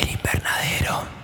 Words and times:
El 0.00 0.10
invernadero. 0.10 1.21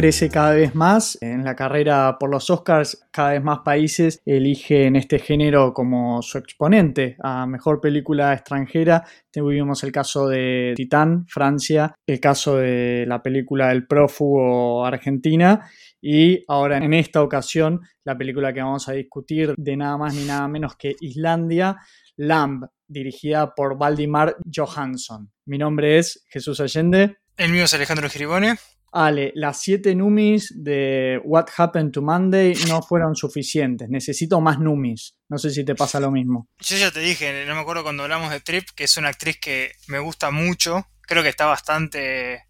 Crece 0.00 0.30
cada 0.30 0.54
vez 0.54 0.74
más. 0.74 1.18
En 1.20 1.44
la 1.44 1.54
carrera 1.54 2.16
por 2.18 2.30
los 2.30 2.48
Oscars, 2.48 3.06
cada 3.10 3.32
vez 3.32 3.42
más 3.42 3.58
países 3.58 4.22
eligen 4.24 4.96
este 4.96 5.18
género 5.18 5.74
como 5.74 6.22
su 6.22 6.38
exponente 6.38 7.18
a 7.22 7.44
mejor 7.46 7.82
película 7.82 8.32
extranjera. 8.32 9.04
Tuvimos 9.30 9.84
el 9.84 9.92
caso 9.92 10.26
de 10.26 10.72
Titán, 10.74 11.26
Francia, 11.28 11.94
el 12.06 12.18
caso 12.18 12.56
de 12.56 13.04
la 13.06 13.22
película 13.22 13.70
El 13.72 13.86
prófugo, 13.86 14.86
Argentina. 14.86 15.70
Y 16.00 16.46
ahora 16.48 16.78
en 16.78 16.94
esta 16.94 17.22
ocasión, 17.22 17.82
la 18.02 18.16
película 18.16 18.54
que 18.54 18.62
vamos 18.62 18.88
a 18.88 18.92
discutir 18.92 19.52
de 19.54 19.76
nada 19.76 19.98
más 19.98 20.14
ni 20.14 20.24
nada 20.24 20.48
menos 20.48 20.76
que 20.76 20.96
Islandia, 21.02 21.76
Lamb, 22.16 22.64
dirigida 22.88 23.54
por 23.54 23.76
Valdimar 23.76 24.34
Johansson. 24.50 25.30
Mi 25.44 25.58
nombre 25.58 25.98
es 25.98 26.24
Jesús 26.30 26.58
Allende. 26.60 27.18
El 27.36 27.52
mío 27.52 27.64
es 27.64 27.74
Alejandro 27.74 28.08
Giribone. 28.08 28.56
Ale, 28.92 29.32
las 29.36 29.60
siete 29.60 29.94
numis 29.94 30.52
de 30.56 31.20
What 31.24 31.46
Happened 31.56 31.92
to 31.92 32.02
Monday 32.02 32.54
no 32.68 32.82
fueron 32.82 33.14
suficientes. 33.14 33.88
Necesito 33.88 34.40
más 34.40 34.58
numis. 34.58 35.16
No 35.28 35.38
sé 35.38 35.50
si 35.50 35.64
te 35.64 35.74
pasa 35.76 36.00
lo 36.00 36.10
mismo. 36.10 36.48
Yo 36.58 36.76
ya 36.76 36.90
te 36.90 37.00
dije, 37.00 37.44
no 37.46 37.54
me 37.54 37.60
acuerdo 37.60 37.84
cuando 37.84 38.02
hablamos 38.02 38.30
de 38.30 38.40
Trip, 38.40 38.68
que 38.74 38.84
es 38.84 38.96
una 38.96 39.08
actriz 39.08 39.38
que 39.40 39.72
me 39.86 40.00
gusta 40.00 40.30
mucho. 40.30 40.86
Creo 41.02 41.22
que 41.22 41.28
está 41.28 41.46
bastante 41.46 42.46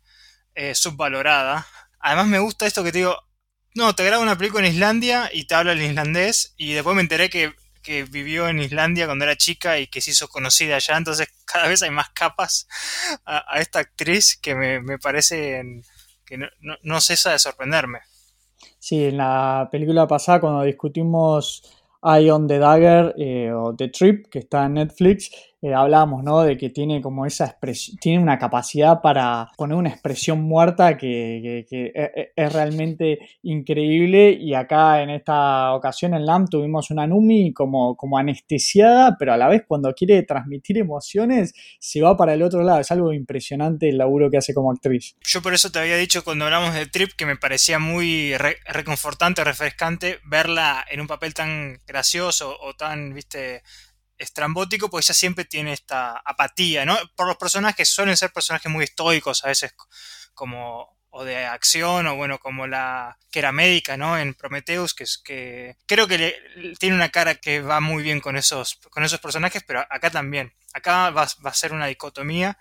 eh, 0.55 0.75
subvalorada. 0.75 1.67
Además 1.99 2.27
me 2.29 2.39
gusta 2.39 2.67
esto 2.67 2.83
que 2.83 2.93
te 2.93 2.99
digo, 2.99 3.17
no, 3.75 3.95
te 3.95 4.05
grabo 4.05 4.23
una 4.23 4.37
película 4.37 4.67
en 4.67 4.73
Islandia 4.73 5.31
y 5.33 5.45
te 5.45 5.55
habla 5.55 5.73
el 5.73 5.83
islandés 5.83 6.55
y 6.57 6.73
después 6.73 6.97
me 6.97 7.03
enteré 7.03 7.31
que, 7.31 7.55
que 7.83 8.05
vivió 8.05 8.49
en 8.49 8.59
Islandia 8.59 9.07
cuando 9.07 9.25
era 9.25 9.37
chica 9.37 9.79
y 9.79 9.87
que 9.87 10.01
se 10.01 10.11
hizo 10.11 10.29
conocida 10.29 10.77
allá. 10.77 10.97
Entonces 10.97 11.29
cada 11.45 11.69
vez 11.69 11.83
hay 11.83 11.91
más 11.91 12.11
capas 12.11 12.67
a, 13.27 13.61
esta 13.61 13.81
actriz 13.81 14.39
que 14.41 14.55
me, 14.55 14.81
me 14.81 14.99
parecen 14.99 15.83
que 16.31 16.39
no, 16.39 16.47
no, 16.61 16.77
no, 16.83 17.01
cesa 17.01 17.33
de 17.33 17.39
sorprenderme. 17.41 17.99
Sí, 18.79 19.05
en 19.05 19.17
la 19.17 19.69
película 19.71 20.07
pasada 20.07 20.41
cuando 20.41 20.63
discutimos 20.63 21.63
Eye 22.03 22.31
on 22.31 22.47
the 22.47 22.59
Dagger 22.59 23.15
eh, 23.19 23.53
o 23.53 23.75
The 23.75 23.89
Trip, 23.89 24.29
que 24.29 24.39
está 24.39 24.67
en 24.67 24.75
Netflix, 24.75 25.31
eh, 25.63 25.75
hablábamos, 25.75 26.25
¿no? 26.25 26.41
De 26.41 26.57
que 26.57 26.71
tiene 26.71 27.03
como 27.03 27.27
esa 27.27 27.45
expresión, 27.45 27.99
tiene 27.99 28.23
una 28.23 28.39
capacidad 28.39 29.03
para 29.03 29.49
poner 29.59 29.77
una 29.77 29.91
expresión 29.91 30.41
muerta 30.41 30.97
que, 30.97 31.41
que, 31.43 31.67
que 31.69 31.93
es, 31.95 32.29
es, 32.35 32.53
realmente 32.53 33.19
increíble. 33.43 34.31
Y 34.33 34.55
acá 34.55 35.03
en 35.03 35.11
esta 35.11 35.75
ocasión 35.75 36.15
en 36.15 36.25
LAM 36.25 36.47
tuvimos 36.47 36.91
una 36.91 37.07
Numi 37.07 37.53
como, 37.53 37.95
como 37.97 38.17
anestesiada, 38.17 39.17
pero 39.19 39.35
a 39.35 39.37
la 39.37 39.49
vez 39.49 39.65
cuando 39.69 39.93
quiere 39.93 40.23
transmitir 40.23 40.79
emociones 40.79 41.53
se 41.79 42.01
va 42.01 42.17
para 42.17 42.33
el 42.33 42.43
otro 42.43 42.63
lado. 42.63 42.81
Es 42.81 42.91
algo 42.91 43.13
impresionante 43.13 43.91
el 43.91 43.99
laburo 43.99 44.31
que 44.31 44.39
hace 44.39 44.55
como 44.55 44.73
actriz. 44.73 45.17
Yo 45.23 45.43
por 45.43 45.53
eso 45.53 45.71
te 45.71 45.79
había 45.79 45.97
dicho 45.97 46.25
cuando 46.25 46.47
hablamos 46.47 46.75
de 46.75 46.87
Trip 46.87 47.11
que 47.17 47.27
me 47.27 47.37
parecía 47.37 47.79
muy 47.79 48.35
re 48.39 48.57
reconfortante, 48.67 49.45
refrescante 49.45 50.21
verla 50.25 50.85
en 50.91 51.01
un 51.01 51.07
papel 51.07 51.35
tan 51.35 51.81
gracioso 51.87 52.57
o 52.61 52.75
tan, 52.75 53.13
viste, 53.13 53.63
estrambótico, 54.21 54.89
porque 54.89 55.05
ella 55.07 55.15
siempre 55.15 55.45
tiene 55.45 55.73
esta 55.73 56.21
apatía, 56.25 56.85
¿no? 56.85 56.97
Por 57.17 57.27
los 57.27 57.37
personajes 57.37 57.89
suelen 57.89 58.17
ser 58.17 58.33
personajes 58.33 58.71
muy 58.71 58.85
estoicos, 58.85 59.45
a 59.45 59.49
veces 59.49 59.75
como 60.35 60.99
o 61.13 61.25
de 61.25 61.45
acción, 61.45 62.07
o 62.07 62.15
bueno, 62.15 62.39
como 62.39 62.69
la 62.69 63.19
que 63.33 63.41
era 63.41 63.51
médica, 63.51 63.97
¿no? 63.97 64.17
En 64.17 64.35
Prometheus, 64.35 64.95
que 64.95 65.05
es 65.05 65.19
que 65.19 65.77
creo 65.87 66.07
que 66.07 66.19
le, 66.19 66.77
tiene 66.77 66.95
una 66.95 67.09
cara 67.09 67.35
que 67.35 67.61
va 67.61 67.81
muy 67.81 68.03
bien 68.03 68.21
con 68.21 68.37
esos, 68.37 68.77
con 68.91 69.03
esos 69.03 69.19
personajes, 69.19 69.65
pero 69.67 69.81
acá 69.91 70.11
también. 70.11 70.55
Acá 70.73 71.11
va, 71.11 71.27
va 71.45 71.51
a 71.51 71.55
ser 71.55 71.73
una 71.73 71.87
dicotomía, 71.87 72.59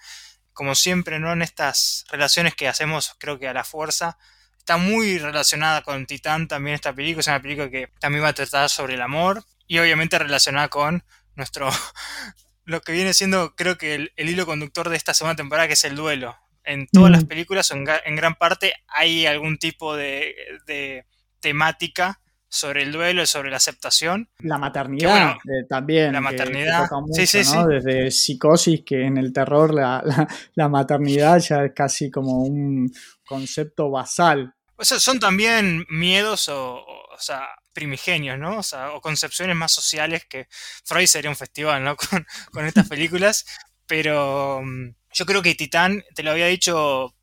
como 0.53 0.73
siempre, 0.73 1.19
¿no? 1.19 1.31
En 1.31 1.43
estas 1.43 2.05
relaciones 2.09 2.55
que 2.55 2.67
hacemos, 2.67 3.15
creo 3.19 3.37
que 3.37 3.47
a 3.47 3.53
la 3.53 3.63
fuerza, 3.63 4.17
está 4.57 4.77
muy 4.77 5.19
relacionada 5.19 5.83
con 5.83 6.05
Titán 6.07 6.47
también 6.47 6.75
esta 6.75 6.93
película, 6.93 7.21
es 7.21 7.27
una 7.27 7.41
película 7.41 7.69
que 7.69 7.91
también 7.99 8.23
va 8.23 8.29
a 8.29 8.33
tratar 8.33 8.69
sobre 8.69 8.95
el 8.95 9.01
amor 9.01 9.43
y 9.67 9.77
obviamente 9.77 10.17
relacionada 10.17 10.67
con 10.69 11.03
nuestro 11.39 11.69
lo 12.65 12.81
que 12.81 12.91
viene 12.91 13.15
siendo 13.15 13.55
creo 13.55 13.77
que 13.77 13.95
el, 13.95 14.11
el, 14.15 14.29
hilo 14.29 14.45
conductor 14.45 14.89
de 14.89 14.97
esta 14.97 15.15
segunda 15.15 15.35
temporada 15.35 15.67
que 15.67 15.73
es 15.73 15.83
el 15.83 15.95
duelo 15.95 16.35
en 16.63 16.87
todas 16.87 17.09
mm. 17.09 17.13
las 17.13 17.25
películas 17.25 17.71
en, 17.71 17.85
en, 18.05 18.15
gran 18.15 18.35
parte 18.35 18.73
hay 18.87 19.25
algún 19.25 19.57
tipo 19.57 19.95
de, 19.95 20.35
de, 20.67 21.05
temática 21.39 22.19
sobre 22.47 22.83
el 22.83 22.91
duelo 22.91 23.23
y 23.23 23.25
sobre 23.25 23.49
la 23.49 23.57
aceptación 23.57 24.29
la 24.39 24.57
maternidad 24.57 25.09
bueno, 25.09 25.31
eh, 25.45 25.65
también 25.67 26.13
la 26.13 26.21
maternidad 26.21 26.87
que, 26.89 26.95
mucho, 26.95 27.13
sí, 27.13 27.25
sí, 27.25 27.37
¿no? 27.55 27.63
sí. 27.63 27.73
desde 27.73 28.11
psicosis 28.11 28.81
que 28.85 29.05
en 29.05 29.17
el 29.17 29.33
terror 29.33 29.73
la, 29.73 30.01
la, 30.03 30.27
la 30.53 30.69
maternidad 30.69 31.39
ya 31.39 31.63
es 31.63 31.71
casi 31.73 32.11
como 32.11 32.43
un 32.43 32.91
concepto 33.25 33.89
basal 33.89 34.53
o 34.75 34.85
sea, 34.85 34.99
son 34.99 35.19
también 35.19 35.85
miedos 35.89 36.47
o, 36.47 36.75
o, 36.75 37.13
o 37.13 37.17
sea, 37.19 37.49
primigenios, 37.79 38.37
¿no? 38.37 38.57
O 38.57 38.63
sea, 38.63 38.91
o 38.91 38.99
concepciones 38.99 39.55
más 39.55 39.71
sociales 39.71 40.25
que 40.25 40.49
Freud 40.83 41.07
sería 41.07 41.29
un 41.29 41.37
festival, 41.37 41.81
¿no? 41.81 41.95
Con, 42.51 42.65
estas 42.65 42.89
películas. 42.89 43.45
Pero 43.85 44.57
um, 44.57 44.93
yo 45.13 45.25
creo 45.25 45.41
que 45.41 45.55
Titán, 45.55 46.03
te 46.13 46.23
lo 46.23 46.31
había 46.31 46.47
dicho 46.47 47.15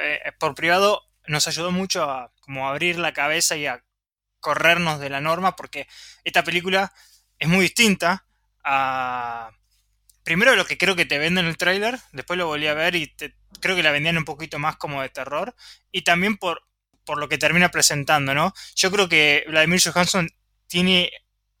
eh, 0.00 0.20
por 0.38 0.54
privado, 0.54 1.02
nos 1.26 1.48
ayudó 1.48 1.72
mucho 1.72 2.04
a 2.04 2.32
como 2.40 2.68
abrir 2.68 2.96
la 2.98 3.12
cabeza 3.12 3.56
y 3.56 3.66
a 3.66 3.82
corrernos 4.38 5.00
de 5.00 5.10
la 5.10 5.20
norma, 5.20 5.56
porque 5.56 5.88
esta 6.22 6.44
película 6.44 6.92
es 7.38 7.48
muy 7.48 7.62
distinta 7.62 8.24
a. 8.62 9.50
Primero 10.22 10.54
lo 10.56 10.64
que 10.64 10.78
creo 10.78 10.96
que 10.96 11.04
te 11.04 11.18
venden 11.18 11.44
en 11.44 11.50
el 11.50 11.58
tráiler, 11.58 11.98
después 12.12 12.38
lo 12.38 12.46
volví 12.46 12.66
a 12.68 12.74
ver 12.74 12.94
y 12.94 13.14
creo 13.60 13.76
que 13.76 13.82
la 13.82 13.90
vendían 13.90 14.16
un 14.16 14.24
poquito 14.24 14.58
más 14.58 14.76
como 14.76 15.02
de 15.02 15.10
terror. 15.10 15.54
Y 15.92 16.02
también 16.02 16.38
por 16.38 16.62
por 17.04 17.18
lo 17.18 17.28
que 17.28 17.38
termina 17.38 17.70
presentando, 17.70 18.34
¿no? 18.34 18.54
Yo 18.74 18.90
creo 18.90 19.08
que 19.08 19.44
Vladimir 19.48 19.80
Johansson 19.82 20.30
tiene, 20.66 21.10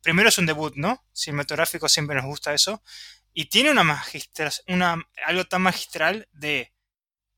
primero 0.02 0.28
es 0.28 0.38
un 0.38 0.46
debut, 0.46 0.74
¿no? 0.76 1.04
Cinematográfico 1.12 1.88
siempre 1.88 2.16
nos 2.16 2.24
gusta 2.24 2.54
eso, 2.54 2.82
y 3.32 3.46
tiene 3.46 3.70
una 3.70 3.84
magistral, 3.84 4.52
una, 4.68 4.96
algo 5.26 5.44
tan 5.44 5.62
magistral 5.62 6.28
de 6.32 6.72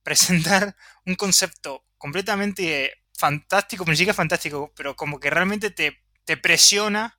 presentar 0.03 0.77
un 1.05 1.15
concepto 1.15 1.85
completamente 1.99 3.03
fantástico, 3.17 3.85
ni 3.87 3.97
fantástico, 3.97 4.73
pero 4.77 4.95
como 4.95 5.19
que 5.19 5.31
realmente 5.31 5.71
te, 5.71 6.03
te 6.25 6.37
presiona 6.37 7.19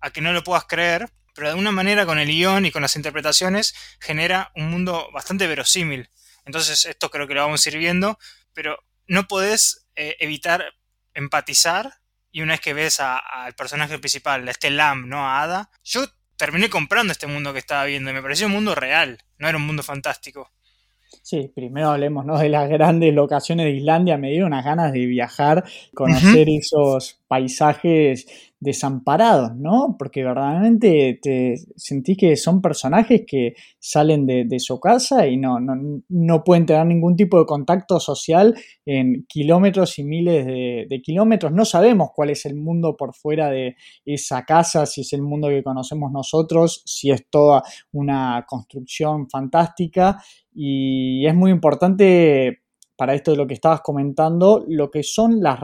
a 0.00 0.10
que 0.10 0.20
no 0.20 0.32
lo 0.32 0.44
puedas 0.44 0.64
creer, 0.64 1.08
pero 1.34 1.48
de 1.48 1.54
una 1.54 1.72
manera 1.72 2.04
con 2.04 2.18
el 2.18 2.28
guion 2.28 2.66
y 2.66 2.70
con 2.70 2.82
las 2.82 2.96
interpretaciones 2.96 3.74
genera 4.00 4.52
un 4.54 4.70
mundo 4.70 5.08
bastante 5.12 5.46
verosímil. 5.46 6.10
Entonces 6.44 6.84
esto 6.84 7.10
creo 7.10 7.26
que 7.26 7.34
lo 7.34 7.40
vamos 7.40 7.64
a 7.64 7.68
ir 7.70 7.78
viendo, 7.78 8.18
pero 8.52 8.78
no 9.06 9.26
podés 9.26 9.81
eh, 9.96 10.16
evitar 10.20 10.64
empatizar 11.14 11.92
y 12.30 12.40
una 12.40 12.54
vez 12.54 12.60
que 12.60 12.74
ves 12.74 12.98
al 13.00 13.54
personaje 13.54 13.98
principal, 13.98 14.46
a 14.48 14.50
este 14.50 14.70
Lamb, 14.70 15.06
¿no? 15.06 15.26
A 15.26 15.42
Ada, 15.42 15.70
yo 15.84 16.04
terminé 16.36 16.70
comprando 16.70 17.12
este 17.12 17.26
mundo 17.26 17.52
que 17.52 17.58
estaba 17.58 17.84
viendo 17.84 18.10
y 18.10 18.14
me 18.14 18.22
pareció 18.22 18.46
un 18.46 18.54
mundo 18.54 18.74
real, 18.74 19.18
no 19.38 19.48
era 19.48 19.58
un 19.58 19.66
mundo 19.66 19.82
fantástico. 19.82 20.50
Sí, 21.22 21.52
primero 21.54 21.90
hablemos 21.90 22.24
¿no? 22.24 22.38
de 22.38 22.48
las 22.48 22.68
grandes 22.68 23.14
locaciones 23.14 23.66
de 23.66 23.72
Islandia. 23.72 24.16
Me 24.16 24.30
dieron 24.30 24.48
unas 24.48 24.64
ganas 24.64 24.92
de 24.92 25.06
viajar, 25.06 25.64
conocer 25.94 26.48
uh 26.48 26.52
-huh. 26.52 26.58
esos 26.58 27.21
paisajes 27.32 28.26
desamparados, 28.60 29.56
¿no? 29.56 29.96
Porque 29.98 30.22
verdaderamente 30.22 31.18
te 31.22 31.54
sentís 31.76 32.18
que 32.18 32.36
son 32.36 32.60
personajes 32.60 33.22
que 33.26 33.54
salen 33.78 34.26
de, 34.26 34.58
su 34.58 34.78
casa 34.78 35.26
y 35.26 35.38
no, 35.38 35.58
no, 35.58 36.02
no, 36.10 36.44
pueden 36.44 36.66
tener 36.66 36.84
ningún 36.84 37.16
tipo 37.16 37.38
de 37.38 37.46
contacto 37.46 37.98
social 38.00 38.54
en 38.84 39.24
kilómetros 39.26 39.98
y 39.98 40.04
miles 40.04 40.44
de, 40.44 41.00
kilómetros. 41.02 41.52
No 41.52 41.64
sabemos 41.64 42.10
cuál 42.14 42.28
es 42.28 42.44
el 42.44 42.54
mundo 42.54 42.98
por 42.98 43.14
fuera 43.14 43.48
de 43.48 43.76
esa 44.04 44.42
casa, 44.42 44.84
si 44.84 45.00
es 45.00 45.14
el 45.14 45.22
mundo 45.22 45.48
que 45.48 45.62
conocemos 45.62 46.12
nosotros, 46.12 46.82
si 46.84 47.10
es 47.10 47.30
toda 47.30 47.62
una 47.92 48.44
construcción 48.46 49.30
fantástica 49.30 50.22
y 50.54 51.26
es 51.26 51.34
muy 51.34 51.50
importante 51.50 52.58
para 52.94 53.14
esto 53.14 53.30
de 53.30 53.38
lo 53.38 53.46
que 53.46 53.54
estabas 53.54 53.80
comentando, 53.80 54.62
lo 54.68 54.90
que 54.90 55.02
son 55.02 55.40
las, 55.40 55.58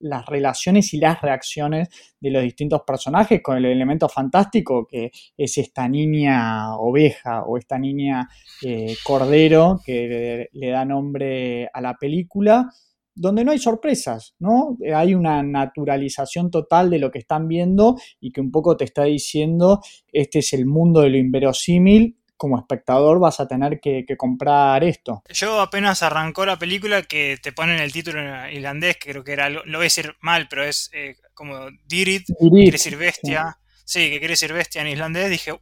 las 0.00 0.26
relaciones 0.26 0.92
y 0.94 0.98
las 0.98 1.20
reacciones 1.20 1.88
de 2.18 2.30
los 2.30 2.42
distintos 2.42 2.82
personajes 2.86 3.40
con 3.42 3.56
el 3.56 3.66
elemento 3.66 4.08
fantástico 4.08 4.86
que 4.86 5.10
es 5.36 5.58
esta 5.58 5.88
niña 5.88 6.76
oveja 6.76 7.44
o 7.44 7.56
esta 7.56 7.78
niña 7.78 8.28
eh, 8.62 8.94
cordero 9.04 9.80
que 9.84 10.48
le, 10.52 10.70
da 10.70 10.84
nombre 10.84 11.68
a 11.72 11.80
la 11.80 11.94
película 11.94 12.68
donde 13.14 13.44
no 13.44 13.52
hay 13.52 13.58
sorpresas, 13.58 14.34
¿no? 14.38 14.78
Hay 14.94 15.14
una 15.14 15.42
naturalización 15.42 16.50
total 16.50 16.88
de 16.88 16.98
lo 16.98 17.10
que 17.10 17.18
están 17.18 17.48
viendo 17.48 17.96
y 18.18 18.32
que 18.32 18.40
un 18.40 18.50
poco 18.50 18.76
te 18.76 18.84
está 18.84 19.04
diciendo, 19.04 19.80
este 20.10 20.38
es 20.38 20.52
el 20.54 20.64
mundo 20.64 21.00
de 21.00 21.10
lo 21.10 21.18
inverosímil 21.18 22.19
como 22.40 22.58
espectador 22.58 23.20
vas 23.20 23.38
a 23.38 23.46
tener 23.46 23.80
que, 23.80 24.06
comprar 24.16 24.82
esto. 24.82 25.22
Yo 25.28 25.60
apenas 25.60 26.02
arrancó 26.02 26.46
la 26.46 26.58
película 26.58 27.02
que 27.02 27.38
te 27.42 27.52
ponen 27.52 27.80
el 27.80 27.92
título 27.92 28.18
en 28.18 28.54
irlandés, 28.54 28.96
que 28.96 29.10
creo 29.10 29.22
que 29.22 29.34
era, 29.34 29.50
lo, 29.50 29.62
voy 29.62 29.74
a 29.74 29.80
decir 29.80 30.16
mal, 30.20 30.48
pero 30.48 30.64
es 30.64 30.88
eh, 30.94 31.16
como 31.34 31.68
Dirit, 31.84 32.24
quiere 32.38 32.70
decir 32.70 32.96
bestia. 32.96 33.58
Sí. 33.84 34.08
que 34.08 34.20
quiere 34.20 34.32
decir 34.32 34.54
bestia 34.54 34.80
en 34.80 34.88
islandés. 34.88 35.28
Dije, 35.28 35.60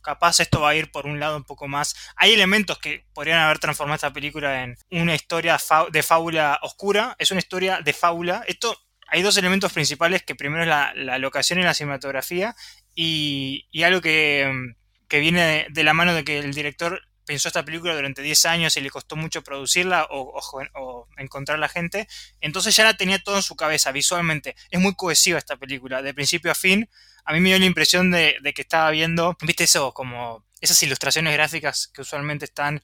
capaz 0.00 0.38
esto 0.38 0.60
va 0.60 0.70
a 0.70 0.74
ir 0.76 0.92
por 0.92 1.06
un 1.06 1.18
lado 1.18 1.36
un 1.36 1.42
poco 1.42 1.66
más. 1.66 1.96
Hay 2.14 2.32
elementos 2.32 2.78
que 2.78 3.04
podrían 3.12 3.40
haber 3.40 3.58
transformado 3.58 3.96
esta 3.96 4.12
película 4.12 4.62
en 4.62 4.76
una 4.92 5.16
historia 5.16 5.58
de 5.90 6.02
fábula 6.04 6.60
oscura. 6.62 7.16
Es 7.18 7.32
una 7.32 7.40
historia 7.40 7.80
de 7.80 7.92
fábula. 7.92 8.44
Esto 8.46 8.76
hay 9.08 9.22
dos 9.22 9.36
elementos 9.38 9.72
principales, 9.72 10.22
que 10.22 10.36
primero 10.36 10.62
es 10.62 10.68
la, 10.68 11.18
locación 11.18 11.58
y 11.58 11.64
la 11.64 11.74
cinematografía, 11.74 12.54
y, 12.94 13.66
y 13.72 13.82
algo 13.82 14.00
que 14.00 14.72
que 15.12 15.20
viene 15.20 15.66
de, 15.68 15.84
la 15.84 15.92
mano 15.92 16.14
de 16.14 16.24
que 16.24 16.38
el 16.38 16.54
director 16.54 17.02
pensó 17.26 17.48
esta 17.48 17.66
película 17.66 17.94
durante 17.94 18.22
10 18.22 18.46
años 18.46 18.78
y 18.78 18.80
le 18.80 18.88
costó 18.88 19.14
mucho 19.14 19.44
producirla 19.44 20.06
o, 20.08 21.06
encontrar 21.18 21.58
la 21.58 21.68
gente, 21.68 22.08
entonces 22.40 22.74
ya 22.74 22.84
la 22.84 22.96
tenía 22.96 23.22
todo 23.22 23.36
en 23.36 23.42
su 23.42 23.54
cabeza 23.54 23.92
visualmente. 23.92 24.56
Es 24.70 24.80
muy 24.80 24.94
cohesiva 24.94 25.36
esta 25.36 25.58
película, 25.58 26.00
de 26.00 26.14
principio 26.14 26.50
a 26.50 26.54
fin. 26.54 26.88
A 27.26 27.34
mí 27.34 27.40
me 27.40 27.50
dio 27.50 27.58
la 27.58 27.66
impresión 27.66 28.10
de, 28.10 28.38
que 28.54 28.62
estaba 28.62 28.90
viendo, 28.90 29.36
viste 29.42 29.64
eso, 29.64 29.92
como 29.92 30.46
esas 30.62 30.82
ilustraciones 30.82 31.34
gráficas 31.34 31.88
que 31.88 32.00
usualmente 32.00 32.46
están 32.46 32.82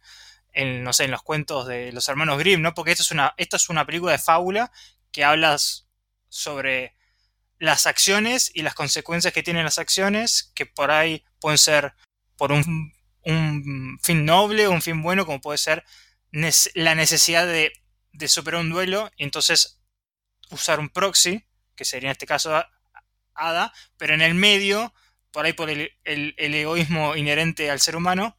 en, 0.52 0.84
no 0.84 0.92
sé, 0.92 1.04
en 1.04 1.12
los 1.12 1.22
cuentos 1.22 1.66
de 1.66 1.92
los 1.92 2.10
hermanos 2.10 2.38
Grimm, 2.38 2.60
¿no? 2.60 2.74
Porque 2.74 2.90
esta 2.90 3.04
es 3.04 3.10
una, 3.10 3.32
esta 3.38 3.56
es 3.56 3.70
una 3.70 3.86
película 3.86 4.12
de 4.12 4.18
fábula 4.18 4.70
que 5.12 5.24
habla 5.24 5.56
sobre 6.28 6.94
las 7.58 7.86
acciones 7.86 8.50
y 8.52 8.60
las 8.60 8.74
consecuencias 8.74 9.32
que 9.32 9.42
tienen 9.42 9.64
las 9.64 9.78
acciones, 9.78 10.52
que 10.54 10.66
por 10.66 10.90
ahí 10.90 11.24
pueden 11.40 11.56
ser 11.56 11.94
por 12.38 12.52
un, 12.52 12.94
fin 14.00 14.24
noble 14.24 14.68
un 14.68 14.80
fin 14.80 15.02
bueno, 15.02 15.26
como 15.26 15.42
puede 15.42 15.58
ser 15.58 15.84
la 16.74 16.94
necesidad 16.94 17.46
de, 17.46 17.72
superar 18.26 18.60
un 18.60 18.70
duelo 18.70 19.10
y 19.18 19.24
entonces 19.24 19.82
usar 20.50 20.80
un 20.80 20.88
proxy, 20.88 21.44
que 21.74 21.84
sería 21.84 22.08
en 22.08 22.12
este 22.12 22.26
caso 22.26 22.64
Ada, 23.34 23.72
pero 23.98 24.14
en 24.14 24.22
el 24.22 24.34
medio, 24.34 24.94
por 25.30 25.44
ahí 25.44 25.52
por 25.52 25.68
el, 25.68 25.92
egoísmo 26.04 27.16
inherente 27.16 27.70
al 27.70 27.80
ser 27.80 27.96
humano, 27.96 28.36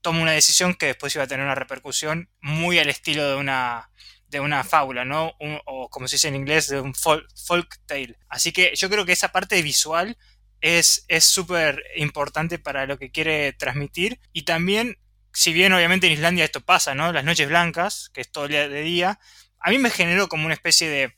toma 0.00 0.22
una 0.22 0.32
decisión 0.32 0.74
que 0.74 0.86
después 0.86 1.14
iba 1.14 1.24
a 1.24 1.28
tener 1.28 1.44
una 1.44 1.54
repercusión 1.54 2.30
muy 2.40 2.78
al 2.78 2.88
estilo 2.88 3.28
de 3.28 3.36
una, 3.36 3.90
de 4.28 4.40
una 4.40 4.64
fábula, 4.64 5.04
¿no? 5.04 5.34
o 5.38 5.90
como 5.90 6.08
se 6.08 6.16
dice 6.16 6.28
en 6.28 6.36
inglés, 6.36 6.68
de 6.68 6.80
un 6.80 6.94
folk, 6.94 7.28
folk, 7.36 7.80
tale. 7.84 8.16
Así 8.28 8.52
que 8.52 8.74
yo 8.74 8.88
creo 8.88 9.04
que 9.04 9.12
esa 9.12 9.32
parte 9.32 9.60
visual 9.62 10.16
es 10.60 11.04
súper 11.20 11.84
importante 11.96 12.58
para 12.58 12.86
lo 12.86 12.98
que 12.98 13.10
quiere 13.10 13.52
transmitir. 13.52 14.20
Y 14.32 14.42
también, 14.42 14.98
si 15.32 15.52
bien 15.52 15.72
obviamente 15.72 16.06
en 16.06 16.14
Islandia 16.14 16.44
esto 16.44 16.60
pasa, 16.60 16.94
¿no? 16.94 17.12
Las 17.12 17.24
noches 17.24 17.48
blancas, 17.48 18.10
que 18.12 18.20
es 18.20 18.30
todo 18.30 18.44
el 18.44 18.50
día 18.50 18.68
de 18.68 18.82
día, 18.82 19.20
a 19.60 19.70
mí 19.70 19.78
me 19.78 19.90
generó 19.90 20.28
como 20.28 20.44
una 20.44 20.54
especie 20.54 20.88
de, 20.88 21.16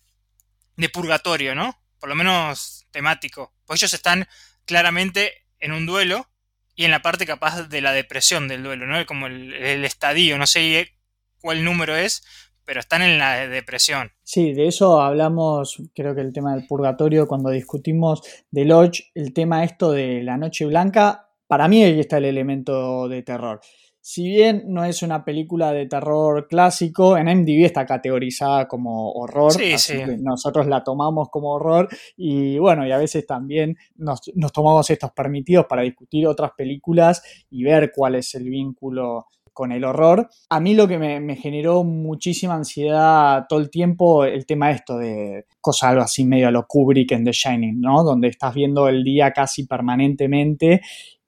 de 0.77 0.89
purgatorio, 0.89 1.55
¿no? 1.55 1.81
Por 1.99 2.09
lo 2.09 2.15
menos 2.15 2.87
temático. 2.91 3.55
Pues 3.67 3.81
ellos 3.81 3.95
están 3.95 4.29
claramente 4.65 5.47
en 5.59 5.73
un 5.73 5.87
duelo 5.87 6.31
y 6.75 6.85
en 6.85 6.91
la 6.91 7.03
parte 7.03 7.27
capaz 7.27 7.65
de 7.65 7.81
la 7.81 7.93
depresión 7.93 8.49
del 8.49 8.63
duelo, 8.63 8.87
¿no? 8.87 9.05
Como 9.07 9.27
el, 9.27 9.53
el 9.55 9.85
estadio, 9.85 10.39
no 10.39 10.47
sé 10.47 10.97
cuál 11.41 11.65
número 11.65 11.97
es, 11.97 12.23
pero 12.70 12.78
están 12.78 13.02
en 13.02 13.19
la 13.19 13.49
depresión. 13.49 14.12
Sí, 14.22 14.52
de 14.52 14.69
eso 14.69 15.00
hablamos, 15.00 15.82
creo 15.93 16.14
que 16.14 16.20
el 16.20 16.32
tema 16.32 16.55
del 16.55 16.69
purgatorio, 16.69 17.26
cuando 17.26 17.50
discutimos 17.50 18.22
de 18.49 18.64
Lodge, 18.64 19.11
el 19.17 19.34
tema 19.34 19.64
esto 19.64 19.90
de 19.90 20.22
la 20.22 20.37
noche 20.37 20.67
blanca, 20.67 21.31
para 21.49 21.67
mí 21.67 21.82
ahí 21.82 21.99
está 21.99 22.19
el 22.19 22.26
elemento 22.26 23.08
de 23.08 23.25
terror. 23.25 23.61
Si 24.00 24.28
bien 24.28 24.67
no 24.69 24.84
es 24.84 25.02
una 25.02 25.25
película 25.25 25.72
de 25.72 25.87
terror 25.87 26.46
clásico, 26.49 27.17
en 27.17 27.26
MDB 27.26 27.64
está 27.64 27.84
categorizada 27.84 28.69
como 28.69 29.14
horror, 29.14 29.52
sí, 29.52 29.76
sí. 29.76 29.99
nosotros 30.20 30.69
la 30.69 30.84
tomamos 30.84 31.28
como 31.28 31.50
horror 31.50 31.88
y 32.17 32.56
bueno, 32.58 32.87
y 32.87 32.93
a 32.93 32.99
veces 32.99 33.26
también 33.26 33.76
nos, 33.96 34.31
nos 34.37 34.52
tomamos 34.52 34.88
estos 34.90 35.11
permitidos 35.11 35.67
para 35.67 35.82
discutir 35.82 36.25
otras 36.25 36.52
películas 36.56 37.20
y 37.50 37.64
ver 37.64 37.90
cuál 37.93 38.14
es 38.14 38.32
el 38.37 38.44
vínculo 38.44 39.26
con 39.52 39.73
el 39.73 39.85
horror. 39.85 40.29
A 40.49 40.61
mí 40.61 40.75
lo 40.75 40.88
que 40.88 40.99
me, 40.99 41.37
generó 41.37 41.85
muchísima 41.85 42.55
ansiedad 42.55 43.47
todo 43.49 43.61
el 43.61 43.70
tiempo, 43.70 44.25
el 44.25 44.47
tema 44.47 44.70
esto 44.70 44.99
de 44.99 45.47
cosa 45.61 45.91
algo 45.91 46.02
así 46.02 46.25
medio 46.25 46.49
a 46.49 46.50
lo 46.50 46.67
Kubrick 46.67 47.12
en 47.12 47.25
The 47.25 47.32
Shining, 47.32 47.81
¿no? 47.81 48.02
Donde 48.02 48.29
estás 48.29 48.55
viendo 48.55 48.88
el 48.88 49.05
día 49.05 49.32
casi 49.32 49.67
permanentemente 49.67 50.81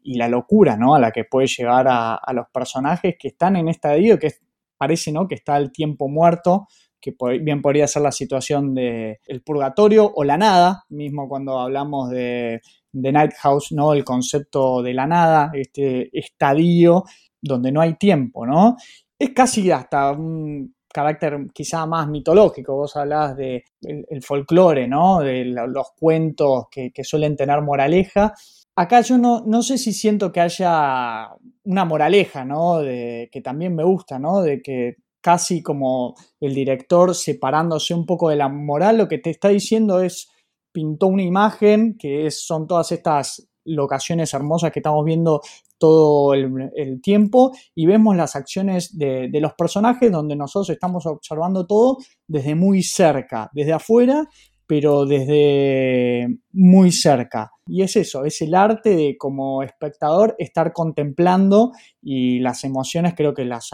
y 0.03 0.17
la 0.17 0.29
locura, 0.29 0.77
¿no? 0.77 0.95
A 0.95 1.01
la 1.01 1.11
que 1.11 1.25
puede 1.25 1.47
llevar 1.47 1.87
a, 1.89 2.21
los 2.33 2.47
personajes 2.53 3.17
que 3.19 3.29
están 3.29 3.57
en 3.57 3.69
estadio, 3.69 4.19
que 4.19 4.33
parece, 4.77 5.13
¿no? 5.13 5.29
Que 5.29 5.37
está 5.37 5.57
el 5.57 5.71
tiempo 5.73 6.09
muerto, 6.09 6.67
que 7.01 7.15
bien 7.41 7.63
podría 7.63 7.87
ser 7.87 8.03
la 8.03 8.13
situación 8.13 8.75
del 8.75 9.19
el 9.27 9.43
purgatorio 9.43 10.11
o 10.15 10.25
la 10.25 10.39
nada, 10.39 10.85
mismo 10.89 11.29
cuando 11.29 11.59
hablamos 11.59 12.11
de, 12.11 12.61
de 12.93 13.13
Night 13.13 13.33
House, 13.41 13.73
¿no? 13.73 13.93
El 13.93 14.05
concepto 14.05 14.83
de 14.83 14.95
la 14.95 15.07
nada, 15.07 15.51
este 15.55 16.11
estadio 16.17 17.05
donde 17.43 17.73
no 17.73 17.81
hay 17.81 17.95
tiempo, 17.95 18.47
¿no? 18.47 18.77
Es 19.19 19.31
casi 19.31 19.71
hasta 19.71 20.13
un 20.13 20.75
carácter 20.93 21.49
quizá 21.53 21.87
más 21.87 22.09
mitológico. 22.09 22.77
Vos 22.77 22.97
hablás 22.97 23.37
de 23.37 23.65
el, 23.83 24.23
folclore, 24.23 24.87
¿no? 24.87 25.21
De 25.21 25.45
los 25.45 25.89
cuentos 25.99 26.67
que, 26.71 26.93
suelen 27.03 27.37
tener 27.37 27.61
moraleja. 27.63 28.35
Acá 28.77 29.01
yo 29.01 29.19
no, 29.19 29.43
no, 29.47 29.63
sé 29.63 29.77
si 29.79 29.93
siento 29.93 30.33
que 30.33 30.41
haya 30.41 31.31
una 31.65 31.85
moraleja, 31.85 32.45
¿no? 32.45 32.81
De, 32.81 33.29
que 33.33 33.41
también 33.41 33.75
me 33.75 33.85
gusta, 33.85 34.19
¿no? 34.19 34.43
De 34.43 34.63
que 34.63 34.97
casi 35.21 35.63
como 35.63 36.15
el 36.41 36.55
director 36.55 37.15
separándose 37.15 37.95
un 37.95 38.07
poco 38.07 38.29
de 38.29 38.37
la 38.37 38.49
moral, 38.49 38.99
lo 38.99 39.09
que 39.09 39.19
te 39.19 39.31
está 39.31 39.49
diciendo 39.49 40.01
es, 40.03 40.29
pintó 40.73 41.07
una 41.07 41.23
imagen 41.23 41.97
que 41.99 42.27
es, 42.27 42.45
son 42.45 42.67
todas 42.67 42.93
estas 42.93 43.47
locaciones 43.65 44.35
hermosas 44.35 44.73
que 44.73 44.81
estamos 44.81 45.05
viendo 45.05 45.41
todo 45.79 46.35
el, 46.35 47.01
tiempo 47.03 47.53
y 47.75 47.87
vemos 47.87 48.17
las 48.17 48.37
acciones 48.37 48.97
de, 48.97 49.29
de, 49.29 49.41
los 49.41 49.55
personajes 49.55 50.13
donde 50.13 50.37
nosotros 50.37 50.71
estamos 50.71 51.07
observando 51.07 51.67
todo 51.67 51.99
desde 52.27 52.55
muy 52.55 52.83
cerca, 52.83 53.51
desde 53.53 53.73
afuera 53.73 54.29
pero 54.73 55.05
desde 55.05 56.39
muy 56.53 56.93
cerca. 56.93 57.51
Y 57.67 57.83
es 57.83 57.95
eso, 57.97 58.25
es 58.25 58.41
el 58.41 58.55
arte 58.55 58.97
de 58.97 59.17
como 59.19 59.63
espectador 59.63 60.35
estar 60.39 60.73
contemplando 60.73 61.73
y 62.03 62.41
las 62.41 62.65
emociones 62.65 63.15
creo 63.17 63.33
que 63.33 63.45
las, 63.45 63.71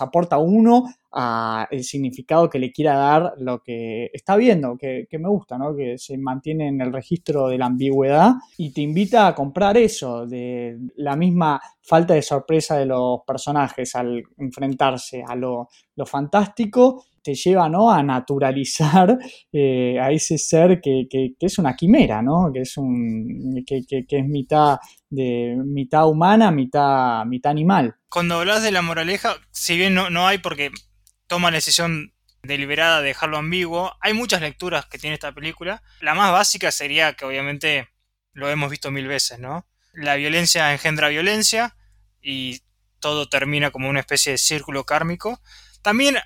aporta 0.00 0.36
uno 0.36 0.84
a 1.10 1.66
el 1.70 1.84
significado 1.84 2.50
que 2.50 2.58
le 2.58 2.70
quiera 2.70 2.96
dar 2.96 3.32
lo 3.38 3.62
que 3.62 4.10
está 4.12 4.36
viendo, 4.36 4.76
que, 4.76 5.06
me 5.12 5.28
gusta, 5.28 5.56
¿no? 5.56 5.74
que 5.74 5.96
se 5.96 6.18
mantiene 6.18 6.68
en 6.68 6.80
el 6.82 6.92
registro 6.92 7.48
de 7.48 7.58
la 7.58 7.66
ambigüedad 7.66 8.34
y 8.58 8.72
te 8.72 8.82
invita 8.82 9.26
a 9.26 9.34
comprar 9.34 9.76
eso, 9.78 10.26
de 10.26 10.78
la 10.96 11.16
misma 11.16 11.60
falta 11.80 12.14
de 12.14 12.22
sorpresa 12.22 12.76
de 12.76 12.86
los 12.86 13.20
personajes 13.26 13.94
al 13.94 14.22
enfrentarse 14.36 15.24
a 15.26 15.34
lo, 15.34 15.68
lo 15.96 16.06
fantástico 16.06 17.04
te 17.22 17.34
lleva 17.34 17.68
¿no? 17.68 17.90
a 17.90 18.02
naturalizar 18.02 19.18
eh, 19.52 19.98
a 20.00 20.10
ese 20.10 20.36
ser 20.38 20.80
que, 20.80 21.06
es 21.38 21.58
una 21.58 21.74
quimera, 21.74 22.20
¿no? 22.20 22.50
que, 22.52 22.60
es 22.60 22.76
un, 22.76 23.62
que, 23.66 23.84
es 24.08 24.26
mitad, 24.26 24.78
de, 25.12 25.56
mitad 25.64 26.06
humana, 26.08 26.50
mitad, 26.50 27.24
mitad 27.26 27.50
animal. 27.50 27.96
Cuando 28.08 28.38
hablas 28.38 28.62
de 28.62 28.72
la 28.72 28.82
moraleja, 28.82 29.36
si 29.50 29.76
bien 29.76 29.94
no, 29.94 30.10
no 30.10 30.26
hay 30.26 30.38
porque 30.38 30.70
toma 31.26 31.50
la 31.50 31.56
decisión 31.56 32.14
deliberada 32.42 33.00
de 33.00 33.08
dejarlo 33.08 33.36
ambiguo, 33.36 33.92
hay 34.00 34.14
muchas 34.14 34.40
lecturas 34.40 34.86
que 34.86 34.98
tiene 34.98 35.14
esta 35.14 35.32
película. 35.32 35.82
La 36.00 36.14
más 36.14 36.32
básica 36.32 36.72
sería 36.72 37.12
que 37.12 37.24
obviamente 37.24 37.88
lo 38.32 38.48
hemos 38.48 38.70
visto 38.70 38.90
mil 38.90 39.06
veces, 39.06 39.38
¿no? 39.38 39.66
La 39.92 40.16
violencia 40.16 40.72
engendra 40.72 41.08
violencia 41.08 41.76
y 42.20 42.62
todo 42.98 43.28
termina 43.28 43.70
como 43.70 43.88
una 43.88 44.00
especie 44.00 44.32
de 44.32 44.38
círculo 44.38 44.84
kármico. 44.84 45.40
También 45.82 46.16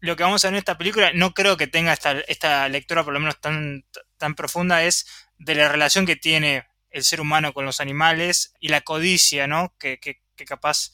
lo 0.00 0.16
que 0.16 0.24
vamos 0.24 0.44
a 0.44 0.48
ver 0.48 0.54
en 0.54 0.58
esta 0.58 0.76
película, 0.76 1.12
no 1.14 1.34
creo 1.34 1.56
que 1.56 1.66
tenga 1.66 1.92
esta, 1.92 2.68
lectura 2.68 3.04
por 3.04 3.14
lo 3.14 3.20
menos 3.20 3.40
tan, 3.40 3.84
tan 4.18 4.34
profunda, 4.34 4.82
es 4.82 5.06
de 5.38 5.54
la 5.54 5.68
relación 5.68 6.04
que 6.04 6.16
tiene 6.16 6.66
el 6.94 7.04
ser 7.04 7.20
humano 7.20 7.52
con 7.52 7.66
los 7.66 7.80
animales 7.80 8.54
y 8.60 8.68
la 8.68 8.80
codicia, 8.80 9.46
¿no? 9.46 9.74
Que, 9.78 9.98
capaz 10.46 10.92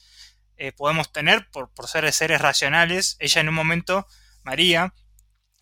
eh, 0.57 0.71
podemos 0.71 1.11
tener 1.11 1.49
por, 1.51 1.73
por 1.73 1.87
ser 1.87 2.11
seres 2.11 2.41
racionales. 2.41 3.15
Ella 3.19 3.41
en 3.41 3.49
un 3.49 3.55
momento, 3.55 4.07
María, 4.43 4.93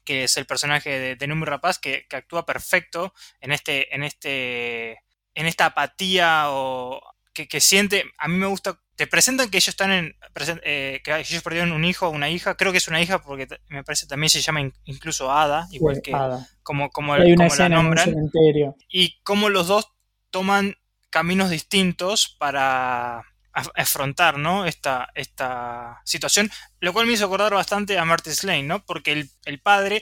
que 0.04 0.24
es 0.24 0.38
el 0.38 0.46
personaje 0.46 0.98
de, 0.98 1.16
de 1.16 1.28
Numi 1.28 1.46
Rapaz, 1.46 1.78
que, 1.78 2.08
actúa 2.12 2.46
perfecto 2.46 3.14
en 3.42 3.52
este, 3.52 3.94
en 3.94 4.04
este, 4.04 5.04
en 5.36 5.46
esta 5.46 5.68
apatía 5.68 6.46
o 6.48 7.02
que, 7.34 7.48
que 7.48 7.60
siente. 7.60 8.06
A 8.18 8.28
mí 8.28 8.38
me 8.38 8.48
gusta 8.48 8.80
te 9.00 9.08
presentan 9.08 9.50
que 9.50 9.56
ellos 9.56 9.70
están 9.70 9.92
en. 9.92 10.16
Eh, 10.66 11.00
que 11.06 11.18
ellos 11.18 11.42
perdieron 11.42 11.72
un 11.72 11.86
hijo 11.86 12.08
o 12.08 12.10
una 12.10 12.30
hija. 12.30 12.56
Creo 12.56 12.74
que 12.74 12.80
es 12.80 12.90
una 12.90 13.02
hija 13.02 13.22
porque 13.22 13.48
me 13.70 13.82
parece 13.82 14.08
también 14.08 14.30
se 14.30 14.42
llama 14.42 14.60
incluso 14.84 15.32
Ada, 15.32 15.70
igual 15.72 16.02
que. 16.02 16.12
Como, 16.64 16.90
como, 16.90 17.14
Hay 17.14 17.32
una 17.32 17.48
la 17.48 17.70
nombran. 17.70 18.30
y 18.90 19.22
como 19.22 19.48
los 19.48 19.68
dos 19.68 19.94
toman 20.32 20.76
caminos 21.10 21.50
distintos 21.50 22.36
para 22.40 23.24
afrontar 23.54 24.38
¿no? 24.38 24.66
esta, 24.66 25.10
esta 25.16 26.02
situación, 26.06 26.50
lo 26.80 26.94
cual 26.94 27.08
me 27.08 27.14
hizo 27.14 27.26
acordar 27.26 27.54
bastante 27.54 27.98
a 27.98 28.06
Marty 28.06 28.32
Slane, 28.32 28.64
¿no? 28.64 28.86
porque 28.86 29.28
el, 29.46 29.60
padre 29.60 30.02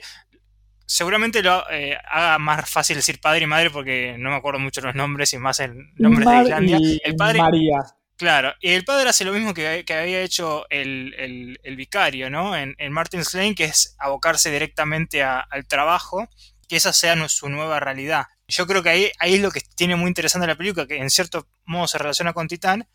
seguramente 0.86 1.42
lo 1.42 1.68
eh, 1.70 1.98
haga 2.08 2.38
más 2.38 2.68
fácil 2.68 2.96
decir 2.96 3.20
padre 3.20 3.44
y 3.44 3.46
madre 3.46 3.70
porque 3.70 4.16
no 4.18 4.30
me 4.30 4.36
acuerdo 4.36 4.60
mucho 4.60 4.80
los 4.80 4.94
nombres 4.94 5.32
y 5.32 5.38
más 5.38 5.60
el 5.60 5.92
nombre 5.96 6.24
de 6.24 6.42
Islandia. 6.42 6.78
El 7.04 7.16
padre, 7.16 7.38
María. 7.38 7.78
Claro, 8.16 8.52
y 8.60 8.72
el 8.72 8.84
padre 8.84 9.10
hace 9.10 9.24
lo 9.24 9.32
mismo 9.32 9.54
que, 9.54 9.84
había 9.88 10.20
hecho 10.22 10.66
el, 10.70 11.56
vicario, 11.76 12.30
¿no? 12.30 12.56
En, 12.56 12.74
en 12.78 12.92
Martin's 12.92 13.32
Lane, 13.32 13.54
que 13.54 13.66
es 13.66 13.94
abocarse 13.98 14.50
directamente 14.50 15.22
al 15.22 15.66
trabajo, 15.68 16.28
que 16.68 16.76
esa 16.76 16.92
sea 16.92 17.28
su 17.28 17.48
nueva 17.48 17.78
realidad. 17.78 18.26
Yo 18.48 18.66
creo 18.66 18.82
que 18.82 18.88
ahí, 18.88 19.12
ahí 19.18 19.34
es 19.34 19.40
lo 19.40 19.50
que 19.50 19.60
tiene 19.60 19.96
muy 19.96 20.08
interesante 20.08 20.46
la 20.46 20.56
película, 20.56 20.86
que 20.86 20.96
en 20.96 21.10
cierto 21.10 21.48
modo 21.64 21.86
se 21.86 21.98
relaciona 21.98 22.32
con 22.32 22.48
Titán, 22.48 22.88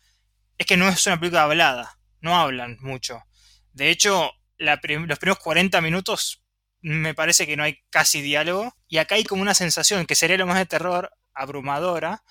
es 0.58 0.66
que 0.66 0.76
no 0.76 0.88
es 0.88 1.06
una 1.06 1.18
película 1.18 1.44
hablada, 1.44 1.98
no 2.20 2.36
hablan 2.38 2.76
mucho. 2.80 3.22
De 3.72 3.90
hecho, 3.90 4.32
los 4.58 4.78
primeros 4.80 5.38
40 5.38 5.80
minutos 5.80 6.42
me 6.80 7.14
parece 7.14 7.46
que 7.46 7.56
no 7.56 7.62
hay 7.62 7.82
casi 7.90 8.20
diálogo, 8.20 8.76
y 8.88 8.98
acá 8.98 9.14
hay 9.14 9.24
como 9.24 9.42
una 9.42 9.54
sensación 9.54 10.06
que 10.06 10.14
sería 10.14 10.36
lo 10.36 10.46
más 10.46 10.58
de 10.58 10.66
terror, 10.66 11.10
abrumadora, 11.32 12.22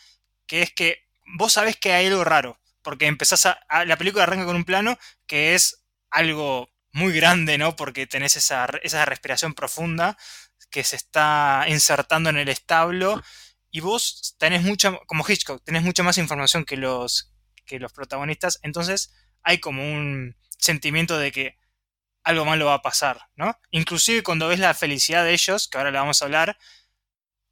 que 0.45 0.61
es 0.61 0.71
que 0.73 1.07
vos 1.37 1.53
sabés 1.53 1.77
que 1.77 1.93
hay 1.93 2.07
algo 2.07 2.23
raro 2.23 2.59
porque 2.83 3.07
empezás 3.07 3.45
a, 3.47 3.85
La 3.85 3.97
película 3.97 4.23
arranca 4.23 4.45
con 4.45 4.55
un 4.55 4.65
plano 4.65 4.99
que 5.25 5.55
es 5.55 5.83
algo 6.11 6.69
muy 6.91 7.13
grande, 7.13 7.57
¿no? 7.57 7.75
Porque 7.75 8.05
tenés 8.05 8.37
esa, 8.37 8.67
esa 8.83 9.05
respiración 9.05 9.55
profunda 9.55 10.17
que 10.73 10.83
se 10.83 10.95
está 10.95 11.65
insertando 11.67 12.31
en 12.31 12.37
el 12.37 12.49
establo 12.49 13.21
y 13.69 13.79
vos 13.79 14.35
tenés 14.39 14.63
mucha, 14.63 14.97
como 15.05 15.23
Hitchcock, 15.25 15.63
tenés 15.63 15.83
mucha 15.83 16.01
más 16.01 16.17
información 16.17 16.65
que 16.65 16.77
los, 16.77 17.31
que 17.63 17.79
los 17.79 17.93
protagonistas, 17.93 18.59
entonces 18.63 19.13
hay 19.43 19.59
como 19.59 19.83
un 19.83 20.35
sentimiento 20.57 21.19
de 21.19 21.31
que 21.31 21.57
algo 22.23 22.43
malo 22.43 22.65
va 22.65 22.75
a 22.75 22.81
pasar, 22.81 23.19
¿no? 23.35 23.55
Inclusive 23.69 24.23
cuando 24.23 24.47
ves 24.47 24.59
la 24.59 24.73
felicidad 24.73 25.23
de 25.23 25.33
ellos, 25.33 25.67
que 25.67 25.77
ahora 25.77 25.91
le 25.91 25.99
vamos 25.99 26.21
a 26.21 26.25
hablar, 26.25 26.57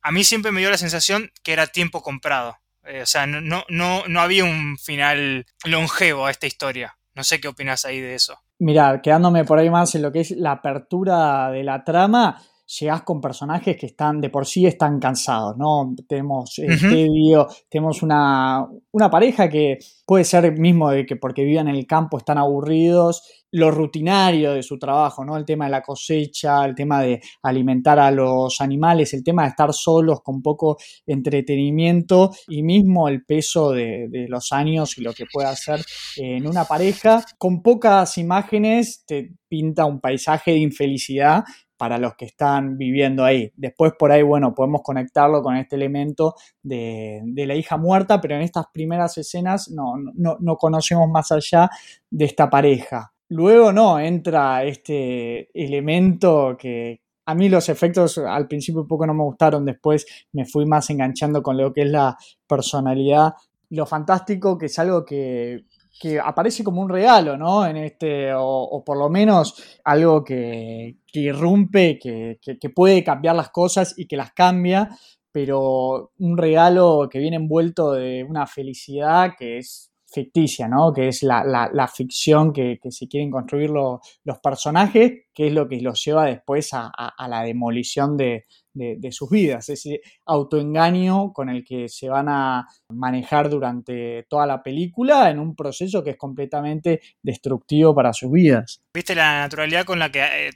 a 0.02 0.12
mí 0.12 0.24
siempre 0.24 0.52
me 0.52 0.62
dio 0.62 0.72
la 0.72 0.78
sensación 0.80 1.32
que 1.44 1.54
era 1.54 1.68
tiempo 1.68 2.02
comprado. 2.02 2.58
Eh, 2.86 3.04
o 3.04 3.06
sea, 3.06 3.28
no, 3.28 3.64
no, 3.70 4.04
no 4.08 4.20
había 4.20 4.46
un 4.46 4.80
final 4.80 5.46
longevo 5.64 6.26
a 6.26 6.32
esta 6.32 6.48
historia. 6.48 6.98
No 7.14 7.24
sé 7.24 7.40
qué 7.40 7.50
opinas 7.50 7.86
ahí 7.86 8.00
de 8.00 8.16
eso. 8.16 8.40
Mira, 8.58 9.02
quedándome 9.02 9.44
por 9.44 9.60
ahí 9.60 9.70
más 9.70 9.94
en 9.96 10.02
lo 10.02 10.12
que 10.12 10.22
es 10.22 10.32
la 10.32 10.54
apertura 10.54 11.52
de 11.52 11.64
la 11.64 11.84
trama, 11.84 12.42
llegás 12.80 13.04
con 13.04 13.20
personajes 13.20 13.76
que 13.78 13.88
están 13.88 14.22
de 14.22 14.30
por 14.30 14.46
sí 14.46 14.66
están 14.66 15.00
cansados, 15.00 15.58
¿no? 15.58 15.94
Tenemos 16.08 16.58
eh, 16.60 17.36
tenemos 17.70 18.02
una, 18.02 18.66
una, 18.92 19.10
pareja 19.10 19.50
que 19.50 19.78
puede 20.06 20.24
ser 20.24 20.58
mismo 20.58 20.90
de 20.90 21.06
que 21.06 21.16
porque 21.16 21.44
viven 21.44 21.68
en 21.68 21.76
el 21.76 21.86
campo 21.86 22.18
están 22.18 22.38
aburridos, 22.38 23.24
lo 23.52 23.70
rutinario 23.70 24.54
de 24.54 24.64
su 24.64 24.80
trabajo, 24.80 25.26
¿no? 25.26 25.36
El 25.36 25.46
tema 25.46 25.66
de 25.66 25.72
la 25.72 25.82
cosecha, 25.82 26.64
el 26.64 26.74
tema 26.74 27.02
de 27.02 27.20
alimentar 27.44 28.00
a 28.00 28.10
los 28.10 28.62
animales, 28.62 29.14
el 29.14 29.24
tema 29.24 29.44
de 29.44 29.50
estar 29.50 29.74
solos 29.74 30.22
con 30.24 30.42
poco 30.42 30.78
entretenimiento 31.06 32.32
y 32.48 32.64
mismo 32.64 33.10
el 33.10 33.26
peso 33.26 33.72
de, 33.72 34.08
de 34.10 34.28
los 34.30 34.52
años 34.54 34.98
y 34.98 35.02
lo 35.02 35.14
que 35.14 35.26
puede 35.32 35.50
hacer 35.50 35.84
en 36.16 36.48
una 36.48 36.64
pareja. 36.64 37.26
Con 37.38 37.62
pocas 37.62 38.18
imágenes 38.18 39.04
te 39.06 39.32
pinta 39.50 39.86
un 39.86 40.00
paisaje 40.00 40.52
de 40.52 40.60
infelicidad 40.60 41.44
para 41.82 41.98
los 41.98 42.14
que 42.14 42.26
están 42.26 42.78
viviendo 42.78 43.26
ahí. 43.26 43.52
Después 43.56 43.94
por 43.98 44.12
ahí, 44.12 44.22
bueno, 44.22 44.54
podemos 44.54 44.82
conectarlo 44.84 45.42
con 45.42 45.56
este 45.58 45.76
elemento 45.76 46.36
de, 46.62 47.24
la 47.36 47.56
hija 47.56 47.76
muerta, 47.76 48.22
pero 48.22 48.36
en 48.36 48.44
estas 48.44 48.66
primeras 48.72 49.18
escenas 49.18 49.68
no, 49.72 49.96
no, 50.16 50.56
conocemos 50.58 51.10
más 51.10 51.32
allá 51.32 51.72
de 52.08 52.26
esta 52.26 52.52
pareja. 52.52 53.12
Luego 53.30 53.74
no, 53.74 54.00
entra 54.00 54.64
este 54.64 55.50
elemento 55.60 56.56
que, 56.56 57.02
a 57.26 57.34
mí 57.34 57.50
los 57.50 57.68
efectos 57.68 58.20
al 58.20 58.48
principio 58.48 58.82
un 58.82 58.88
poco 58.88 59.08
no 59.08 59.16
me 59.16 59.24
gustaron, 59.24 59.66
después 59.66 60.06
me 60.34 60.46
fui 60.46 60.68
más 60.68 60.88
enganchando 60.92 61.42
con 61.42 61.58
lo 61.58 61.74
que 61.74 61.82
es 61.82 61.90
la 61.90 62.16
personalidad. 62.46 63.34
Lo 63.72 63.88
fantástico, 63.88 64.56
que 64.56 64.68
es 64.68 64.78
algo 64.78 65.04
que 65.04 65.66
que 66.02 66.20
aparece 66.20 66.64
como 66.64 66.82
un 66.82 66.90
regalo, 66.90 67.38
¿no? 67.38 67.64
En 67.64 67.78
este, 67.78 68.32
o, 68.36 68.84
por 68.84 68.98
lo 68.98 69.08
menos 69.08 69.80
algo 69.84 70.24
que, 70.24 70.98
irrumpe, 71.20 72.00
que, 72.00 72.40
que, 72.42 72.70
puede 72.70 73.04
cambiar 73.04 73.36
las 73.36 73.50
cosas 73.50 73.94
y 73.98 74.08
que 74.08 74.18
las 74.18 74.32
cambia, 74.34 74.90
pero 75.32 76.12
un 76.18 76.38
regalo 76.38 77.08
que 77.10 77.20
viene 77.20 77.38
envuelto 77.38 77.94
de 77.94 78.24
una 78.24 78.48
felicidad 78.48 79.34
que 79.38 79.58
es 79.58 79.92
ficticia, 80.08 80.68
¿no? 80.68 80.92
Que 80.92 81.08
es 81.08 81.24
la, 81.24 81.44
la, 81.44 81.88
ficción 81.88 82.52
que, 82.52 82.80
que, 82.82 82.92
se 82.92 83.08
quieren 83.08 83.32
construir 83.32 83.70
los 83.70 84.40
personajes, 84.44 85.26
que 85.34 85.48
es 85.48 85.54
lo 85.54 85.70
que 85.70 85.80
los 85.80 86.04
lleva 86.04 86.26
después 86.26 86.74
a, 86.74 86.90
a 86.90 87.28
la 87.30 87.44
demolición 87.44 88.18
de, 88.18 88.46
de, 88.74 89.12
sus 89.12 89.30
vidas, 89.30 89.70
ese 89.70 90.02
autoengaño 90.26 91.34
con 91.34 91.50
el 91.50 91.64
que 91.64 91.90
se 91.90 92.10
van 92.10 92.30
a 92.30 92.68
manejar 92.90 93.50
durante 93.50 94.24
toda 94.30 94.46
la 94.46 94.64
película 94.64 95.30
en 95.30 95.40
un 95.40 95.56
proceso 95.56 96.04
que 96.04 96.12
es 96.12 96.18
completamente 96.18 97.02
destructivo 97.22 97.94
para 97.94 98.14
sus 98.14 98.32
vidas. 98.32 98.82
Viste 98.94 99.16
la 99.16 99.40
naturalidad 99.42 99.86
con 99.86 100.00
la 100.00 100.12
que 100.12 100.22
eh, 100.22 100.52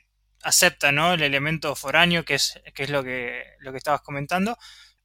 acepta 0.46 0.92
¿no? 0.92 1.14
el 1.14 1.24
elemento 1.24 1.76
foráneo, 1.76 2.24
que 2.24 2.36
es, 2.36 2.62
que 2.74 2.84
es 2.84 2.90
lo, 2.90 3.04
que, 3.04 3.44
lo 3.60 3.72
que 3.72 3.80
estabas 3.80 4.02
comentando. 4.02 4.58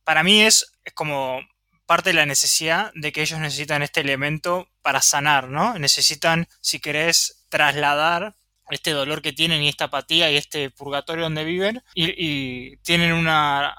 Para 0.04 0.22
mí 0.22 0.42
es, 0.42 0.72
es 0.84 0.92
como 0.92 1.40
parte 1.86 2.10
de 2.10 2.14
la 2.14 2.26
necesidad 2.26 2.92
de 2.94 3.10
que 3.10 3.22
ellos 3.22 3.40
necesitan 3.40 3.82
este 3.82 4.00
elemento 4.00 4.68
para 4.82 5.00
sanar, 5.00 5.48
¿no? 5.48 5.78
Necesitan, 5.78 6.46
si 6.60 6.78
querés, 6.78 7.46
trasladar 7.48 8.36
este 8.70 8.92
dolor 8.92 9.22
que 9.22 9.32
tienen 9.32 9.62
y 9.62 9.68
esta 9.68 9.86
apatía 9.86 10.30
y 10.30 10.36
este 10.36 10.70
purgatorio 10.70 11.24
donde 11.24 11.42
viven 11.42 11.82
y, 11.94 12.76
tienen 12.78 13.12
una, 13.12 13.74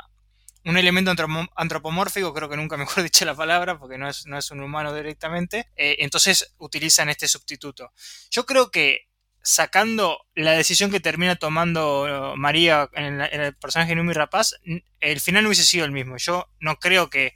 un 0.65 0.77
elemento 0.77 1.13
antropomórfico, 1.55 2.33
creo 2.33 2.49
que 2.49 2.57
nunca 2.57 2.75
mejor 2.85 3.03
dicho 3.03 3.23
la 3.23 3.35
palabra, 3.35 3.77
porque 3.77 3.97
no 3.97 4.09
es, 4.09 4.25
no 4.25 4.37
es 4.37 4.49
un 4.51 4.61
humano 4.61 4.93
directamente, 4.93 5.69
eh, 5.75 5.97
entonces 5.99 6.53
utilizan 6.57 7.07
este 7.07 7.27
sustituto. 7.27 7.93
Yo 8.31 8.45
creo 8.45 8.71
que 8.71 9.10
sacando 9.43 10.19
la 10.35 10.51
decisión 10.51 10.91
que 10.91 10.99
termina 10.99 11.35
tomando 11.35 12.33
María 12.37 12.89
en, 12.93 13.21
el 13.21 13.55
personaje 13.55 13.91
de 13.91 13.95
Numi 13.95 14.13
Rapaz, 14.13 14.55
el 14.99 15.19
final 15.19 15.43
no 15.43 15.49
hubiese 15.49 15.63
sido 15.63 15.85
el 15.85 15.91
mismo. 15.91 16.17
Yo 16.17 16.49
no 16.59 16.77
creo 16.77 17.09
que 17.09 17.35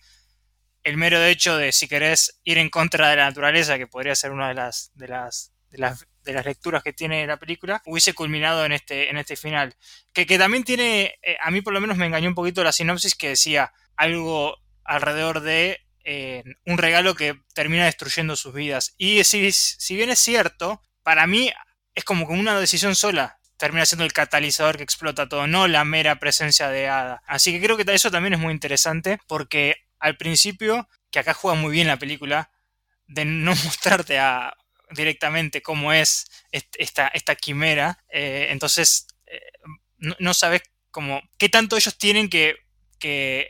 el 0.84 0.98
mero 0.98 1.24
hecho 1.24 1.58
de, 1.58 1.72
si 1.72 1.88
querés, 1.88 2.40
ir 2.44 2.58
en 2.58 2.70
contra 2.70 3.10
de 3.10 3.16
la 3.16 3.26
naturaleza, 3.26 3.78
que 3.78 3.88
podría 3.88 4.16
ser 4.16 4.32
una 4.32 4.50
de 4.50 4.54
las, 4.54 4.92
de 4.94 5.08
las, 5.08 5.52
de 5.72 5.80
las 5.80 6.06
de 6.26 6.34
las 6.34 6.46
lecturas 6.46 6.84
que 6.84 6.92
tiene 6.92 7.26
la 7.26 7.38
película, 7.38 7.82
hubiese 7.86 8.14
culminado 8.14 8.66
en 8.66 8.74
este, 8.74 9.10
en 9.10 9.18
este 9.18 9.36
final. 9.36 9.76
Que, 10.12 10.26
que 10.26 10.38
también 10.38 10.64
tiene, 10.64 11.16
eh, 11.22 11.38
a 11.42 11.52
mí 11.52 11.62
por 11.62 11.74
lo 11.74 11.80
menos 11.80 11.98
me 11.98 12.08
engañó 12.08 12.28
un 12.28 12.36
poquito 12.36 12.64
la 12.64 12.72
sinopsis 12.72 13.16
que 13.16 13.30
decía 13.30 13.72
algo 13.96 14.58
alrededor 14.84 15.42
de 15.42 15.80
eh, 16.04 16.44
un 16.66 16.78
regalo 16.78 17.16
que 17.16 17.40
termina 17.54 17.86
destruyendo 17.86 18.36
sus 18.36 18.54
vidas. 18.54 18.96
Y 18.98 19.24
si, 19.24 19.52
si 19.52 19.96
bien 19.96 20.10
es 20.10 20.20
cierto, 20.20 20.82
para 21.04 21.28
mí 21.28 21.52
es 21.96 22.04
como 22.04 22.28
que 22.28 22.34
una 22.34 22.60
decisión 22.60 22.96
sola 22.96 23.40
termina 23.58 23.86
siendo 23.86 24.04
el 24.04 24.14
catalizador 24.14 24.78
que 24.78 24.84
explota 24.84 25.30
todo, 25.30 25.48
no 25.48 25.68
la 25.68 25.86
mera 25.86 26.20
presencia 26.20 26.70
de 26.70 26.90
Ada. 26.90 27.24
Así 27.25 27.52
que 27.54 27.62
creo 27.62 27.78
que 27.78 27.86
eso 27.94 28.12
también 28.12 28.34
es 28.34 28.40
muy 28.40 28.54
interesante 28.54 29.18
porque 29.28 29.75
al 30.00 30.18
principio, 30.18 30.90
que 31.10 31.20
acá 31.20 31.34
juega 31.34 31.58
muy 31.58 31.72
bien 31.72 31.88
la 31.88 31.98
película, 31.98 32.52
de 33.08 33.25
no 33.25 33.52
mostrarte 33.64 34.20
a 34.20 34.54
directamente 34.92 35.62
cómo 35.62 35.94
es 35.94 36.28
esta, 36.52 37.08
esta 37.08 37.36
quimera, 37.36 38.04
eh, 38.10 38.48
entonces 38.50 39.08
eh, 39.25 39.40
no, 39.98 40.34
sabes 40.34 40.62
cómo, 40.92 41.22
qué 41.38 41.50
tanto 41.50 41.75
ellos 41.75 41.98
tienen 41.98 42.30
que, 42.30 42.58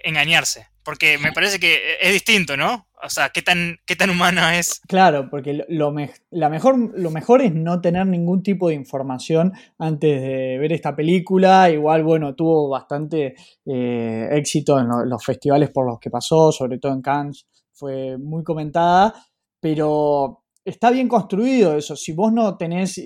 engañarse. 0.03 0.67
Porque 0.85 1.17
me 1.17 1.33
parece 1.33 1.59
que 1.59 1.97
es 1.99 2.13
distinto, 2.13 2.55
¿no? 2.55 2.87
O 3.03 3.09
sea, 3.09 3.29
qué 3.29 3.41
tan, 3.41 3.79
qué 3.85 3.95
tan 3.95 4.11
humana 4.11 4.57
es. 4.57 4.81
Claro, 4.87 5.29
porque 5.29 5.65
lo, 5.67 5.93
la 6.29 6.49
mejor, 6.49 6.97
lo 6.97 7.09
mejor 7.09 7.41
es 7.41 7.53
no 7.53 7.81
tener 7.81 8.05
ningún 8.05 8.43
tipo 8.43 8.69
de 8.69 8.75
información 8.75 9.51
antes 9.79 10.21
de 10.21 10.57
ver 10.59 10.71
esta 10.71 10.95
película. 10.95 11.69
Igual, 11.69 12.03
bueno, 12.03 12.35
tuvo 12.35 12.69
bastante 12.69 13.35
eh, 13.65 14.29
éxito 14.31 14.79
en 14.79 14.87
los 15.09 15.25
festivales 15.25 15.71
por 15.71 15.87
los 15.87 15.99
que 15.99 16.11
pasó, 16.11 16.51
sobre 16.51 16.77
todo 16.77 16.93
en 16.93 17.01
Cannes, 17.01 17.47
fue 17.73 18.17
muy 18.17 18.43
comentada, 18.43 19.13
pero 19.59 20.43
está 20.63 20.91
bien 20.91 21.07
construido 21.07 21.75
eso. 21.75 21.95
Si 21.95 22.13
vos 22.13 22.31
no 22.31 22.57
tenés 22.57 23.01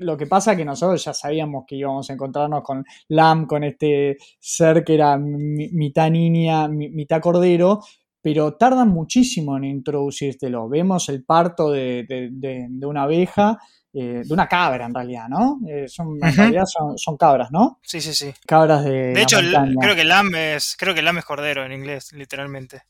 Lo 0.00 0.16
que 0.16 0.26
pasa 0.26 0.52
es 0.52 0.58
que 0.58 0.64
nosotros 0.64 1.04
ya 1.04 1.12
sabíamos 1.12 1.64
que 1.66 1.76
íbamos 1.76 2.08
a 2.08 2.14
encontrarnos 2.14 2.62
con 2.62 2.84
Lam, 3.08 3.46
con 3.46 3.64
este 3.64 4.16
ser 4.38 4.82
que 4.82 4.94
era 4.94 5.18
mitad 5.18 6.10
niña, 6.10 6.68
mitad 6.68 7.20
cordero, 7.20 7.80
pero 8.22 8.54
tardan 8.54 8.88
muchísimo 8.88 9.58
en 9.58 9.64
introducírtelo. 9.64 10.70
Vemos 10.70 11.10
el 11.10 11.22
parto 11.22 11.70
de, 11.70 12.66
una 12.82 13.02
abeja, 13.02 13.58
eh, 13.92 14.22
de 14.24 14.32
una 14.32 14.48
cabra 14.48 14.86
en 14.86 14.94
realidad, 14.94 15.28
¿no? 15.28 15.60
Eh, 15.68 15.86
son, 15.86 16.18
En 16.22 16.34
realidad 16.34 16.64
son, 16.96 17.16
cabras, 17.18 17.50
¿no? 17.50 17.78
Sí, 17.82 18.00
sí, 18.00 18.14
sí. 18.14 18.32
Cabras 18.46 18.84
de. 18.84 19.12
De 19.12 19.22
hecho, 19.22 19.36
creo 19.80 19.94
que 19.94 20.04
lamb 20.04 20.34
es, 20.34 20.76
creo 20.78 20.94
que 20.94 21.02
lamb 21.02 21.18
es 21.18 21.26
cordero 21.26 21.62
en 21.62 21.72
inglés, 21.72 22.12
literalmente. 22.12 22.84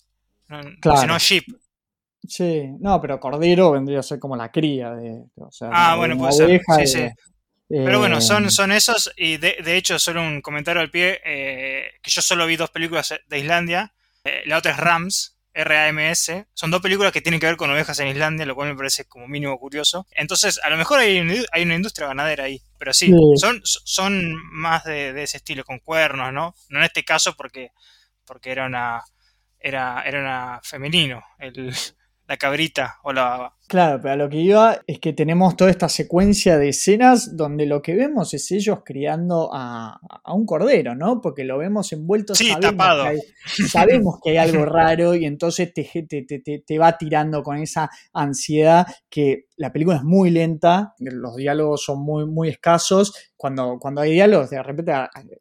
claro. 0.80 1.00
Si 1.00 1.06
no, 1.08 1.18
sheep. 1.18 1.44
Sí, 2.26 2.70
no, 2.80 3.00
pero 3.00 3.18
cordero 3.18 3.72
vendría 3.72 4.00
a 4.00 4.02
ser 4.02 4.18
como 4.18 4.36
la 4.36 4.50
cría 4.50 4.90
de. 4.90 5.24
ah, 5.70 5.96
bueno, 5.96 6.16
puede 6.18 6.32
ser. 6.32 6.60
Sí, 6.78 6.86
sí. 6.86 7.08
Pero 7.68 8.00
bueno, 8.00 8.20
son, 8.20 8.46
eh, 8.46 8.50
son 8.50 8.72
esos, 8.72 9.12
y 9.16 9.36
de, 9.36 9.58
de 9.64 9.76
hecho, 9.76 9.98
solo 9.98 10.20
un 10.22 10.40
comentario 10.40 10.82
al 10.82 10.90
pie, 10.90 11.20
que 11.22 12.10
yo 12.10 12.20
solo 12.20 12.44
vi 12.46 12.56
dos 12.56 12.70
películas 12.70 13.14
de 13.28 13.38
Islandia, 13.38 13.94
eh, 14.24 14.42
la 14.46 14.58
otra 14.58 14.72
es 14.72 14.76
Rams, 14.76 15.36
R-A-M-S. 15.52 16.46
Son 16.52 16.70
dos 16.70 16.80
películas 16.80 17.12
que 17.12 17.20
tienen 17.20 17.40
que 17.40 17.46
ver 17.46 17.56
con 17.56 17.70
ovejas 17.70 17.98
en 18.00 18.08
Islandia, 18.08 18.46
lo 18.46 18.54
cual 18.54 18.68
me 18.68 18.76
parece 18.76 19.06
como 19.06 19.26
mínimo 19.26 19.58
curioso. 19.58 20.06
Entonces, 20.12 20.60
a 20.62 20.70
lo 20.70 20.76
mejor 20.76 21.00
hay, 21.00 21.20
una 21.20 21.74
industria 21.74 22.08
ganadera 22.08 22.44
ahí. 22.44 22.60
Pero 22.78 22.92
sí, 22.92 23.12
Son, 23.36 23.60
son 23.64 24.34
más 24.52 24.84
de, 24.84 25.22
ese 25.22 25.38
estilo, 25.38 25.64
con 25.64 25.78
cuernos, 25.78 26.32
¿no? 26.32 26.54
No 26.68 26.78
en 26.78 26.84
este 26.84 27.04
caso 27.04 27.34
porque, 27.36 27.70
porque 28.24 28.50
era 28.50 28.66
una. 28.66 29.02
Era, 29.62 30.02
era 30.06 30.20
una 30.20 30.60
femenino. 30.62 31.22
El, 31.38 31.74
la 32.30 32.36
cabrita 32.36 33.00
o 33.02 33.12
la... 33.12 33.52
Claro, 33.70 34.00
pero 34.02 34.14
a 34.14 34.16
lo 34.16 34.28
que 34.28 34.38
iba 34.38 34.80
es 34.84 34.98
que 34.98 35.12
tenemos 35.12 35.56
toda 35.56 35.70
esta 35.70 35.88
secuencia 35.88 36.58
de 36.58 36.70
escenas 36.70 37.36
donde 37.36 37.66
lo 37.66 37.80
que 37.80 37.94
vemos 37.94 38.34
es 38.34 38.50
ellos 38.50 38.80
criando 38.84 39.48
a, 39.52 40.00
un 40.34 40.44
cordero, 40.44 40.96
¿no? 40.96 41.20
Porque 41.20 41.44
lo 41.44 41.56
vemos 41.56 41.92
envuelto. 41.92 42.34
Sí, 42.34 42.52
tapado. 42.60 43.04
sabemos 43.68 44.18
que 44.24 44.30
hay 44.30 44.38
algo 44.38 44.64
raro 44.64 45.14
y 45.14 45.24
entonces 45.24 45.72
te, 45.72 45.84
te, 45.84 46.62
te, 46.66 46.78
va 46.80 46.98
tirando 46.98 47.44
con 47.44 47.58
esa 47.58 47.88
ansiedad 48.12 48.88
que 49.08 49.44
la 49.60 49.70
película 49.70 49.98
es 49.98 50.04
muy 50.04 50.30
lenta, 50.30 50.94
los 50.98 51.36
diálogos 51.36 51.84
son 51.84 52.02
muy, 52.02 52.24
muy 52.26 52.48
escasos. 52.48 53.14
Cuando, 53.36 53.78
cuando 53.78 54.00
hay 54.00 54.12
diálogos, 54.12 54.50
de 54.50 54.62
repente, 54.62 54.92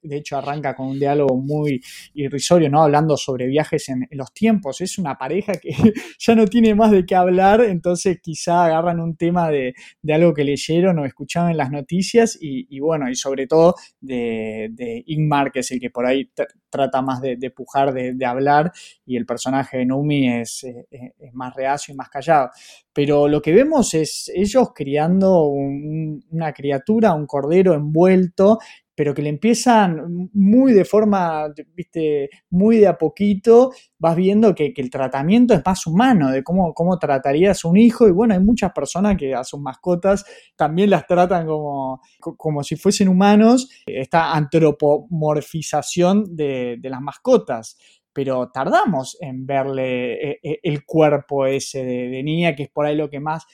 de 0.02 0.18
hecho, 0.18 0.38
arranca 0.38 0.76
con 0.76 0.88
un 0.88 1.00
diálogo 1.00 1.38
muy 1.38 1.82
irrisorio, 2.14 2.70
¿no? 2.70 2.84
Hablando 2.84 3.16
sobre 3.16 3.48
viajes 3.48 3.88
en, 3.88 4.08
los 4.12 4.34
tiempos. 4.34 4.82
Es 4.82 4.98
una 4.98 5.18
pareja 5.18 5.54
que 5.54 5.70
ya 6.20 6.36
no 6.36 6.46
tiene 6.48 6.76
más 6.76 6.92
de 6.92 7.06
qué 7.06 7.16
hablar, 7.16 7.62
entonces 7.62 8.19
quizá 8.22 8.66
agarran 8.66 9.00
un 9.00 9.16
tema 9.16 9.50
de, 9.50 9.74
algo 10.10 10.34
que 10.34 10.44
leyeron 10.44 11.00
o 11.00 11.06
escuchaban 11.06 11.52
en 11.52 11.58
las 11.58 11.72
noticias 11.72 12.38
y, 12.40 12.80
bueno, 12.80 13.10
y 13.10 13.16
sobre 13.16 13.48
todo 13.48 13.76
de, 14.00 14.70
de, 14.72 15.04
Ingmar, 15.08 15.52
que 15.52 15.60
es 15.60 15.72
el 15.72 15.80
que 15.80 15.90
por 15.90 16.06
ahí 16.06 16.32
trata 16.70 17.02
más 17.02 17.22
de, 17.22 17.38
pujar, 17.52 17.94
de, 17.94 18.26
hablar, 18.26 18.72
y 19.06 19.18
el 19.18 19.26
personaje 19.26 19.78
de 19.78 19.86
Numi 19.86 20.30
es, 20.42 20.64
eh, 20.64 20.88
es 20.92 21.34
más 21.34 21.56
reacio 21.56 21.94
y 21.94 21.98
más 21.98 22.10
callado. 22.10 22.50
Pero 22.94 23.28
lo 23.28 23.42
que 23.42 23.54
vemos 23.54 23.94
es 23.94 24.32
ellos 24.34 24.70
criando 24.74 25.44
una 25.46 26.54
criatura, 26.54 27.14
un 27.14 27.26
cordero 27.26 27.74
envuelto, 27.74 28.60
pero 29.00 29.14
que 29.14 29.22
le 29.22 29.30
empiezan 29.30 30.30
muy 30.34 30.74
de 30.74 30.84
forma, 30.84 31.48
viste, 31.74 32.30
muy 32.50 32.80
de 32.80 32.88
a 32.88 32.98
poquito, 32.98 33.72
vas 33.98 34.14
viendo 34.14 34.54
que, 34.54 34.74
el 34.76 34.90
tratamiento 34.90 35.54
es 35.54 35.62
más 35.66 35.88
humano, 35.88 36.32
de 36.32 36.44
cómo, 36.44 36.74
cómo 36.74 37.00
tratarías 37.00 37.64
un 37.64 37.78
hijo, 37.78 38.10
y 38.10 38.12
bueno, 38.12 38.34
hay 38.34 38.42
muchas 38.42 38.74
personas 38.74 39.16
que 39.16 39.34
a 39.34 39.46
sus 39.46 39.62
mascotas 39.62 40.26
también 40.58 40.90
las 40.90 41.08
tratan 41.08 41.48
como, 41.48 42.02
como 42.20 42.62
si 42.62 42.76
fuesen 42.76 43.08
humanos, 43.08 43.70
esta 43.86 44.34
antropomorfización 44.34 46.36
de, 46.36 46.76
de 46.78 46.90
las 46.90 47.00
mascotas. 47.00 47.78
Pero 48.12 48.52
tardamos 48.52 49.16
en 49.22 49.46
verle 49.46 50.32
eh, 50.32 50.40
eh, 50.44 50.60
el 50.62 50.84
cuerpo 50.84 51.46
ese 51.46 51.86
de, 51.86 52.22
niña, 52.22 52.54
que 52.54 52.64
es 52.64 52.70
por 52.70 52.86
ahí 52.86 52.98
lo 52.98 53.10
que 53.10 53.22
más 53.22 53.46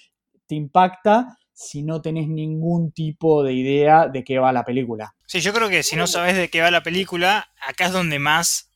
te 0.47 0.55
impacta 0.55 1.37
si 1.55 1.83
no 1.83 2.01
tenés 2.01 2.27
ningún 2.27 2.91
tipo 2.91 3.41
de 3.41 3.53
idea 3.53 4.07
de 4.07 4.25
qué 4.25 4.39
va 4.39 4.51
la 4.51 4.65
película. 4.65 5.15
Sí, 5.25 5.39
yo 5.39 5.53
creo 5.53 5.69
que 5.69 5.83
si 5.83 5.95
no 5.95 6.05
sabes 6.05 6.35
de 6.35 6.49
qué 6.49 6.61
va 6.61 6.69
la 6.69 6.83
película, 6.83 7.49
acá 7.65 7.85
es 7.85 7.93
donde 7.93 8.19
más 8.19 8.69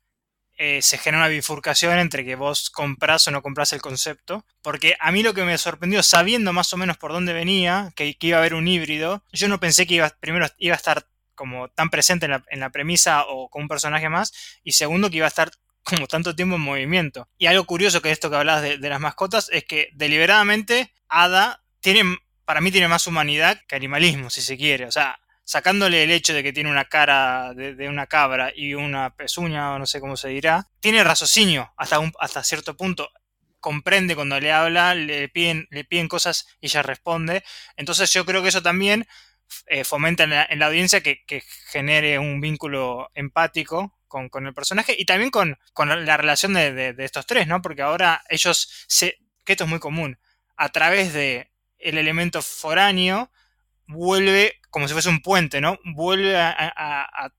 eh, 0.57 0.81
se 0.81 0.97
genera 0.97 1.23
una 1.23 1.27
bifurcación 1.27 1.99
entre 1.99 2.23
que 2.23 2.35
vos 2.35 2.69
compras 2.69 3.27
o 3.27 3.31
no 3.31 3.41
compras 3.41 3.73
el 3.73 3.81
concepto. 3.81 4.45
Porque 4.61 4.95
a 5.01 5.11
mí 5.11 5.23
lo 5.23 5.33
que 5.33 5.43
me 5.43 5.57
sorprendió, 5.57 6.01
sabiendo 6.03 6.53
más 6.53 6.71
o 6.73 6.77
menos 6.77 6.97
por 6.97 7.11
dónde 7.11 7.33
venía, 7.33 7.91
que, 7.95 8.15
iba 8.17 8.37
a 8.37 8.39
haber 8.39 8.53
un 8.53 8.67
híbrido, 8.67 9.23
yo 9.33 9.49
no 9.49 9.59
pensé 9.59 9.85
que 9.85 9.95
iba, 9.95 10.09
primero 10.17 10.47
iba 10.57 10.73
a 10.73 10.77
estar 10.77 11.05
como 11.35 11.67
tan 11.67 11.89
presente 11.89 12.27
en 12.49 12.59
la, 12.59 12.69
premisa 12.69 13.25
o 13.27 13.49
con 13.49 13.63
un 13.63 13.67
personaje 13.67 14.09
más, 14.09 14.33
y 14.63 14.73
segundo 14.73 15.09
que 15.09 15.17
iba 15.17 15.25
a 15.25 15.29
estar 15.29 15.51
como 15.83 16.07
tanto 16.07 16.33
tiempo 16.33 16.55
en 16.55 16.61
movimiento. 16.61 17.27
Y 17.37 17.47
algo 17.47 17.65
curioso 17.65 18.01
que 18.01 18.11
esto 18.11 18.29
que 18.29 18.37
hablabas 18.37 18.63
de, 18.63 18.77
de 18.77 18.89
las 18.89 18.99
mascotas 18.99 19.49
es 19.51 19.65
que 19.65 19.89
deliberadamente 19.93 20.93
Ada 21.07 21.63
tiene, 21.79 22.19
para 22.49 22.61
mí 22.61 22.71
tiene 22.71 22.87
más 22.87 23.05
humanidad 23.05 23.61
que 23.67 23.75
animalismo, 23.75 24.31
si 24.31 24.41
se 24.41 24.57
quiere. 24.57 24.85
O 24.85 24.91
sea, 24.91 25.19
sacándole 25.43 26.03
el 26.03 26.09
hecho 26.09 26.33
de 26.33 26.41
que 26.41 26.51
tiene 26.51 26.71
una 26.71 26.85
cara 26.85 27.53
de, 27.53 27.87
una 27.87 28.07
cabra 28.07 28.51
y 28.55 28.73
una 28.73 29.15
pezuña, 29.15 29.75
o 29.75 29.77
no 29.77 29.85
sé 29.85 29.99
cómo 29.99 30.17
se 30.17 30.29
dirá, 30.29 30.65
tiene 30.79 31.03
raciocinio 31.03 31.71
hasta, 31.77 31.99
un, 31.99 32.11
hasta 32.19 32.43
cierto 32.43 32.75
punto. 32.75 33.11
Comprende 33.59 34.15
cuando 34.15 34.39
le 34.39 34.51
habla, 34.51 34.95
le 34.95 35.29
piden, 35.29 35.67
le 35.69 35.83
piden 35.83 36.07
cosas 36.07 36.47
y 36.59 36.65
ella 36.65 36.81
responde. 36.81 37.43
Entonces 37.77 38.11
yo 38.13 38.25
creo 38.25 38.41
que 38.41 38.49
eso 38.49 38.63
también 38.63 39.07
eh, 39.67 39.83
fomenta 39.83 40.23
en 40.23 40.31
la, 40.59 40.65
audiencia 40.65 41.01
que, 41.01 41.23
genere 41.69 42.17
un 42.17 42.41
vínculo 42.41 43.11
empático 43.13 43.95
con, 44.07 44.47
el 44.47 44.55
personaje 44.55 44.95
y 44.97 45.05
también 45.05 45.29
con, 45.29 45.59
la 45.77 46.17
relación 46.17 46.55
de, 46.55 46.95
estos 46.97 47.27
tres, 47.27 47.45
¿no? 47.45 47.61
Porque 47.61 47.83
ahora 47.83 48.23
ellos 48.27 48.87
se, 48.87 49.19
que 49.45 49.53
esto 49.53 49.65
es 49.65 49.69
muy 49.69 49.79
común, 49.79 50.17
a 50.57 50.69
través 50.69 51.13
de 51.13 51.48
el 51.79 51.97
elemento 51.97 52.41
foráneo 52.41 53.31
vuelve 53.87 54.59
como 54.69 54.87
si 54.87 54.93
fuese 54.93 55.09
un 55.09 55.21
puente, 55.21 55.61
¿no? 55.61 55.79
Vuelve 55.83 56.37
a, 56.37 57.31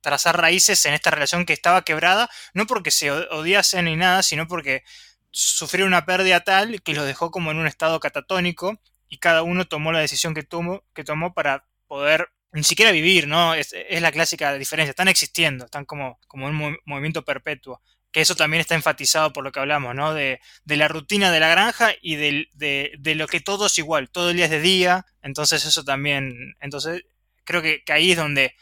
trazar 0.00 0.40
raíces 0.40 0.86
en 0.86 0.94
esta 0.94 1.10
relación 1.10 1.44
que 1.44 1.52
estaba 1.52 1.82
quebrada, 1.82 2.30
no 2.54 2.66
porque 2.66 2.90
se 2.90 3.10
odiasen 3.10 3.86
ni 3.86 3.96
nada, 3.96 4.22
sino 4.22 4.46
porque 4.46 4.84
sufrieron 5.30 5.88
una 5.88 6.06
pérdida 6.06 6.40
tal 6.40 6.80
que 6.82 6.94
los 6.94 7.04
dejó 7.04 7.30
como 7.30 7.50
en 7.50 7.58
un 7.58 7.66
estado 7.66 7.98
catatónico 8.00 8.80
y 9.08 9.18
cada 9.18 9.42
uno 9.42 9.66
tomó 9.66 9.92
la 9.92 9.98
decisión 9.98 10.34
que 10.34 10.44
tomó, 10.44 10.84
que 10.94 11.04
tomó 11.04 11.34
para 11.34 11.66
poder 11.88 12.30
ni 12.52 12.62
siquiera 12.62 12.92
vivir, 12.92 13.26
¿no? 13.26 13.54
Es, 13.54 13.74
la 13.90 14.12
clásica 14.12 14.54
diferencia, 14.54 14.90
están 14.90 15.08
existiendo, 15.08 15.66
están 15.66 15.84
como, 15.84 16.18
como 16.28 16.46
un 16.46 16.78
movimiento 16.86 17.24
perpetuo 17.24 17.82
que 18.12 18.20
eso 18.20 18.34
también 18.34 18.60
está 18.60 18.74
enfatizado 18.74 19.32
por 19.32 19.44
lo 19.44 19.52
que 19.52 19.60
hablamos, 19.60 19.94
¿no? 19.94 20.14
De, 20.14 20.40
la 20.64 20.88
rutina 20.88 21.30
de 21.30 21.40
la 21.40 21.48
granja 21.48 21.92
y 22.00 22.16
de, 22.16 23.14
lo 23.14 23.26
que 23.26 23.40
todo 23.40 23.66
es 23.66 23.78
igual, 23.78 24.10
todo 24.10 24.30
el 24.30 24.36
día 24.36 24.46
es 24.46 24.50
de 24.50 24.60
día, 24.60 25.06
entonces 25.22 25.64
eso 25.64 25.84
también, 25.84 26.56
entonces 26.60 27.04
creo 27.44 27.62
que, 27.62 27.82
ahí 27.88 28.12
es 28.12 28.16
donde, 28.16 28.54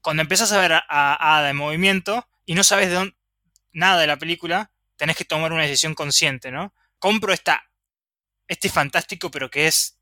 cuando 0.00 0.22
empiezas 0.22 0.52
a 0.52 0.60
ver 0.60 0.72
a, 0.72 0.82
Ada 0.88 1.50
en 1.50 1.56
movimiento 1.56 2.28
y 2.44 2.54
no 2.54 2.64
sabes 2.64 2.88
de 2.88 2.94
dónde, 2.94 3.16
nada 3.72 4.00
de 4.00 4.06
la 4.06 4.18
película, 4.18 4.70
tenés 4.96 5.16
que 5.16 5.24
tomar 5.24 5.52
una 5.52 5.62
decisión 5.62 5.94
consciente, 5.94 6.50
¿no? 6.50 6.74
Compro 6.98 7.32
esta, 7.32 7.64
este 8.46 8.68
fantástico 8.68 9.30
pero 9.30 9.50
que 9.50 9.66
es 9.66 9.98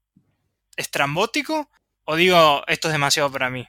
estrambótico 0.77 1.71
o 2.05 2.17
digo, 2.17 2.65
esto 2.67 2.89
es 2.89 2.93
demasiado 2.93 3.31
para 3.31 3.51
mí. 3.51 3.67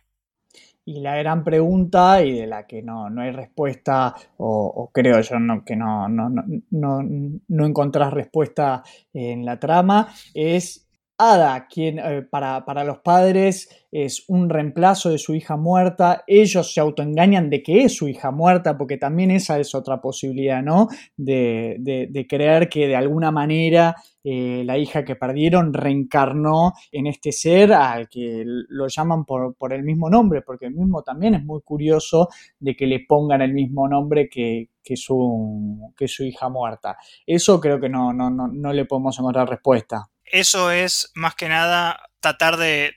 Y 0.84 1.00
la 1.00 1.16
gran 1.16 1.44
pregunta, 1.44 2.24
y 2.24 2.40
de 2.40 2.48
la 2.48 2.66
que 2.66 2.82
no, 2.82 3.10
no 3.10 3.22
hay 3.22 3.32
respuesta, 3.32 4.16
o, 4.38 4.90
creo 4.92 5.22
yo 5.22 5.40
no, 5.40 5.64
que 5.64 5.76
no, 5.76 6.10
no, 6.10 6.30
no, 6.30 7.00
no 7.02 7.66
encontrás 7.66 8.12
respuesta 8.12 8.84
en 9.14 9.46
la 9.46 9.60
trama, 9.60 10.08
es 10.34 10.91
Ada, 11.24 11.68
quien 11.68 12.00
eh, 12.00 12.24
para, 12.24 12.66
para, 12.66 12.84
los 12.84 12.98
padres 12.98 13.70
es 13.92 14.26
un 14.28 14.50
reemplazo 14.50 15.12
de 15.12 15.20
su 15.20 15.36
hija 15.36 15.56
muerta, 15.56 16.24
ellos 16.26 16.74
se 16.74 16.80
autoengañan 16.80 17.48
de 17.48 17.62
que 17.62 17.84
es 17.84 17.96
su 17.96 18.08
hija 18.08 18.32
muerta, 18.32 18.76
porque 18.76 18.98
también 18.98 19.30
esa 19.30 19.60
es 19.60 19.76
otra 19.76 20.02
posibilidad, 20.02 20.64
¿no? 20.64 20.88
De, 21.16 21.78
de, 21.80 22.28
creer 22.28 22.70
que 22.70 22.88
de 22.88 22.96
alguna 22.96 23.30
manera 23.30 23.96
eh, 24.24 24.64
la 24.66 24.80
hija 24.80 25.06
que 25.06 25.16
perdieron 25.16 25.76
reencarnó 25.76 26.74
en 26.92 27.06
este 27.06 27.32
ser 27.32 27.72
al 27.74 28.10
que 28.10 28.44
lo 28.46 28.88
llaman 28.88 29.24
por, 29.24 29.54
por, 29.54 29.74
el 29.74 29.84
mismo 29.84 30.10
nombre, 30.10 30.42
porque 30.42 30.66
el 30.66 30.74
mismo 30.74 31.04
también 31.04 31.36
es 31.36 31.44
muy 31.44 31.62
curioso 31.62 32.30
de 32.60 32.76
que 32.76 32.88
le 32.88 33.06
pongan 33.08 33.44
el 33.44 33.54
mismo 33.54 33.88
nombre 33.88 34.28
que, 34.28 34.70
que, 34.84 34.98
su, 34.98 35.94
que 35.96 36.08
su 36.08 36.24
hija 36.24 36.50
muerta. 36.50 36.98
Eso 37.28 37.62
creo 37.62 37.80
que 37.80 37.90
no, 37.90 38.12
no, 38.12 38.32
no, 38.32 38.48
no 38.48 38.74
le 38.74 38.86
podemos 38.86 39.20
encontrar 39.20 39.48
respuesta 39.48 40.11
eso 40.32 40.72
es 40.72 41.12
más 41.14 41.36
que 41.36 41.50
nada 41.50 42.10
tratar 42.20 42.58
de 42.58 42.96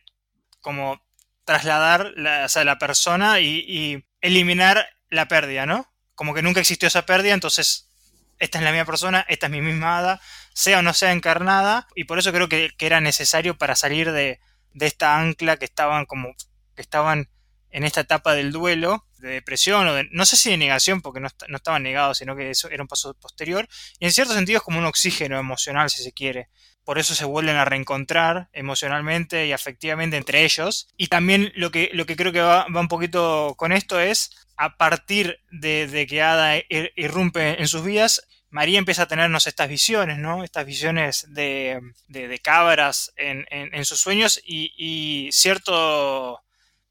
como 0.60 1.04
trasladar 1.44 2.12
la, 2.16 2.48
la 2.64 2.78
persona 2.78 3.40
y, 3.40 4.04
eliminar 4.20 4.88
la 5.10 5.28
pérdida, 5.28 5.66
¿no? 5.66 5.92
Como 6.14 6.32
que 6.32 6.40
nunca 6.40 6.60
existió 6.60 6.88
esa 6.88 7.04
pérdida, 7.04 7.34
entonces 7.34 7.90
esta 8.38 8.56
es 8.56 8.64
la 8.64 8.70
misma 8.70 8.86
persona, 8.86 9.26
esta 9.28 9.46
es 9.46 9.52
mi 9.52 9.60
misma 9.60 9.98
hada, 9.98 10.20
sea 10.54 10.78
o 10.78 10.82
no 10.82 10.94
sea 10.94 11.12
encarnada, 11.12 11.86
y 11.94 12.04
por 12.04 12.18
eso 12.18 12.32
creo 12.32 12.48
que, 12.48 12.70
era 12.78 13.02
necesario 13.02 13.58
para 13.58 13.76
salir 13.76 14.12
de, 14.12 14.40
de 14.72 14.86
esta 14.86 15.18
ancla 15.18 15.58
que 15.58 15.66
estaban 15.66 16.06
como 16.06 16.34
que 16.74 16.80
estaban 16.80 17.28
en 17.70 17.84
esta 17.84 18.00
etapa 18.00 18.34
del 18.34 18.50
duelo, 18.50 19.06
de 19.18 19.28
depresión 19.28 19.86
o 19.88 19.94
de, 19.94 20.08
no 20.10 20.24
sé 20.24 20.36
si 20.36 20.48
de 20.48 20.56
negación, 20.56 21.02
porque 21.02 21.20
no, 21.20 21.28
no 21.48 21.56
estaban 21.56 21.82
negados, 21.82 22.18
sino 22.18 22.34
que 22.34 22.48
eso 22.48 22.70
era 22.70 22.82
un 22.82 22.88
paso 22.88 23.12
posterior, 23.14 23.68
y 23.98 24.06
en 24.06 24.12
cierto 24.12 24.32
sentido 24.32 24.58
es 24.58 24.62
como 24.62 24.78
un 24.78 24.86
oxígeno 24.86 25.38
emocional, 25.38 25.90
si 25.90 26.02
se 26.02 26.12
quiere. 26.12 26.48
Por 26.84 26.98
eso 26.98 27.14
se 27.14 27.24
vuelven 27.24 27.56
a 27.56 27.64
reencontrar 27.64 28.48
emocionalmente 28.52 29.46
y 29.46 29.52
afectivamente 29.52 30.16
entre 30.16 30.44
ellos. 30.44 30.88
Y 30.96 31.06
también 31.06 31.52
lo 31.56 31.70
que, 31.70 31.90
lo 31.92 32.06
que 32.06 32.16
creo 32.16 32.32
que 32.32 32.40
va, 32.40 32.66
va 32.68 32.80
un 32.80 32.88
poquito 32.88 33.54
con 33.56 33.72
esto 33.72 33.98
es, 33.98 34.30
a 34.56 34.76
partir 34.76 35.40
de, 35.50 36.06
que 36.08 36.22
Ada 36.22 36.62
irrumpe 36.68 37.60
en 37.60 37.68
sus 37.68 37.84
vidas, 37.84 38.26
María 38.50 38.78
empieza 38.78 39.02
a 39.02 39.08
tenernos 39.08 39.48
estas 39.48 39.68
visiones, 39.68 40.18
¿no? 40.18 40.44
Estas 40.44 40.64
visiones 40.64 41.26
de, 41.30 41.80
de, 42.06 42.38
cabras 42.38 43.12
en, 43.16 43.46
en, 43.50 43.84
sus 43.84 43.98
sueños 43.98 44.40
y, 44.44 44.72
y, 44.76 45.32
cierto, 45.32 46.40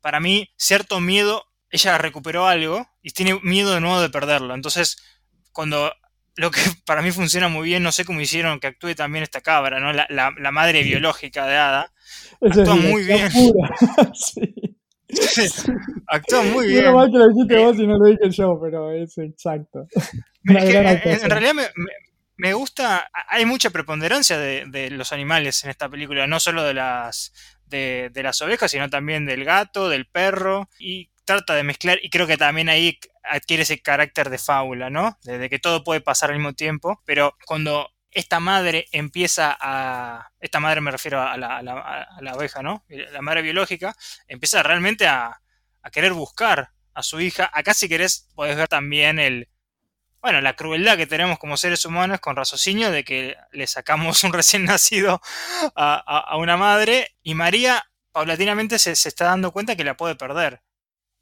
para 0.02 0.20
mí, 0.20 0.52
cierto 0.58 1.00
miedo, 1.00 1.46
ella 1.70 1.98
recuperó 1.98 2.48
algo 2.48 2.90
y 3.02 3.12
tiene 3.12 3.40
miedo 3.44 3.74
de 3.74 3.80
nuevo 3.80 4.02
de 4.02 4.10
perderlo. 4.10 4.54
Entonces, 4.56 5.02
cuando 5.54 5.94
lo 6.36 6.52
que 6.52 6.60
para 6.86 7.02
mí 7.02 7.12
funciona 7.12 7.48
muy 7.48 7.68
bien, 7.68 7.84
no 7.84 7.92
sé 7.92 8.06
cómo 8.06 8.22
hicieron 8.22 8.60
que 8.60 8.68
actúe 8.68 8.96
también 8.96 9.24
esta 9.24 9.42
cabra, 9.42 9.80
¿no? 9.80 9.94
La, 9.94 10.08
la, 10.10 10.34
la 10.38 10.52
madre 10.52 10.84
biológica 10.84 11.46
de 11.46 11.56
Ada. 11.56 11.92
Actúa 12.42 12.76
muy 12.76 13.04
bien. 13.04 13.30
sí. 14.14 14.66
Actúa 16.08 16.44
muy 16.44 16.68
bien. 16.68 16.86
No 16.86 16.96
mal 16.96 17.12
que 17.12 17.18
lo 17.18 17.28
dijiste 17.30 17.58
vos 17.58 17.78
y 17.78 17.88
no 17.88 17.98
lo 17.98 18.06
dije 18.06 18.30
yo, 18.32 18.60
pero 18.62 18.92
es 18.92 19.18
exacto. 19.18 19.88
en, 20.46 21.30
realidad 21.30 21.54
me, 22.36 22.54
gusta, 22.54 23.10
hay 23.30 23.46
mucha 23.46 23.70
preponderancia 23.70 24.38
de, 24.38 24.90
los 24.90 25.14
animales 25.14 25.64
en 25.64 25.70
esta 25.70 25.88
película, 25.88 26.26
no 26.28 26.40
solo 26.40 26.64
de 26.64 26.74
las, 26.74 27.32
de, 27.68 28.12
las 28.16 28.42
ovejas, 28.42 28.72
sino 28.72 28.90
también 28.90 29.26
del 29.26 29.46
gato, 29.46 29.88
del 29.88 30.08
perro, 30.08 30.68
y 30.80 31.10
trata 31.26 31.54
de 31.54 31.64
mezclar, 31.64 32.00
y 32.02 32.10
creo 32.10 32.28
que 32.28 32.38
también 32.38 32.70
ahí 32.70 33.00
adquiere 33.24 33.64
ese 33.64 33.82
carácter 33.82 34.30
de 34.30 34.38
fábula, 34.38 34.90
¿no? 34.90 35.18
De, 35.24 35.50
que 35.50 35.60
todo 35.60 35.84
puede 35.84 36.02
pasar 36.02 36.30
al 36.30 36.38
mismo 36.38 36.54
tiempo, 36.54 37.02
pero 37.06 37.36
cuando 37.46 37.90
esta 38.12 38.40
madre 38.40 38.88
empieza 38.92 39.58
a. 39.60 40.32
Esta 40.40 40.60
madre 40.60 40.82
me 40.82 40.92
refiero 40.92 41.22
a 41.22 41.38
la, 41.38 41.58
a 41.58 42.22
la, 42.22 42.36
oveja, 42.36 42.62
¿no? 42.62 42.86
La 42.90 43.22
madre 43.22 43.42
biológica 43.42 43.96
empieza 44.28 44.62
realmente 44.62 45.08
a, 45.08 45.42
querer 45.92 46.14
buscar 46.14 46.72
a 46.94 47.04
su 47.04 47.20
hija. 47.20 47.50
Acá, 47.54 47.74
si 47.74 47.90
querés, 47.90 48.30
podés 48.36 48.56
ver 48.56 48.68
también 48.68 49.20
el. 49.20 49.50
Bueno, 50.22 50.40
la 50.40 50.56
crueldad 50.56 50.96
que 50.96 51.08
tenemos 51.08 51.38
como 51.38 51.58
seres 51.58 51.84
humanos 51.84 52.22
con 52.22 52.38
raciocinio 52.38 52.92
de 52.92 53.04
que 53.04 53.36
le 53.52 53.68
sacamos 53.68 54.24
un 54.24 54.34
recién 54.34 54.66
nacido 54.66 55.22
a, 55.76 56.38
una 56.38 56.56
madre 56.56 57.16
y 57.24 57.34
María 57.36 57.84
paulatinamente 58.12 58.78
se 58.80 58.92
está 58.92 59.26
dando 59.26 59.52
cuenta 59.52 59.76
que 59.76 59.84
la 59.84 59.98
puede 59.98 60.16
perder 60.16 60.62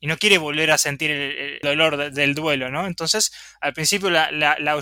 y 0.01 0.07
no 0.07 0.17
quiere 0.17 0.39
volver 0.39 0.71
a 0.71 0.79
sentir 0.79 1.11
el, 1.11 1.59
dolor 1.61 2.11
del 2.11 2.33
duelo, 2.33 2.71
¿no? 2.71 2.87
Entonces, 2.87 3.31
al 3.61 3.73
principio 3.73 4.09
la, 4.09 4.31
la, 4.31 4.57
la 4.59 4.75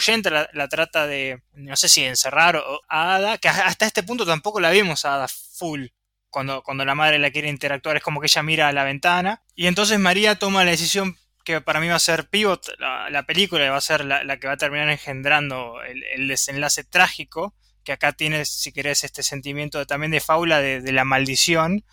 la, 0.54 0.68
trata 0.70 1.08
de, 1.08 1.44
no 1.52 1.76
sé 1.76 1.90
si 1.90 2.06
encerrar 2.06 2.56
o, 2.56 2.82
a 2.88 3.16
Ada, 3.16 3.38
que 3.38 3.50
hasta 3.50 3.86
este 3.86 4.02
punto 4.02 4.26
tampoco 4.26 4.62
la 4.62 4.72
vimos 4.72 5.04
a 5.04 5.16
Ada 5.16 5.28
full. 5.28 5.88
Cuando, 6.30 6.64
cuando 6.64 6.86
la 6.86 6.96
madre 6.96 7.20
la 7.20 7.32
quiere 7.32 7.50
interactuar, 7.50 7.98
es 7.98 8.04
como 8.04 8.22
que 8.22 8.28
ella 8.28 8.44
mira 8.44 8.70
a 8.70 8.72
la 8.72 8.86
ventana. 8.86 9.44
Y 9.56 9.68
entonces 9.68 10.00
María 10.00 10.40
toma 10.40 10.64
la 10.64 10.72
decisión 10.72 11.18
que 11.44 11.60
para 11.60 11.82
mí 11.82 11.90
va 11.90 11.96
a 11.96 12.00
ser 12.00 12.30
pivot, 12.30 12.66
la, 12.78 13.24
película 13.24 13.70
va 13.72 13.78
a 13.78 13.82
ser 13.82 14.06
la, 14.06 14.38
que 14.38 14.48
va 14.48 14.54
a 14.54 14.58
terminar 14.58 14.90
engendrando 14.90 15.82
el, 15.84 16.28
desenlace 16.30 16.86
trágico, 16.86 17.56
que 17.84 17.92
acá 17.92 18.14
tienes, 18.14 18.50
si 18.50 18.72
querés, 18.72 19.04
este 19.04 19.24
sentimiento 19.24 19.86
también 19.86 20.12
de 20.12 20.22
faula 20.22 20.62
de, 20.62 20.80
de 20.80 20.92
la 20.94 21.04
maldición, 21.04 21.84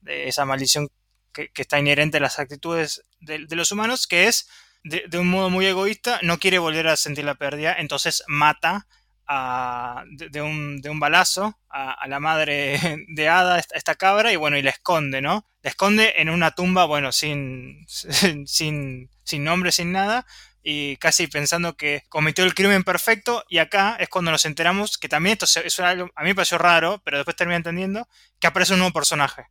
de 0.00 0.28
esa 0.28 0.46
maldición 0.46 0.88
que, 1.32 1.50
está 1.54 1.78
inherente 1.78 2.18
a 2.18 2.20
las 2.20 2.38
actitudes 2.38 3.04
de, 3.20 3.46
los 3.50 3.72
humanos, 3.72 4.06
que 4.06 4.28
es, 4.28 4.48
de, 4.82 5.18
un 5.18 5.28
modo 5.28 5.50
muy 5.50 5.66
egoísta, 5.66 6.18
no 6.22 6.38
quiere 6.38 6.58
volver 6.58 6.88
a 6.88 6.96
sentir 6.96 7.24
la 7.24 7.34
pérdida, 7.34 7.76
entonces 7.78 8.22
mata 8.26 8.86
a, 9.26 10.04
de, 10.10 10.42
un, 10.42 10.80
de, 10.80 10.90
un, 10.90 10.98
balazo 10.98 11.58
a, 11.68 12.06
la 12.08 12.20
madre 12.20 12.80
de 13.08 13.28
Ada, 13.28 13.58
esta, 13.58 13.94
cabra, 13.94 14.32
y 14.32 14.36
bueno, 14.36 14.56
y 14.56 14.62
la 14.62 14.70
esconde, 14.70 15.20
¿no? 15.20 15.46
La 15.62 15.70
esconde 15.70 16.14
en 16.16 16.30
una 16.30 16.52
tumba, 16.52 16.86
bueno, 16.86 17.12
sin, 17.12 17.84
sin, 17.88 19.10
sin 19.24 19.44
nombre, 19.44 19.72
sin 19.72 19.92
nada, 19.92 20.26
y 20.62 20.96
casi 20.96 21.26
pensando 21.26 21.76
que 21.76 22.04
cometió 22.08 22.44
el 22.44 22.54
crimen 22.54 22.84
perfecto 22.84 23.44
y 23.48 23.58
acá 23.58 23.96
es 23.98 24.08
cuando 24.08 24.30
nos 24.30 24.44
enteramos 24.44 24.98
que 24.98 25.08
también 25.08 25.38
esto 25.40 25.46
es 25.60 25.80
algo, 25.80 26.10
a 26.14 26.22
mí 26.22 26.30
me 26.30 26.34
pareció 26.34 26.58
raro, 26.58 27.00
pero 27.04 27.18
después 27.18 27.36
terminé 27.36 27.56
entendiendo 27.56 28.06
que 28.38 28.46
aparece 28.46 28.74
un 28.74 28.80
nuevo 28.80 28.92
personaje 28.92 29.46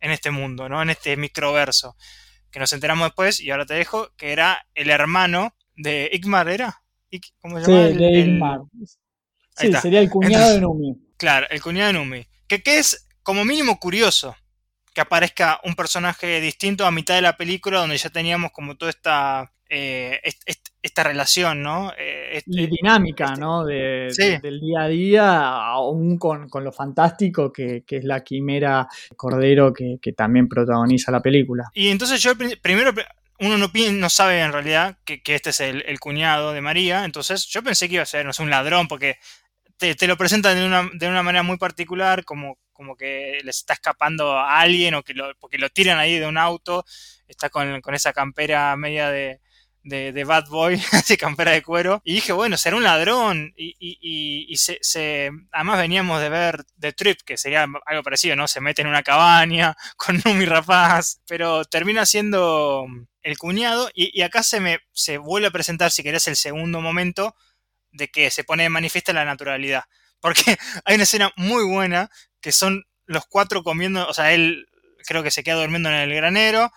en 0.00 0.10
este 0.10 0.30
mundo, 0.30 0.68
¿no? 0.68 0.82
En 0.82 0.90
este 0.90 1.16
microverso. 1.16 1.96
Que 2.50 2.60
nos 2.60 2.72
enteramos 2.72 3.08
después, 3.08 3.40
y 3.40 3.50
ahora 3.50 3.66
te 3.66 3.74
dejo, 3.74 4.10
que 4.16 4.32
era 4.32 4.66
el 4.74 4.90
hermano 4.90 5.54
de 5.76 6.08
Igmar, 6.12 6.48
¿era? 6.48 6.82
¿Cómo 7.40 7.60
se 7.60 7.70
llama? 7.70 7.88
Sí, 7.88 7.94
de 7.96 8.20
Igmar. 8.20 8.60
Sí, 9.56 9.72
sería 9.80 10.00
el 10.00 10.10
cuñado 10.10 10.54
de 10.54 10.60
Numi. 10.60 10.96
Claro, 11.16 11.46
el 11.50 11.60
cuñado 11.60 11.88
de 11.88 11.92
Numi. 11.94 12.26
Que, 12.46 12.62
que 12.62 12.78
es 12.78 13.08
como 13.22 13.44
mínimo 13.44 13.78
curioso 13.78 14.36
que 14.94 15.02
aparezca 15.02 15.60
un 15.62 15.74
personaje 15.74 16.40
distinto 16.40 16.86
a 16.86 16.90
mitad 16.90 17.14
de 17.14 17.22
la 17.22 17.36
película 17.36 17.78
donde 17.78 17.98
ya 17.98 18.10
teníamos 18.10 18.50
como 18.52 18.76
toda 18.76 18.90
esta 18.90 19.52
eh, 19.70 20.20
esta 20.82 21.02
relación, 21.04 21.62
¿no? 21.62 21.92
Eh, 21.98 22.42
y 22.46 22.66
dinámica, 22.66 23.26
este 23.26 23.40
¿no? 23.40 23.64
De, 23.64 24.40
del 24.42 24.60
día 24.60 24.82
a 24.82 24.88
día, 24.88 25.48
aún 25.48 26.16
con, 26.16 26.48
lo 26.52 26.72
fantástico 26.72 27.52
que, 27.52 27.84
es 27.86 28.04
la 28.04 28.24
quimera 28.24 28.88
Cordero 29.16 29.72
que, 29.72 29.98
también 30.16 30.48
protagoniza 30.48 31.12
la 31.12 31.20
película. 31.20 31.64
Y 31.74 31.88
entonces 31.88 32.22
yo 32.22 32.32
primero 32.62 32.92
uno 33.40 33.58
no, 33.58 33.70
no 33.92 34.10
sabe 34.10 34.40
en 34.40 34.52
realidad 34.52 34.98
que, 35.04 35.20
este 35.26 35.50
es 35.50 35.60
el, 35.60 36.00
cuñado 36.00 36.52
de 36.52 36.60
María, 36.60 37.04
entonces 37.04 37.46
yo 37.46 37.62
pensé 37.62 37.88
que 37.88 37.94
iba 37.94 38.02
a 38.02 38.06
ser, 38.06 38.24
no 38.24 38.32
sé, 38.32 38.42
un 38.42 38.50
ladrón, 38.50 38.88
porque 38.88 39.18
te, 39.76 40.06
lo 40.06 40.16
presentan 40.16 40.56
de 40.56 40.64
una, 40.64 40.88
de 40.94 41.08
una, 41.08 41.22
manera 41.22 41.42
muy 41.42 41.58
particular, 41.58 42.24
como, 42.24 42.58
como 42.72 42.96
que 42.96 43.40
les 43.44 43.58
está 43.58 43.74
escapando 43.74 44.32
a 44.32 44.60
alguien 44.60 44.94
o 44.94 45.02
que 45.02 45.12
lo, 45.12 45.34
porque 45.38 45.58
lo 45.58 45.68
tiran 45.68 45.98
ahí 45.98 46.18
de 46.18 46.26
un 46.26 46.38
auto, 46.38 46.84
está 47.28 47.50
con, 47.50 47.82
con 47.82 47.94
esa 47.94 48.12
campera 48.12 48.74
media 48.76 49.10
de, 49.10 49.40
de, 49.88 50.24
Bad 50.24 50.48
Boy, 50.48 50.80
así 50.92 51.16
campera 51.16 51.52
de 51.52 51.62
cuero. 51.62 52.00
Y 52.04 52.14
dije, 52.14 52.32
bueno, 52.32 52.56
será 52.56 52.76
un 52.76 52.82
ladrón. 52.82 53.52
Y, 53.56 53.76
y, 53.78 54.46
y 54.48 54.56
se, 54.56 54.78
se, 54.80 55.30
además 55.52 55.78
veníamos 55.78 56.20
de 56.20 56.28
ver 56.28 56.64
The 56.78 56.92
Trip, 56.92 57.20
que 57.24 57.36
sería 57.36 57.66
algo 57.86 58.02
parecido, 58.02 58.36
¿no? 58.36 58.48
Se 58.48 58.60
mete 58.60 58.82
en 58.82 58.88
una 58.88 59.02
cabaña 59.02 59.76
con 59.96 60.20
Numi 60.24 60.44
Rapaz, 60.44 61.20
pero 61.26 61.64
termina 61.64 62.06
siendo 62.06 62.86
el 63.22 63.38
cuñado. 63.38 63.90
Y, 63.94 64.20
acá 64.22 64.42
se 64.42 64.60
me 64.60 64.80
se 64.92 65.18
vuelve 65.18 65.48
a 65.48 65.52
presentar, 65.52 65.90
si 65.90 66.02
querés, 66.02 66.28
el 66.28 66.36
segundo 66.36 66.80
momento 66.80 67.34
de 67.90 68.08
que 68.08 68.30
se 68.30 68.44
pone 68.44 68.64
de 68.64 68.68
manifiesta 68.68 69.12
la 69.12 69.24
naturalidad. 69.24 69.84
Porque 70.20 70.42
hay 70.84 70.94
una 70.94 71.04
escena 71.04 71.32
muy 71.36 71.64
buena 71.64 72.10
que 72.40 72.52
son 72.52 72.84
los 73.06 73.26
cuatro 73.26 73.62
comiendo, 73.62 74.06
o 74.06 74.14
sea, 74.14 74.32
él 74.32 74.66
creo 75.06 75.22
que 75.22 75.30
se 75.30 75.42
queda 75.42 75.56
durmiendo 75.56 75.88
en 75.88 75.94
el 75.94 76.14
granero 76.14 76.70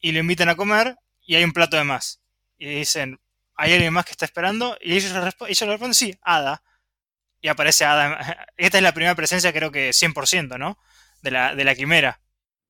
y 0.00 0.12
lo 0.12 0.20
invitan 0.20 0.48
a 0.48 0.56
comer 0.56 0.96
y 1.20 1.34
hay 1.34 1.44
un 1.44 1.52
plato 1.52 1.76
de 1.76 1.84
más 1.84 2.23
y 2.58 2.66
dicen, 2.66 3.20
¿hay 3.56 3.72
alguien 3.72 3.92
más 3.92 4.04
que 4.04 4.12
está 4.12 4.24
esperando? 4.24 4.76
Y 4.80 4.94
ellos, 4.94 5.12
le 5.12 5.20
responden, 5.20 5.94
sí, 5.94 6.14
Ada. 6.22 6.62
Y 7.40 7.48
aparece 7.48 7.84
Ada. 7.84 8.48
Esta 8.56 8.78
es 8.78 8.82
la 8.82 8.92
primera 8.92 9.14
presencia, 9.14 9.52
creo 9.52 9.70
que 9.70 9.90
100%, 9.90 10.58
¿no? 10.58 10.78
De 11.22 11.30
la, 11.30 11.54
de 11.54 11.64
la 11.64 11.74
quimera. 11.74 12.20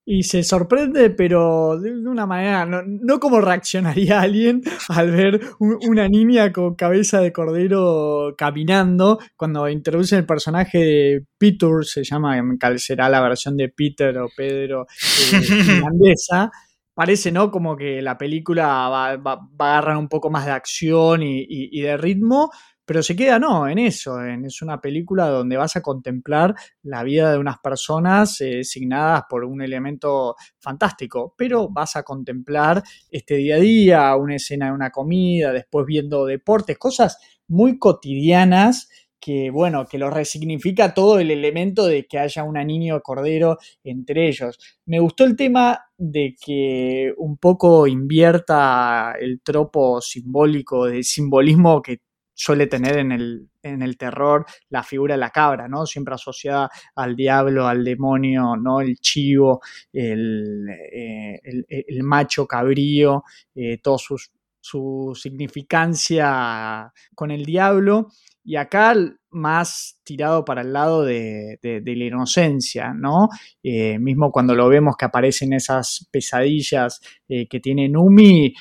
Y 0.06 0.22
se 0.24 0.42
sorprende, 0.42 1.08
pero 1.08 1.80
de 1.80 1.90
una 2.06 2.26
manera, 2.26 2.66
no, 2.66 3.18
como 3.18 3.40
reaccionaría 3.40 4.20
alguien 4.20 4.62
al 4.88 5.10
ver 5.10 5.40
una 5.58 6.08
niña 6.08 6.52
con 6.52 6.74
cabeza 6.74 7.20
de 7.20 7.32
cordero 7.32 8.34
caminando, 8.36 9.18
cuando 9.34 9.66
introduce 9.68 10.16
el 10.16 10.26
personaje 10.26 10.78
de 10.78 11.24
Peter, 11.38 11.70
se 11.84 12.04
llama, 12.04 12.36
será 12.76 13.08
la 13.08 13.22
versión 13.22 13.56
de 13.56 13.70
Peter 13.70 14.18
o 14.18 14.28
Pedro 14.36 14.86
eh, 15.32 15.40
irlandesa, 15.68 16.50
parece, 16.94 17.32
¿no? 17.32 17.50
Como 17.50 17.76
que 17.76 18.00
la 18.00 18.16
película 18.16 18.88
va, 18.88 19.10
a 19.12 19.48
agarrar 19.58 19.96
un 19.96 20.08
poco 20.08 20.30
más 20.30 20.46
de 20.46 20.52
acción 20.52 21.22
y, 21.22 21.80
de 21.80 21.96
ritmo, 21.96 22.50
pero 22.86 23.02
se 23.02 23.16
queda, 23.16 23.38
no, 23.38 23.66
en 23.66 23.78
eso, 23.78 24.22
en, 24.22 24.44
es 24.44 24.60
una 24.62 24.80
película 24.80 25.26
donde 25.28 25.56
vas 25.56 25.74
a 25.76 25.82
contemplar 25.82 26.54
la 26.82 27.02
vida 27.02 27.32
de 27.32 27.38
unas 27.38 27.58
personas 27.58 28.40
eh, 28.40 28.62
signadas 28.62 29.22
por 29.28 29.44
un 29.44 29.62
elemento 29.62 30.36
fantástico, 30.58 31.34
pero 31.36 31.68
vas 31.70 31.96
a 31.96 32.02
contemplar 32.02 32.82
este 33.10 33.36
día 33.36 33.56
a 33.56 33.60
día, 33.60 34.16
una 34.16 34.36
escena 34.36 34.66
de 34.66 34.72
una 34.72 34.90
comida, 34.90 35.52
después 35.52 35.86
viendo 35.86 36.26
deportes, 36.26 36.78
cosas 36.78 37.18
muy 37.48 37.78
cotidianas 37.78 38.88
que, 39.24 39.48
bueno, 39.50 39.86
que 39.86 39.96
lo 39.96 40.10
resignifica 40.10 40.92
todo 40.92 41.18
el 41.18 41.30
elemento 41.30 41.86
de 41.86 42.06
que 42.06 42.18
haya 42.18 42.44
una 42.44 42.62
niño 42.62 43.00
cordero 43.00 43.56
entre 43.82 44.28
ellos. 44.28 44.58
Me 44.84 45.00
gustó 45.00 45.24
el 45.24 45.34
tema 45.34 45.80
de 45.96 46.34
que 46.38 47.14
un 47.16 47.38
poco 47.38 47.86
invierta 47.86 49.14
el 49.18 49.40
tropo 49.40 50.02
simbólico, 50.02 50.84
de 50.84 51.02
simbolismo 51.02 51.80
que 51.80 52.02
suele 52.34 52.66
tener 52.66 52.98
en 52.98 53.12
el, 53.12 53.48
en 53.62 53.80
el 53.80 53.96
terror 53.96 54.44
la 54.68 54.82
figura 54.82 55.14
de 55.14 55.20
la 55.20 55.30
cabra, 55.30 55.68
¿no? 55.68 55.86
Siempre 55.86 56.14
asociada 56.14 56.68
al 56.94 57.16
diablo, 57.16 57.66
al 57.66 57.82
demonio, 57.82 58.56
¿no? 58.56 58.82
El 58.82 58.96
chivo, 58.98 59.62
el, 59.90 60.68
eh, 60.92 61.40
el, 61.88 62.02
macho 62.02 62.46
cabrío, 62.46 63.22
eh, 63.54 63.78
toda 63.78 63.96
su, 63.96 64.18
su 64.60 65.12
significancia 65.14 66.92
con 67.14 67.30
el 67.30 67.46
diablo. 67.46 68.08
Y 68.44 68.56
acá 68.56 68.94
más 69.30 69.98
tirado 70.04 70.44
para 70.44 70.60
el 70.60 70.72
lado 70.72 71.02
de, 71.02 71.58
la 71.62 72.04
inocencia, 72.04 72.92
¿no? 72.92 73.28
Eh, 73.62 73.98
mismo 73.98 74.30
cuando 74.30 74.54
lo 74.54 74.68
vemos 74.68 74.96
que 74.96 75.06
aparecen 75.06 75.54
esas 75.54 76.08
pesadillas 76.12 77.00
que 77.26 77.60
tiene 77.60 77.88
Numi, 77.88 78.54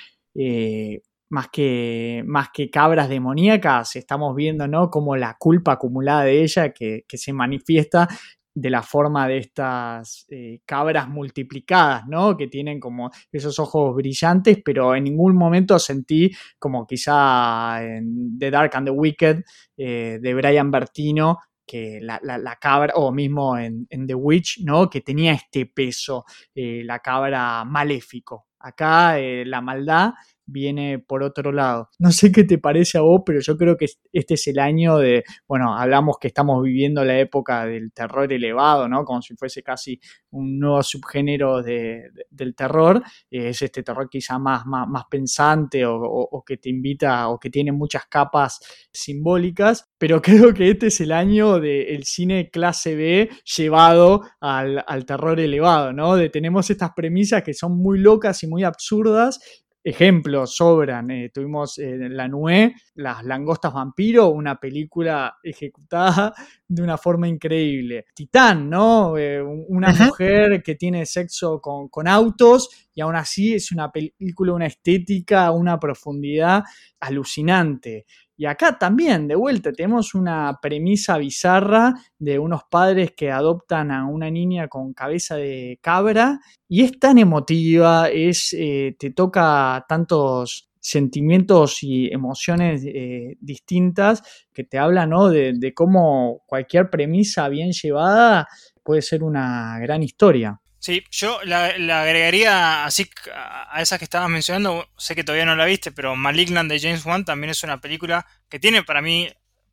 más 1.34 1.48
que, 1.52 2.24
más 2.28 2.50
que 2.54 2.70
cabras 2.70 3.10
demoníacas, 3.10 3.96
estamos 3.96 4.36
viendo, 4.36 4.68
¿no? 4.68 4.92
Como 4.92 5.16
la 5.16 5.36
culpa 5.40 5.74
acumulada 5.74 6.26
de 6.26 6.44
ella 6.44 6.72
que, 6.72 7.06
se 7.12 7.34
manifiesta 7.34 8.08
de 8.56 8.70
la 8.70 8.84
forma 8.84 9.28
de 9.28 9.38
estas 9.38 10.26
eh, 10.30 10.62
cabras 10.66 11.10
multiplicadas, 11.10 12.04
¿no? 12.08 12.38
Que 12.38 12.48
tienen 12.48 12.80
como 12.80 13.10
esos 13.32 13.58
ojos 13.60 13.96
brillantes, 13.96 14.60
pero 14.64 14.96
en 14.96 15.06
ningún 15.06 15.36
momento 15.36 15.80
sentí 15.80 16.32
como 16.60 16.86
quizá 16.86 17.84
en 17.84 18.38
The 18.38 18.52
Dark 18.52 18.76
and 18.76 18.88
the 18.88 18.92
Wicked 18.92 19.44
eh, 19.78 20.20
de 20.22 20.34
Brian 20.34 20.70
Bertino, 20.70 21.40
que 21.66 22.00
la, 22.02 22.20
cabra, 22.60 22.94
o 22.96 23.12
mismo 23.12 23.58
en, 23.58 23.88
The 23.88 24.16
Witch, 24.16 24.62
¿no? 24.64 24.90
Que 24.90 25.02
tenía 25.02 25.34
este 25.34 25.66
peso, 25.66 26.26
eh, 26.54 26.84
la 26.84 27.00
cabra 27.00 27.64
maléfico. 27.66 28.48
Acá 28.60 29.18
la 29.18 29.60
maldad 29.60 30.14
viene 30.46 31.00
por 31.00 31.24
otro 31.24 31.52
lado. 31.52 31.90
No 32.00 32.12
sé 32.12 32.32
qué 32.32 32.44
te 32.44 32.58
parece 32.58 32.98
a 32.98 33.02
vos, 33.02 33.22
pero 33.26 33.40
yo 33.40 33.58
creo 33.58 33.78
que 33.78 33.88
este 34.12 34.34
es 34.36 34.48
el 34.48 34.60
año 34.60 34.98
de, 34.98 35.24
bueno, 35.48 35.78
hablamos 35.78 36.18
que 36.20 36.28
estamos 36.28 36.62
viviendo 36.64 37.04
la 37.04 37.20
época 37.20 37.66
del 37.66 37.92
terror 37.94 38.32
elevado, 38.32 38.88
¿no? 38.88 39.06
Como 39.06 39.22
si 39.22 39.36
fuese 39.36 39.64
casi 39.64 40.00
un 40.32 40.60
nuevo 40.60 40.84
subgénero 40.84 41.62
del 41.62 42.56
terror. 42.56 43.02
es 43.30 43.62
este 43.62 43.84
terror 43.84 44.10
quizá 44.10 44.40
más, 44.40 44.66
más, 44.66 44.88
más 44.88 45.06
pensante 45.10 45.84
o, 45.86 46.44
que 46.46 46.58
te 46.58 46.70
invita 46.70 47.30
o 47.30 47.40
que 47.40 47.50
tiene 47.50 47.72
muchas 47.72 48.06
capas 48.08 48.60
simbólicas, 48.92 49.90
pero 49.98 50.22
creo 50.22 50.54
que 50.54 50.70
este 50.70 50.88
es 50.88 51.00
el 51.02 51.12
año 51.12 51.60
del 51.60 52.04
cine 52.04 52.50
clase 52.50 52.96
B 52.96 53.30
llevado 53.56 54.22
al, 54.42 54.84
al 54.88 55.06
terror 55.06 55.40
elevado, 55.40 55.94
¿no? 55.94 56.16
De 56.16 56.30
tenemos 56.30 56.70
estas 56.70 56.92
premisas 56.96 57.44
que 57.44 57.54
son 57.54 57.78
muy 57.78 58.00
locas 58.00 58.44
y 58.44 58.48
muy 58.48 58.64
absurdas 58.64 59.40
ejemplos 59.84 60.56
sobran. 60.56 61.12
Eh, 61.12 61.30
tuvimos 61.34 61.78
en 61.78 62.04
eh, 62.04 62.10
La 62.10 62.28
Nue, 62.28 62.74
Las 62.96 63.24
Langostas 63.24 63.74
Vampiro, 63.74 64.30
una 64.30 64.60
película 64.60 65.38
ejecutada 65.44 66.34
de 66.68 66.82
una 66.82 66.98
forma 66.98 67.28
increíble. 67.28 68.06
Titán, 68.16 68.70
¿no? 68.70 69.18
Eh, 69.18 69.42
una 69.42 69.94
mujer 69.94 70.64
que 70.64 70.76
tiene 70.76 71.06
sexo 71.06 71.60
con, 71.60 71.90
con, 71.90 72.08
autos 72.08 72.88
y 72.94 73.02
aún 73.02 73.16
así 73.16 73.54
es 73.54 73.72
una 73.72 73.92
película, 73.92 74.54
una 74.54 74.68
estética, 74.68 75.52
una 75.52 75.80
profundidad 75.80 76.64
alucinante. 77.00 78.06
Y 78.36 78.46
acá 78.46 78.78
también, 78.80 79.28
de 79.28 79.36
vuelta, 79.36 79.72
tenemos 79.72 80.16
una 80.16 80.58
premisa 80.62 81.18
bizarra 81.18 81.94
de 82.18 82.40
unos 82.40 82.64
padres 82.70 83.12
que 83.16 83.32
adoptan 83.32 83.92
a 83.92 84.08
una 84.08 84.32
niña 84.32 84.68
con 84.68 84.94
cabeza 84.94 85.36
de 85.36 85.78
cabra 85.82 86.40
y 86.68 86.84
es 86.84 87.00
tan 87.00 87.20
emotiva, 87.20 88.10
es, 88.10 88.56
eh, 88.58 88.96
te 88.98 89.12
toca 89.12 89.86
tantos 89.88 90.70
sentimientos 90.80 91.84
y 91.84 92.12
emociones 92.12 92.84
eh, 92.86 93.38
distintas 93.40 94.22
que 94.52 94.64
te 94.64 94.78
hablan 94.78 95.12
de, 95.32 95.54
de 95.56 95.74
cómo 95.74 96.44
cualquier 96.46 96.90
premisa 96.90 97.48
bien 97.50 97.72
llevada 97.72 98.48
puede 98.84 99.02
ser 99.02 99.24
una 99.24 99.80
gran 99.80 100.04
historia. 100.04 100.60
Sí, 100.84 101.02
yo 101.12 101.40
la, 101.46 101.68
agregaría 102.02 102.84
así 102.84 103.10
a 103.34 103.82
esas 103.82 104.00
que 104.00 104.04
estabas 104.04 104.30
mencionando, 104.30 104.90
sé 104.98 105.16
que 105.16 105.24
todavía 105.24 105.46
no 105.46 105.56
la 105.56 105.64
viste, 105.64 105.94
pero 105.94 106.18
Malignant 106.18 106.70
de 106.70 106.78
James 106.78 107.06
Wan 107.06 107.24
también 107.24 107.52
es 107.52 107.64
una 107.64 107.80
película 107.80 108.28
que 108.50 108.60
tiene 108.60 108.84
para 108.84 109.02
mí, 109.02 109.32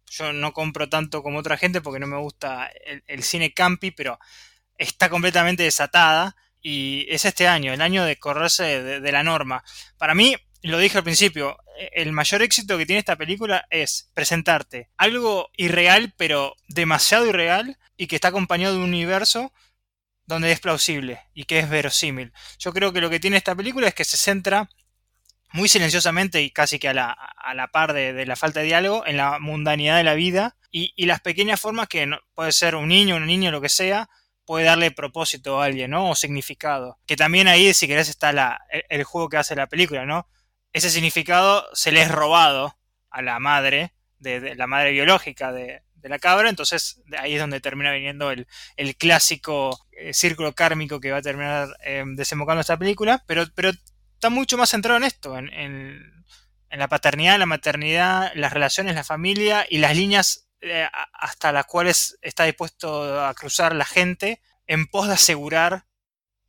yo 0.08 0.32
no 0.32 0.52
compro 0.52 0.88
tanto 0.88 1.24
como 1.24 1.40
otra 1.40 1.56
gente 1.56 1.80
porque 1.80 1.98
no 1.98 2.06
me 2.06 2.16
gusta 2.16 2.70
el, 3.08 3.24
cine 3.24 3.52
campi, 3.52 3.90
pero 3.90 4.20
está 4.78 5.08
completamente 5.08 5.64
desatada 5.64 6.36
y 6.62 7.06
es 7.08 7.24
este 7.24 7.48
año, 7.48 7.72
el 7.72 7.82
año 7.82 8.04
de 8.04 8.16
correrse 8.16 8.80
de, 8.80 9.12
la 9.12 9.24
norma. 9.24 9.64
Para 9.98 10.14
mí, 10.14 10.36
lo 10.62 10.78
dije 10.78 10.98
al 10.98 11.02
principio, 11.02 11.58
el 11.92 12.12
mayor 12.12 12.40
éxito 12.42 12.78
que 12.78 12.86
tiene 12.86 13.00
esta 13.00 13.16
película 13.16 13.66
es 13.68 14.12
presentarte 14.14 14.90
algo 14.96 15.50
irreal, 15.56 16.14
pero 16.16 16.54
demasiado 16.68 17.26
irreal, 17.26 17.78
y 17.96 18.06
que 18.06 18.14
está 18.14 18.28
acompañado 18.28 18.74
de 18.74 18.84
un 18.84 18.90
universo 18.90 19.52
donde 20.30 20.52
es 20.52 20.60
plausible 20.60 21.20
y 21.34 21.44
que 21.44 21.58
es 21.58 21.68
verosímil. 21.68 22.32
Yo 22.58 22.72
creo 22.72 22.92
que 22.92 23.00
lo 23.00 23.10
que 23.10 23.18
tiene 23.18 23.36
esta 23.36 23.54
película 23.56 23.88
es 23.88 23.94
que 23.94 24.04
se 24.04 24.16
centra 24.16 24.70
muy 25.52 25.68
silenciosamente 25.68 26.40
y 26.40 26.50
casi 26.50 26.78
que 26.78 26.88
a 26.88 26.94
la, 26.94 27.10
a 27.10 27.52
la 27.54 27.68
par 27.68 27.92
de, 27.92 28.24
la 28.24 28.36
falta 28.36 28.60
de 28.60 28.66
diálogo 28.66 29.04
en 29.06 29.16
la 29.16 29.40
mundanidad 29.40 29.96
de 29.96 30.04
la 30.04 30.14
vida 30.14 30.56
y, 30.70 31.04
las 31.04 31.20
pequeñas 31.20 31.60
formas 31.60 31.88
que 31.88 32.08
puede 32.34 32.52
ser 32.52 32.76
un 32.76 32.86
niño, 32.86 33.16
una 33.16 33.26
niña, 33.26 33.50
lo 33.50 33.60
que 33.60 33.68
sea, 33.68 34.08
puede 34.44 34.66
darle 34.66 34.92
propósito 34.92 35.60
a 35.60 35.64
alguien, 35.64 35.90
¿no? 35.90 36.10
O 36.10 36.14
significado. 36.14 37.00
Que 37.06 37.16
también 37.16 37.48
ahí, 37.48 37.74
si 37.74 37.88
querés, 37.88 38.08
está 38.08 38.32
la, 38.32 38.60
el, 38.88 39.02
juego 39.02 39.28
que 39.28 39.38
hace 39.38 39.56
la 39.56 39.66
película, 39.66 40.06
¿no? 40.06 40.28
Ese 40.72 40.90
significado 40.90 41.66
se 41.72 41.90
le 41.90 42.02
es 42.02 42.08
robado 42.08 42.78
a 43.10 43.20
la 43.20 43.40
madre, 43.40 43.92
de 44.20 44.54
la 44.54 44.68
madre 44.68 44.92
biológica 44.92 45.50
de, 45.50 45.82
de 46.00 46.08
la 46.08 46.18
cabra, 46.18 46.48
entonces 46.48 47.00
ahí 47.18 47.34
es 47.34 47.40
donde 47.40 47.60
termina 47.60 47.92
viniendo 47.92 48.30
el, 48.30 48.46
clásico 48.96 49.78
eh, 49.92 50.12
círculo 50.14 50.54
kármico 50.54 51.00
que 51.00 51.10
va 51.10 51.18
a 51.18 51.22
terminar 51.22 51.68
eh, 51.84 52.04
desembocando 52.14 52.60
esta 52.60 52.78
película, 52.78 53.22
pero, 53.26 53.44
pero 53.54 53.70
está 54.14 54.30
mucho 54.30 54.58
más 54.58 54.70
centrado 54.70 54.98
en 54.98 55.04
esto, 55.04 55.36
en, 55.36 56.24
la 56.70 56.88
paternidad, 56.88 57.38
la 57.38 57.46
maternidad, 57.46 58.30
las 58.34 58.52
relaciones, 58.52 58.94
la 58.94 59.02
familia 59.02 59.66
y 59.68 59.78
las 59.78 59.96
líneas 59.96 60.48
eh, 60.60 60.86
hasta 61.14 61.50
las 61.50 61.66
cuales 61.66 62.16
está 62.22 62.44
dispuesto 62.44 63.24
a 63.24 63.34
cruzar 63.34 63.74
la 63.74 63.84
gente 63.84 64.40
en 64.68 64.86
pos 64.86 65.08
de 65.08 65.14
asegurar 65.14 65.86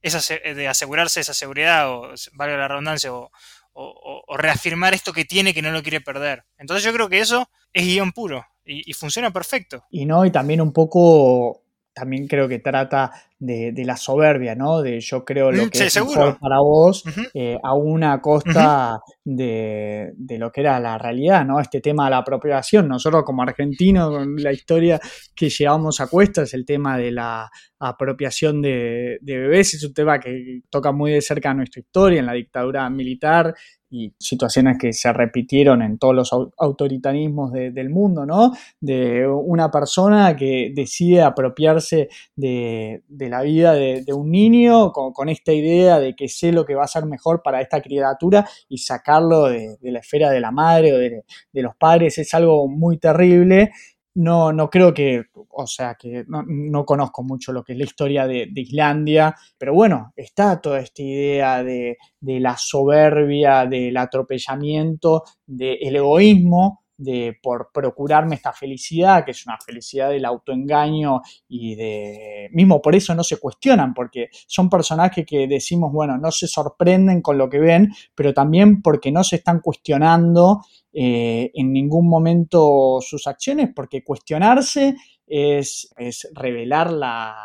esa, 0.04 0.36
de 0.36 0.68
asegurarse 0.68 1.22
esa 1.22 1.34
seguridad, 1.34 1.90
o 1.90 2.14
valga 2.34 2.58
la 2.58 2.68
redundancia, 2.68 3.12
o, 3.12 3.32
o, 3.74 4.38
reafirmar 4.38 4.94
esto 4.94 5.14
que 5.14 5.26
tiene 5.26 5.54
que 5.54 5.62
no 5.62 5.72
lo 5.72 5.82
quiere 5.82 6.02
perder. 6.02 6.46
Entonces 6.58 6.84
yo 6.84 6.94
creo 6.94 7.10
que 7.10 7.20
eso 7.20 7.50
es 7.74 7.86
guion 7.86 8.12
puro 8.12 8.46
y, 8.66 8.94
funciona 8.94 9.32
perfecto. 9.32 9.86
Y 9.90 10.06
no, 10.06 10.26
y 10.26 10.32
también 10.32 10.62
un 10.62 10.72
poco, 10.72 11.64
también 11.94 12.28
creo 12.28 12.48
que 12.48 12.60
trata 12.60 13.12
de, 13.40 13.74
la 13.86 13.98
soberbia, 13.98 14.56
¿no? 14.56 14.82
De 14.82 15.00
yo 15.00 15.26
creo 15.26 15.52
lo 15.52 15.66
mm, 15.66 15.70
que 15.70 15.86
es 15.86 15.96
mejor 15.96 16.38
para 16.40 16.60
vos, 16.60 17.04
eh, 17.34 17.58
a 17.64 17.74
una 17.74 18.22
costa 18.22 19.00
de, 19.24 20.14
lo 20.38 20.52
que 20.52 20.62
era 20.62 20.80
la 20.80 20.98
realidad, 20.98 21.44
¿no? 21.44 21.60
Este 21.60 21.82
tema 21.82 22.06
de 22.06 22.12
la 22.12 22.18
apropiación. 22.18 22.88
Nosotros 22.88 23.24
como 23.24 23.42
argentinos, 23.42 24.28
la 24.38 24.52
historia 24.52 25.00
que 25.36 25.50
llevamos 25.50 26.00
a 26.00 26.08
cuesta 26.08 26.44
es 26.44 26.54
el 26.54 26.66
tema 26.66 26.98
de 26.98 27.12
la 27.12 27.50
apropiación 27.80 28.62
de, 28.62 29.18
de 29.22 29.38
bebés, 29.38 29.74
es 29.74 29.84
un 29.84 29.94
tema 29.94 30.20
que 30.20 30.62
toca 30.70 30.92
muy 30.92 31.12
de 31.12 31.22
cerca 31.22 31.54
nuestra 31.54 31.80
historia, 31.80 32.20
en 32.20 32.28
la 32.28 32.34
dictadura 32.34 32.88
militar, 32.90 33.56
y 33.92 34.14
situaciones 34.18 34.78
que 34.80 34.94
se 34.94 35.12
repitieron 35.12 35.82
en 35.82 35.98
todos 35.98 36.16
los 36.16 36.32
autoritarismos 36.58 37.52
del 37.52 37.90
mundo, 37.90 38.26
¿no? 38.26 38.54
De 38.80 39.28
una 39.28 39.70
persona 39.70 40.36
que 40.38 40.72
decide 40.74 41.22
apropiarse 41.22 42.08
de, 42.36 43.04
la 43.10 43.42
vida 43.42 43.74
de, 43.74 44.14
un 44.14 44.32
niño 44.32 44.94
con, 44.94 45.28
esta 45.28 45.52
idea 45.52 46.00
de 46.00 46.16
que 46.16 46.30
sé 46.30 46.54
lo 46.54 46.66
que 46.66 46.74
va 46.74 46.86
a 46.86 46.88
ser 46.88 47.06
mejor 47.06 47.42
para 47.44 47.62
esta 47.62 47.82
criatura 47.82 48.48
y 48.70 48.78
sacarlo 48.78 49.48
de, 49.48 49.78
la 49.82 50.00
esfera 50.00 50.32
de 50.32 50.40
la 50.40 50.52
madre 50.52 50.94
o 50.94 50.98
de, 50.98 51.24
los 51.62 51.76
padres 51.76 52.18
es 52.18 52.34
algo 52.34 52.70
muy 52.70 52.98
terrible 52.98 53.72
no, 54.16 54.52
no 54.52 54.70
creo 54.70 54.94
que, 54.94 55.24
o 55.50 55.68
sea, 55.68 55.96
que 55.96 56.26
no, 56.28 56.86
conozco 56.86 57.24
mucho 57.24 57.54
lo 57.54 57.64
que 57.64 57.74
es 57.74 57.78
la 57.78 57.86
historia 57.86 58.28
de, 58.28 58.50
Islandia, 58.56 59.36
pero 59.58 59.74
bueno, 59.74 60.14
está 60.16 60.60
toda 60.60 60.80
esta 60.80 61.02
idea 61.02 61.64
de, 61.64 61.98
la 62.20 62.58
soberbia, 62.58 63.66
del 63.66 63.96
atropellamiento, 63.98 65.24
del 65.46 65.96
egoísmo, 65.96 66.81
de 67.02 67.38
por 67.42 67.72
procurarme 67.74 68.36
esta 68.36 68.54
felicidad, 68.54 69.26
que 69.26 69.32
es 69.32 69.46
una 69.46 69.58
felicidad 69.58 70.10
del 70.10 70.26
autoengaño 70.26 71.22
y 71.48 71.76
de... 71.76 72.50
mismo 72.54 72.82
por 72.82 72.96
eso 72.96 73.16
no 73.16 73.24
se 73.24 73.38
cuestionan, 73.38 73.94
porque 73.94 74.30
son 74.48 74.70
personajes 74.70 75.26
que 75.26 75.48
decimos, 75.48 75.92
bueno, 75.92 76.18
no 76.18 76.32
se 76.32 76.48
sorprenden 76.48 77.22
con 77.22 77.38
lo 77.38 77.50
que 77.50 77.60
ven, 77.60 77.92
pero 78.14 78.34
también 78.34 78.82
porque 78.82 79.12
no 79.12 79.24
se 79.24 79.38
están 79.38 79.62
cuestionando 79.62 80.62
eh, 80.94 81.52
en 81.56 81.74
ningún 81.74 82.08
momento 82.08 83.00
sus 83.02 83.26
acciones, 83.26 83.70
porque 83.76 84.04
cuestionarse 84.04 84.96
es, 85.26 85.90
revelar 86.34 86.92
la, 86.92 87.36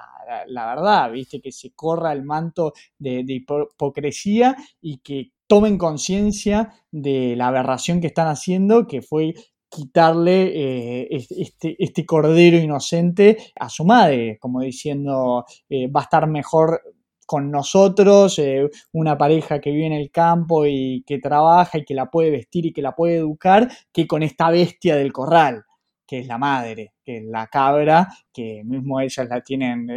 verdad, 0.49 1.11
¿viste? 1.13 1.41
Que 1.41 1.53
se 1.53 1.73
corra 1.73 2.13
el 2.13 2.25
manto 2.25 2.75
de, 2.99 3.25
de 3.25 3.35
hipocresía 3.35 4.57
y 4.81 4.99
que 4.99 5.31
tomen 5.47 5.79
conciencia 5.79 6.75
de 6.91 7.35
la 7.37 7.49
aberración 7.49 8.01
que 8.01 8.09
están 8.09 8.29
haciendo, 8.29 8.87
que 8.87 9.03
fue 9.03 9.35
quitarle 9.69 10.53
eh, 10.55 11.09
este, 11.31 11.77
este, 11.79 12.07
cordero 12.07 12.57
inocente 12.57 13.37
a 13.59 13.69
su 13.69 13.85
madre, 13.85 14.39
como 14.41 14.61
diciendo, 14.61 15.45
eh, 15.69 15.89
va 15.89 16.01
a 16.01 16.05
estar 16.05 16.27
mejor 16.27 16.81
con 17.27 17.51
nosotros, 17.51 18.39
eh, 18.39 18.71
una 18.93 19.19
pareja 19.19 19.61
que 19.61 19.73
vive 19.73 19.87
en 19.87 19.93
el 19.93 20.11
campo 20.11 20.65
y 20.65 21.03
que 21.07 21.19
trabaja 21.19 21.79
y 21.79 21.85
que 21.85 21.95
la 21.95 22.07
puede 22.07 22.31
vestir 22.31 22.67
y 22.67 22.73
que 22.73 22.83
la 22.83 22.95
puede 22.95 23.17
educar, 23.17 23.69
que 23.93 24.07
con 24.07 24.23
esta 24.23 24.51
bestia 24.51 24.97
del 24.97 25.13
corral, 25.13 25.65
que 26.07 26.21
es 26.21 26.27
la 26.27 26.39
madre, 26.39 26.95
que 27.05 27.19
es 27.19 27.25
la 27.25 27.47
cabra, 27.49 28.09
que 28.33 28.63
mismo 28.65 29.01
ellas 29.01 29.27
la 29.29 29.41
tienen, 29.41 29.89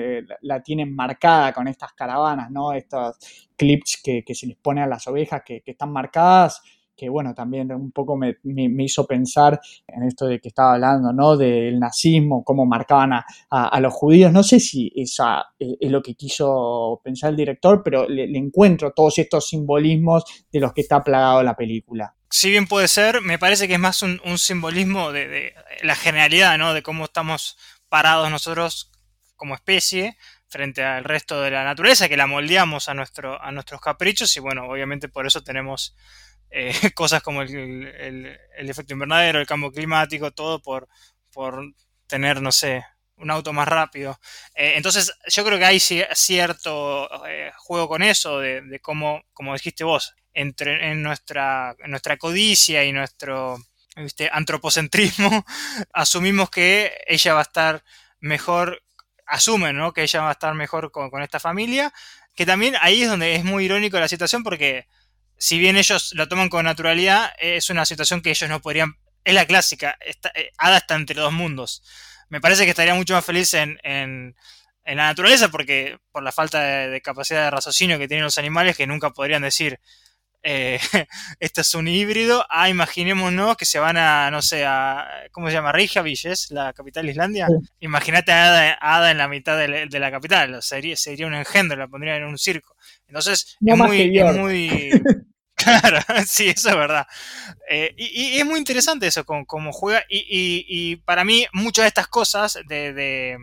la 0.42 0.62
tienen 0.62 0.96
marcada 0.96 1.54
con 1.54 1.68
estas 1.68 1.94
caravanas, 1.94 2.50
¿no? 2.50 2.74
Estos 2.74 3.18
clips 3.56 4.02
que, 4.04 4.24
se 4.34 4.48
les 4.48 4.58
pone 4.58 4.82
a 4.82 4.88
las 4.88 5.08
ovejas 5.08 5.44
que, 5.46 5.62
que 5.62 5.72
están 5.72 5.92
marcadas 5.92 6.62
que 7.00 7.08
bueno, 7.08 7.34
también 7.34 7.72
un 7.72 7.92
poco 7.92 8.18
me, 8.18 8.36
hizo 8.44 9.08
pensar 9.08 9.60
en 9.88 10.04
esto 10.04 10.26
de 10.28 10.42
que 10.42 10.50
estaba 10.50 10.74
hablando, 10.74 11.14
¿no? 11.14 11.38
Del 11.38 11.80
nazismo, 11.80 12.44
cómo 12.44 12.66
marcaban 12.66 13.14
a, 13.50 13.80
los 13.80 13.94
judíos. 13.94 14.34
No 14.34 14.44
sé 14.44 14.60
si 14.60 14.92
esa 14.94 15.46
es 15.58 15.90
lo 15.90 16.02
que 16.02 16.16
quiso 16.16 17.00
pensar 17.02 17.30
el 17.30 17.38
director, 17.38 17.82
pero 17.82 18.08
le, 18.08 18.26
encuentro 18.38 18.92
todos 18.92 19.18
estos 19.18 19.48
simbolismos 19.48 20.26
de 20.52 20.60
los 20.60 20.74
que 20.74 20.82
está 20.82 21.02
plagado 21.02 21.42
la 21.42 21.56
película. 21.56 22.14
Si 22.32 22.50
bien 22.50 22.68
puede 22.68 22.88
ser, 22.88 23.22
me 23.22 23.40
parece 23.40 23.68
que 23.68 23.74
es 23.74 23.80
más 23.80 24.04
un, 24.04 24.20
simbolismo 24.38 25.12
de, 25.12 25.56
la 25.82 25.96
generalidad, 25.96 26.58
¿no? 26.58 26.74
De 26.74 26.84
cómo 26.84 27.06
estamos 27.06 27.58
parados 27.90 28.30
nosotros 28.30 28.92
como 29.36 29.56
especie 29.56 30.18
frente 30.48 30.84
al 30.84 31.04
resto 31.04 31.42
de 31.42 31.52
la 31.52 31.64
naturaleza, 31.64 32.10
que 32.10 32.18
la 32.18 32.28
moldeamos 32.28 32.90
a, 32.90 32.94
nuestro, 32.94 33.42
a 33.42 33.52
nuestros 33.52 33.82
caprichos 33.82 34.36
y 34.38 34.40
bueno, 34.40 34.66
obviamente 34.68 35.10
por 35.10 35.26
eso 35.26 35.44
tenemos 35.44 35.96
eh, 36.52 36.72
cosas 36.96 37.24
como 37.24 37.42
el, 37.42 38.38
efecto 38.58 38.94
invernadero, 38.94 39.40
el 39.40 39.48
cambio 39.48 39.72
climático, 39.72 40.32
todo 40.32 40.62
por, 40.62 40.88
por 41.32 41.74
tener, 42.08 42.42
no 42.42 42.52
sé, 42.52 42.86
un 43.20 43.32
auto 43.32 43.54
más 43.54 43.68
rápido. 43.68 44.20
Eh, 44.56 44.74
entonces, 44.76 45.14
yo 45.28 45.46
creo 45.46 45.60
que 45.60 45.66
hay 45.66 45.80
cierto 45.80 47.10
eh, 47.28 47.52
juego 47.58 47.88
con 47.88 48.02
eso, 48.02 48.40
de, 48.40 48.80
cómo, 48.82 49.24
como 49.34 49.54
dijiste 49.54 49.84
vos, 49.84 50.16
entre, 50.34 50.92
en, 50.92 51.04
nuestra, 51.04 51.76
nuestra 51.86 52.18
codicia 52.18 52.84
y 52.84 52.92
nuestro 52.92 53.58
antropocentrismo, 54.32 55.46
asumimos 55.94 56.50
que 56.50 56.94
ella 57.08 57.34
va 57.34 57.40
a 57.40 57.44
estar 57.44 57.84
mejor, 58.20 58.82
asumen, 59.26 59.76
¿no? 59.78 59.94
Que 59.94 60.04
ella 60.04 60.22
va 60.22 60.30
a 60.30 60.34
estar 60.34 60.54
mejor 60.54 60.92
con, 60.92 61.22
esta 61.22 61.40
familia, 61.40 61.94
que 62.36 62.46
también 62.46 62.76
ahí 62.82 63.04
es 63.04 63.10
donde 63.10 63.36
es 63.36 63.44
muy 63.44 63.66
irónico 63.66 64.00
la 64.00 64.08
situación 64.08 64.44
porque 64.44 64.88
si 65.38 65.60
bien 65.60 65.78
ellos 65.78 66.14
lo 66.14 66.28
toman 66.28 66.50
con 66.50 66.66
naturalidad, 66.66 67.32
es 67.40 67.70
una 67.70 67.86
situación 67.86 68.22
que 68.22 68.32
ellos 68.32 68.50
no 68.50 68.62
podrían. 68.62 68.98
Es 69.24 69.34
la 69.34 69.46
clásica. 69.46 69.98
Está, 70.00 70.32
eh, 70.34 70.52
Ada 70.58 70.78
está 70.78 70.96
entre 70.96 71.20
dos 71.20 71.34
mundos. 71.34 71.84
Me 72.30 72.42
parece 72.42 72.64
que 72.64 72.72
estaría 72.72 72.94
mucho 72.94 73.14
más 73.14 73.26
feliz 73.26 73.54
en, 73.54 73.80
en, 73.84 74.36
la 74.86 75.08
naturaleza, 75.08 75.50
porque 75.50 75.98
por 76.12 76.24
la 76.24 76.32
falta 76.32 76.62
de, 76.62 77.02
capacidad 77.02 77.44
de 77.44 77.52
raciocinio 77.52 78.00
que 78.00 78.08
tienen 78.08 78.24
los 78.24 78.38
animales, 78.38 78.78
que 78.78 78.88
nunca 78.88 79.12
podrían 79.12 79.42
decir. 79.42 79.80
Eh, 80.42 80.80
este 81.40 81.62
es 81.62 81.74
un 81.76 81.88
híbrido. 81.88 82.46
Ah, 82.50 82.70
imaginémonos 82.70 83.58
que 83.58 83.66
se 83.66 83.78
van 83.78 83.98
a, 83.98 84.32
no 84.32 84.42
sé, 84.42 84.66
a. 84.66 85.06
¿Cómo 85.32 85.48
se 85.48 85.54
llama? 85.54 85.72
Reykjavik, 85.72 86.26
¿es 86.26 86.50
la 86.52 86.72
capital 86.74 87.06
de 87.06 87.12
Islandia? 87.12 87.48
Imagínate 87.82 88.32
a 88.32 88.78
Ada, 88.80 89.12
en 89.12 89.18
la 89.18 89.28
mitad 89.28 89.58
de, 89.58 90.00
la 90.00 90.12
capital. 90.12 90.62
Sería, 90.64 90.96
sería 90.96 91.28
un 91.28 91.36
engendro, 91.36 91.78
la 91.78 91.88
pondrían 91.88 92.18
en 92.18 92.26
un 92.26 92.38
circo. 92.38 92.76
Entonces, 93.08 93.58
es, 93.64 93.78
muy, 93.78 94.18
es 94.18 94.38
muy. 94.38 94.92
Claro, 95.64 96.00
sí, 96.28 96.50
eso 96.50 96.70
es 96.70 96.76
verdad. 96.76 97.06
Eh, 97.70 97.94
y, 97.98 98.38
es 98.38 98.46
muy 98.46 98.58
interesante 98.60 99.08
eso, 99.08 99.26
cómo, 99.26 99.74
juega. 99.74 100.04
Y, 100.10 100.96
para 100.98 101.24
mí, 101.26 101.46
muchas 101.54 101.84
de 101.84 101.90
estas 101.90 102.08
cosas, 102.08 102.58
de, 102.68 103.38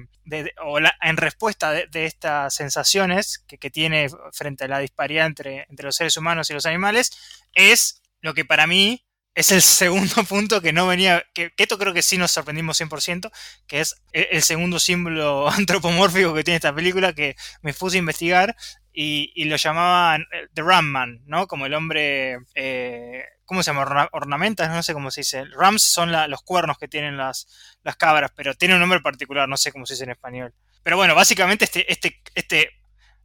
o 0.65 0.79
en 0.79 1.17
respuesta 1.17 1.73
de, 1.73 2.07
estas 2.07 2.55
sensaciones 2.55 3.45
que, 3.47 3.71
tiene 3.71 4.09
frente 4.33 4.65
a 4.65 4.69
la 4.69 4.79
disparidad 4.79 5.27
entre, 5.27 5.67
entre 5.69 5.87
los 5.87 5.97
seres 5.97 6.17
humanos 6.17 6.49
y 6.49 6.55
los 6.55 6.67
animales, 6.67 7.13
es 7.55 8.01
lo 8.21 8.33
que 8.33 8.45
para 8.45 8.67
mí 8.67 9.05
es 9.35 9.53
el 9.53 9.63
segundo 9.63 10.25
punto 10.25 10.61
que 10.61 10.73
no 10.73 10.87
venía, 10.87 11.25
que, 11.35 11.53
esto 11.57 11.79
creo 11.79 11.93
que 11.93 12.03
sí 12.03 12.17
nos 12.19 12.33
sorprendimos 12.33 12.81
100%, 12.81 13.31
que 13.69 13.81
es 13.81 13.95
el, 14.13 14.43
segundo 14.43 14.81
símbolo 14.81 15.49
antropomórfico 15.51 16.35
que 16.35 16.43
tiene 16.43 16.57
esta 16.57 16.75
película 16.75 17.13
que 17.13 17.37
me 17.63 17.75
puse 17.75 17.99
a 17.99 18.01
investigar 18.01 18.57
y, 18.99 19.45
lo 19.45 19.57
llamaban 19.57 20.23
eh, 20.33 20.49
The 20.55 20.63
Ramman, 20.63 21.21
¿no? 21.27 21.47
Como 21.47 21.67
el 21.67 21.75
hombre, 21.75 22.39
eh, 22.55 23.25
¿cómo 23.45 23.63
se 23.63 23.71
llama? 23.71 24.09
ornamentas, 24.13 24.71
no 24.71 24.83
sé 24.83 24.95
cómo 24.95 25.11
se 25.11 25.21
dice. 25.21 25.45
Rams 25.55 25.83
son 25.83 26.11
los 26.31 26.43
cuernos 26.43 26.79
que 26.79 26.89
tienen 26.89 27.19
las, 27.19 27.47
las 27.83 27.97
cabras, 27.97 28.33
pero 28.35 28.55
tiene 28.55 28.73
un 28.73 28.81
nombre 28.81 29.01
particular, 29.01 29.47
no 29.51 29.59
sé 29.59 29.71
cómo 29.71 29.85
se 29.85 29.93
dice 29.93 30.05
en 30.05 30.13
español. 30.13 30.55
Pero 30.83 30.97
bueno, 30.97 31.15
básicamente 31.15 31.67
este, 31.67 31.93
este, 31.93 32.23
este 32.35 32.71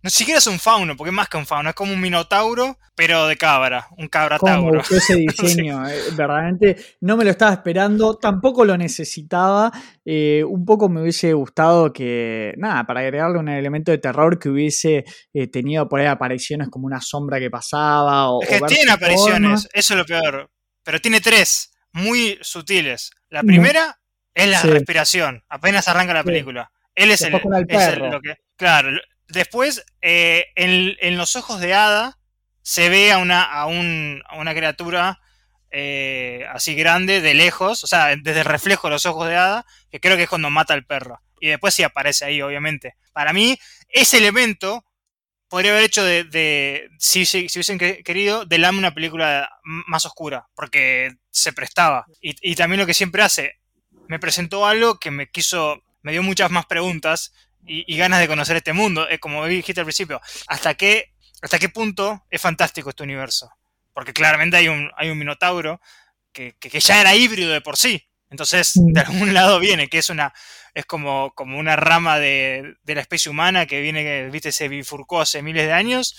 no 0.03 0.09
siquiera 0.09 0.39
es 0.39 0.47
un 0.47 0.59
fauno, 0.59 0.97
porque 0.97 1.09
es 1.09 1.15
más 1.15 1.29
que 1.29 1.37
un 1.37 1.45
fauno, 1.45 1.69
es 1.69 1.75
como 1.75 1.93
un 1.93 2.01
minotauro, 2.01 2.77
pero 2.95 3.27
de 3.27 3.37
cabra, 3.37 3.87
un 3.97 4.07
cabra 4.07 4.39
tauro. 4.39 4.81
ese 4.81 5.15
diseño, 5.15 5.87
eh, 5.87 5.99
verdaderamente 6.15 6.75
no 7.01 7.17
me 7.17 7.23
lo 7.23 7.29
estaba 7.29 7.53
esperando, 7.53 8.17
tampoco 8.17 8.65
lo 8.65 8.77
necesitaba. 8.77 9.71
Eh, 10.03 10.43
un 10.47 10.65
poco 10.65 10.89
me 10.89 11.01
hubiese 11.01 11.33
gustado 11.33 11.93
que, 11.93 12.53
nada, 12.57 12.85
para 12.85 13.01
agregarle 13.01 13.37
un 13.37 13.49
elemento 13.49 13.91
de 13.91 13.99
terror 13.99 14.39
que 14.39 14.49
hubiese 14.49 15.05
eh, 15.33 15.47
tenido 15.47 15.87
por 15.87 15.99
ahí 15.99 16.07
apariciones 16.07 16.69
como 16.69 16.87
una 16.87 16.99
sombra 16.99 17.39
que 17.39 17.51
pasaba. 17.51 18.29
O, 18.31 18.41
es 18.41 18.49
que 18.49 18.61
tiene 18.61 18.91
apariciones, 18.91 19.69
eso 19.71 19.93
es 19.93 19.97
lo 19.97 20.05
peor, 20.05 20.49
pero 20.83 20.99
tiene 20.99 21.21
tres, 21.21 21.73
muy 21.91 22.39
sutiles. 22.41 23.11
La 23.29 23.43
primera 23.43 23.99
es 24.33 24.49
la 24.49 24.61
respiración, 24.63 25.43
apenas 25.47 25.87
arranca 25.87 26.13
la 26.13 26.23
película. 26.23 26.71
Él 26.95 27.11
es 27.11 27.21
el, 27.21 27.35
es 27.35 27.97
lo 27.97 28.19
que, 28.19 28.35
claro, 28.57 28.89
Después, 29.31 29.85
eh, 30.01 30.47
en, 30.55 31.17
los 31.17 31.35
ojos 31.35 31.59
de 31.59 31.73
Hada 31.73 32.17
se 32.61 32.89
ve 32.89 33.11
a 33.11 33.17
una, 33.17 33.43
a 33.43 33.65
una 33.65 34.53
criatura 34.53 35.19
eh, 35.71 36.45
así 36.51 36.75
grande 36.75 37.21
de 37.21 37.33
lejos, 37.33 37.83
o 37.83 37.87
sea, 37.87 38.15
desde 38.15 38.39
el 38.41 38.45
reflejo 38.45 38.87
de 38.87 38.91
los 38.91 39.05
ojos 39.05 39.27
de 39.27 39.37
Hada, 39.37 39.65
que 39.89 40.01
creo 40.01 40.17
que 40.17 40.23
es 40.23 40.29
cuando 40.29 40.49
mata 40.49 40.73
al 40.73 40.85
perro. 40.85 41.21
Y 41.39 41.47
después 41.47 41.73
sí 41.73 41.83
aparece 41.83 42.25
ahí, 42.25 42.41
obviamente. 42.41 42.95
Para 43.13 43.31
mí, 43.33 43.57
ese 43.87 44.17
elemento 44.17 44.85
podría 45.47 45.71
haber 45.71 45.85
hecho 45.85 46.03
de, 46.03 46.89
si, 46.99 47.25
si, 47.25 47.45
hubiesen 47.45 47.77
querido, 47.77 48.45
de 48.45 48.57
Lame 48.57 48.79
una 48.79 48.93
película 48.93 49.49
más 49.63 50.05
oscura, 50.05 50.47
porque 50.55 51.11
se 51.29 51.53
prestaba. 51.53 52.05
Y, 52.21 52.35
y 52.41 52.55
también 52.55 52.79
lo 52.79 52.85
que 52.85 52.93
siempre 52.93 53.23
hace, 53.23 53.59
me 54.07 54.19
presentó 54.19 54.65
algo 54.65 54.99
que 54.99 55.09
me 55.09 55.29
quiso, 55.29 55.83
me 56.03 56.11
dio 56.11 56.21
muchas 56.21 56.51
más 56.51 56.65
preguntas 56.65 57.33
y, 57.65 57.97
ganas 57.97 58.19
de 58.19 58.27
conocer 58.27 58.57
este 58.57 58.73
mundo. 58.73 59.07
Es 59.07 59.19
como 59.19 59.45
dijiste 59.45 59.81
al 59.81 59.85
principio, 59.85 60.21
¿hasta 60.47 60.73
qué, 60.73 61.13
¿hasta 61.41 61.59
qué 61.59 61.69
punto 61.69 62.25
es 62.29 62.41
fantástico 62.41 62.89
este 62.89 63.03
universo? 63.03 63.51
Porque 63.93 64.13
claramente 64.13 64.57
hay 64.57 64.67
un, 64.67 64.89
hay 64.97 65.09
un 65.09 65.17
minotauro 65.17 65.81
que, 66.31 66.55
ya 66.79 67.01
era 67.01 67.15
híbrido 67.15 67.51
de 67.51 67.61
por 67.61 67.77
sí. 67.77 68.07
Entonces, 68.29 68.73
de 68.75 69.03
mm. 69.03 69.05
algún 69.05 69.33
lado 69.33 69.59
viene, 69.59 69.89
que 69.89 69.97
es 69.97 70.09
una, 70.09 70.33
es 70.73 70.85
como, 70.85 71.33
como 71.35 71.59
una 71.59 71.75
rama 71.75 72.17
de, 72.17 72.75
de 72.83 72.95
la 72.95 73.01
especie 73.01 73.29
humana 73.29 73.65
que 73.65 73.81
viene, 73.81 74.29
viste, 74.29 74.51
se 74.51 74.69
bifurcó 74.69 75.21
hace 75.21 75.41
miles 75.41 75.65
de 75.65 75.73
años 75.73 76.15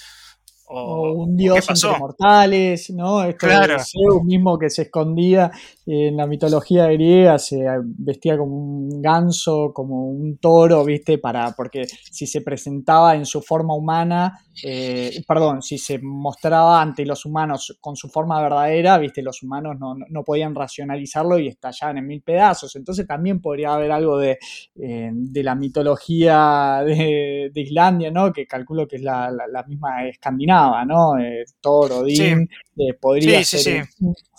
o, 0.72 1.12
un 1.12 1.37
dios 1.37 1.68
entre 1.68 1.98
mortales, 1.98 2.90
¿no? 2.90 3.22
Esto 3.24 3.46
claro. 3.46 3.76
Zeus 3.78 4.24
mismo 4.24 4.58
que 4.58 4.70
se 4.70 4.82
escondía 4.82 5.50
en 5.85 6.16
la 6.16 6.26
mitología 6.26 6.87
griega, 6.87 7.38
se 7.38 7.64
vestía 7.85 8.38
como 8.38 8.56
un 8.56 9.02
ganso, 9.02 9.72
como 9.74 10.06
un 10.06 10.38
toro, 10.38 10.85
¿viste? 10.85 11.18
Para, 11.18 11.52
porque 11.52 11.87
si 11.87 12.26
se 12.26 12.40
presentaba 12.40 13.14
en 13.16 13.26
su 13.26 13.42
forma 13.42 13.74
humana, 13.74 14.40
eh, 14.62 15.22
perdón, 15.26 15.62
si 15.62 15.78
se 15.78 15.98
mostraba 15.98 16.80
ante 16.80 17.04
los 17.04 17.24
humanos 17.26 17.76
con 17.80 17.96
su 17.96 18.08
forma 18.08 18.40
verdadera, 18.40 18.98
¿viste? 18.98 19.22
Los 19.22 19.42
humanos 19.42 19.76
no, 19.78 20.22
podían 20.24 20.54
racionalizarlo 20.54 21.38
y 21.38 21.48
estallaban 21.48 21.98
en 21.98 22.06
mil 22.06 22.22
pedazos. 22.22 22.76
Entonces 22.76 23.06
también 23.06 23.40
podría 23.40 23.74
haber 23.74 23.90
algo 23.90 24.18
de, 24.18 24.38
eh, 24.76 25.11
de 25.12 25.42
la 25.42 25.54
mitología 25.54 26.82
de, 26.85 27.50
Islandia, 27.54 28.11
¿no? 28.11 28.32
Que 28.32 28.46
calculo 28.46 28.87
que 28.87 28.96
es 28.96 29.02
la, 29.02 29.30
la 29.30 29.62
misma 29.64 30.06
escandinava 30.08 30.62
¿no? 30.87 31.18
Eh, 31.18 31.44
Thor, 31.61 31.92
Odín, 31.92 32.48
eh, 32.77 32.94
podría 33.01 33.42
ser 33.44 33.87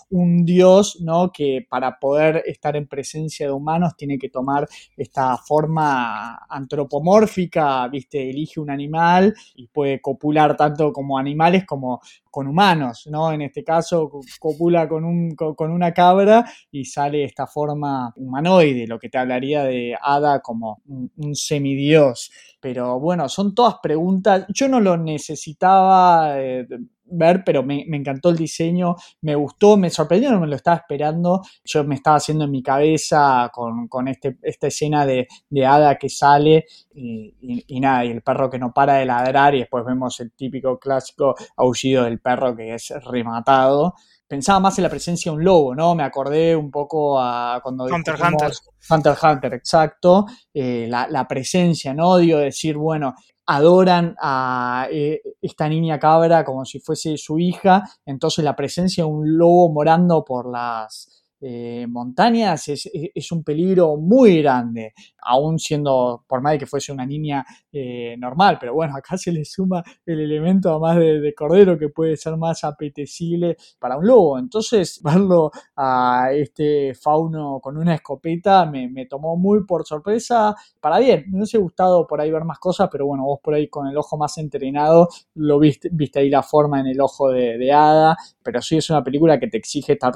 Un, 0.09 0.45
dios, 0.45 0.99
¿no? 1.01 1.31
Que 1.31 1.65
para 1.67 1.97
poder 1.99 2.43
estar 2.45 2.75
en 2.75 2.88
presencia 2.88 3.47
de 3.47 3.51
humanos 3.51 3.95
tiene 3.97 4.19
que 4.19 4.30
tomar 4.30 4.67
esta 4.95 5.38
forma 5.38 6.45
antropomórfica, 6.47 7.88
¿viste? 7.88 8.30
Elige 8.30 8.59
un 8.59 8.69
animal 8.69 9.34
y 9.55 9.67
puede 9.67 9.99
copular 9.99 10.55
tanto 10.55 10.93
como 10.93 11.17
animales 11.17 11.65
como 11.65 11.99
con 12.34 12.47
humanos, 12.47 13.07
¿no? 13.11 13.32
En 13.32 13.43
este 13.43 13.63
caso 13.63 14.09
copula 14.39 14.89
con, 14.89 15.05
un, 15.05 15.36
con 15.36 15.71
una 15.71 15.93
cabra 15.93 16.43
y 16.71 16.84
sale 16.86 17.24
esta 17.24 17.45
forma 17.45 18.11
humanoide, 18.15 18.88
lo 18.88 18.97
que 18.97 19.09
te 19.09 19.19
hablaría 19.19 19.63
de 19.63 19.95
Hada 20.01 20.41
como 20.41 20.82
un, 20.88 21.36
semidios. 21.36 22.32
Pero 22.64 22.97
bueno, 22.97 23.28
son 23.28 23.53
todas 23.53 23.76
preguntas, 23.84 24.45
yo 24.47 24.70
no 24.70 24.80
lo 24.80 24.95
necesitaba, 24.95 26.39
eh, 26.39 26.66
ver, 27.03 27.43
pero 27.45 27.61
me, 27.61 27.82
encantó 27.82 28.30
el 28.30 28.38
diseño, 28.38 28.95
me 29.20 29.36
gustó, 29.36 29.76
me 29.76 29.89
sorprendió, 29.89 30.32
no 30.32 30.39
me 30.39 30.47
lo 30.47 30.55
estaba 30.55 30.78
esperando. 30.78 31.41
Yo 31.66 31.84
me 31.84 31.95
estaba 31.95 32.16
haciendo 32.16 32.45
en 32.45 32.51
mi 32.51 32.64
cabeza 32.64 33.51
con, 33.53 34.07
este, 34.07 34.38
esta 34.43 34.68
escena 34.68 35.05
de, 35.05 35.28
de 35.49 35.66
hada 35.66 35.97
que 35.97 36.07
sale 36.07 36.68
y, 36.95 37.36
y, 37.68 37.80
nada, 37.82 38.05
y 38.05 38.11
el 38.11 38.22
perro 38.22 38.49
que 38.49 38.59
no 38.59 38.72
para 38.72 38.93
de 38.93 39.05
ladrar 39.07 39.55
y 39.55 39.59
después 39.59 39.84
vemos 39.84 40.18
el 40.22 40.32
típico 40.32 40.80
clásico 40.80 41.36
aullido 41.57 42.05
del 42.05 42.22
perro 42.22 42.55
que 42.55 42.76
es 42.76 42.93
rematado 43.03 43.93
pensaba 44.34 44.59
más 44.59 44.75
en 44.79 44.84
la 44.84 44.89
presencia 44.89 45.31
de 45.31 45.38
un 45.38 45.43
lobo, 45.43 45.75
¿no? 45.75 45.93
Me 45.93 46.01
acordé 46.01 46.55
un 46.55 46.71
poco 46.71 47.19
a 47.19 47.59
cuando... 47.61 47.84
Hunter 47.84 48.15
Hunter. 48.15 48.51
Hunter 48.89 49.15
Hunter, 49.21 49.53
exacto. 49.53 50.25
Eh, 50.51 50.88
la, 50.89 51.27
presencia, 51.27 51.93
¿no? 51.93 52.17
Digo, 52.17 52.39
decir, 52.39 52.75
bueno, 52.75 53.13
adoran 53.45 54.15
a 54.19 54.88
eh, 54.89 55.21
esta 55.39 55.69
niña 55.69 55.99
cabra 55.99 56.43
como 56.43 56.65
si 56.65 56.79
fuese 56.79 57.15
su 57.15 57.38
hija, 57.38 57.84
entonces 58.07 58.43
la 58.43 58.55
presencia 58.55 59.03
de 59.03 59.11
un 59.11 59.38
lobo 59.38 59.71
morando 59.71 60.25
por 60.25 60.51
las 60.51 61.22
eh, 61.45 61.85
montañas 61.89 62.69
es, 62.69 63.31
un 63.33 63.43
peligro 63.43 63.97
muy 63.97 64.41
grande, 64.41 64.93
aún 65.21 65.59
siendo, 65.59 66.23
por 66.25 66.41
más 66.41 66.53
de 66.53 66.59
que 66.59 66.65
fuese 66.65 66.93
una 66.93 67.05
niña 67.05 67.45
eh, 67.69 68.15
normal, 68.17 68.57
pero 68.61 68.73
bueno, 68.73 68.95
acá 68.95 69.17
se 69.17 69.29
le 69.33 69.43
suma 69.43 69.83
el 70.05 70.21
elemento 70.21 70.69
además 70.69 70.97
de, 70.99 71.19
de, 71.19 71.35
cordero 71.35 71.77
que 71.77 71.89
puede 71.89 72.15
ser 72.15 72.37
más 72.37 72.63
apetecible 72.63 73.57
para 73.77 73.97
un 73.97 74.07
lobo. 74.07 74.39
Entonces, 74.39 75.01
verlo 75.03 75.51
a 75.75 76.29
este 76.31 76.93
fauno 76.95 77.59
con 77.59 77.75
una 77.75 77.95
escopeta 77.95 78.65
me, 78.65 79.05
tomó 79.07 79.35
muy 79.35 79.65
por 79.65 79.85
sorpresa, 79.85 80.55
para 80.79 80.99
bien, 80.99 81.25
me 81.27 81.39
hubiese 81.39 81.57
gustado 81.57 82.07
por 82.07 82.21
ahí 82.21 82.31
ver 82.31 82.45
más 82.45 82.59
cosas, 82.59 82.87
pero 82.89 83.05
bueno, 83.05 83.25
vos 83.25 83.39
por 83.43 83.53
ahí 83.53 83.67
con 83.67 83.87
el 83.87 83.97
ojo 83.97 84.17
más 84.17 84.37
entrenado 84.37 85.09
lo 85.35 85.59
viste, 85.59 85.89
viste 85.91 86.19
ahí 86.19 86.29
la 86.29 86.41
forma 86.41 86.79
en 86.79 86.87
el 86.87 87.01
ojo 87.01 87.29
de, 87.29 87.57
de 87.57 87.71
hada, 87.73 88.15
pero 88.41 88.61
sí 88.61 88.77
es 88.77 88.89
una 88.89 89.03
película 89.03 89.37
que 89.39 89.47
te 89.47 89.57
exige 89.57 89.93
estar 89.93 90.13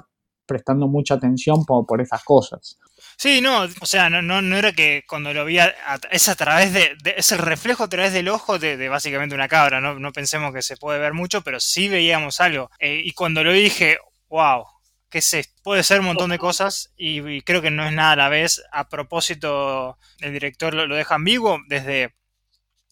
prestando 0.48 0.88
mucha 0.88 1.16
atención 1.16 1.66
por, 1.66 2.02
esas 2.02 2.24
cosas. 2.24 2.80
Sí, 3.18 3.42
no, 3.42 3.68
o 3.82 3.86
sea, 3.86 4.10
no, 4.10 4.22
no, 4.22 4.58
era 4.58 4.72
que 4.72 5.04
cuando 5.08 5.34
lo 5.34 5.46
vi, 5.46 5.60
es 6.12 6.30
a 6.30 6.36
través 6.36 6.74
de, 6.74 6.96
es 7.16 7.32
el 7.32 7.40
reflejo 7.40 7.84
a 7.84 7.90
través 7.90 8.14
del 8.14 8.30
ojo 8.30 8.58
de, 8.58 8.90
básicamente 8.90 9.36
una 9.36 9.48
cabra, 9.48 9.82
¿no? 9.82 10.00
no 10.00 10.12
pensemos 10.12 10.54
que 10.54 10.62
se 10.62 10.78
puede 10.78 11.00
ver 11.00 11.14
mucho, 11.14 11.42
pero 11.42 11.60
sí 11.60 11.90
veíamos 11.90 12.42
algo. 12.42 12.70
Eh, 12.80 13.02
y 13.04 13.12
cuando 13.14 13.44
lo 13.44 13.52
dije, 13.52 13.98
wow, 14.30 14.66
qué 15.10 15.22
sé, 15.22 15.46
puede 15.64 15.84
ser 15.84 16.00
un 16.00 16.08
montón 16.08 16.30
de 16.30 16.40
cosas 16.40 16.94
y, 16.98 17.42
creo 17.42 17.62
que 17.62 17.72
no 17.72 17.86
es 17.86 17.94
nada 17.94 18.12
a 18.12 18.16
la 18.16 18.30
vez. 18.30 18.62
A 18.72 18.90
propósito, 18.90 19.98
el 20.20 20.34
director 20.34 20.74
lo, 20.74 20.94
deja 20.96 21.16
ambiguo 21.16 21.60
desde 21.68 22.16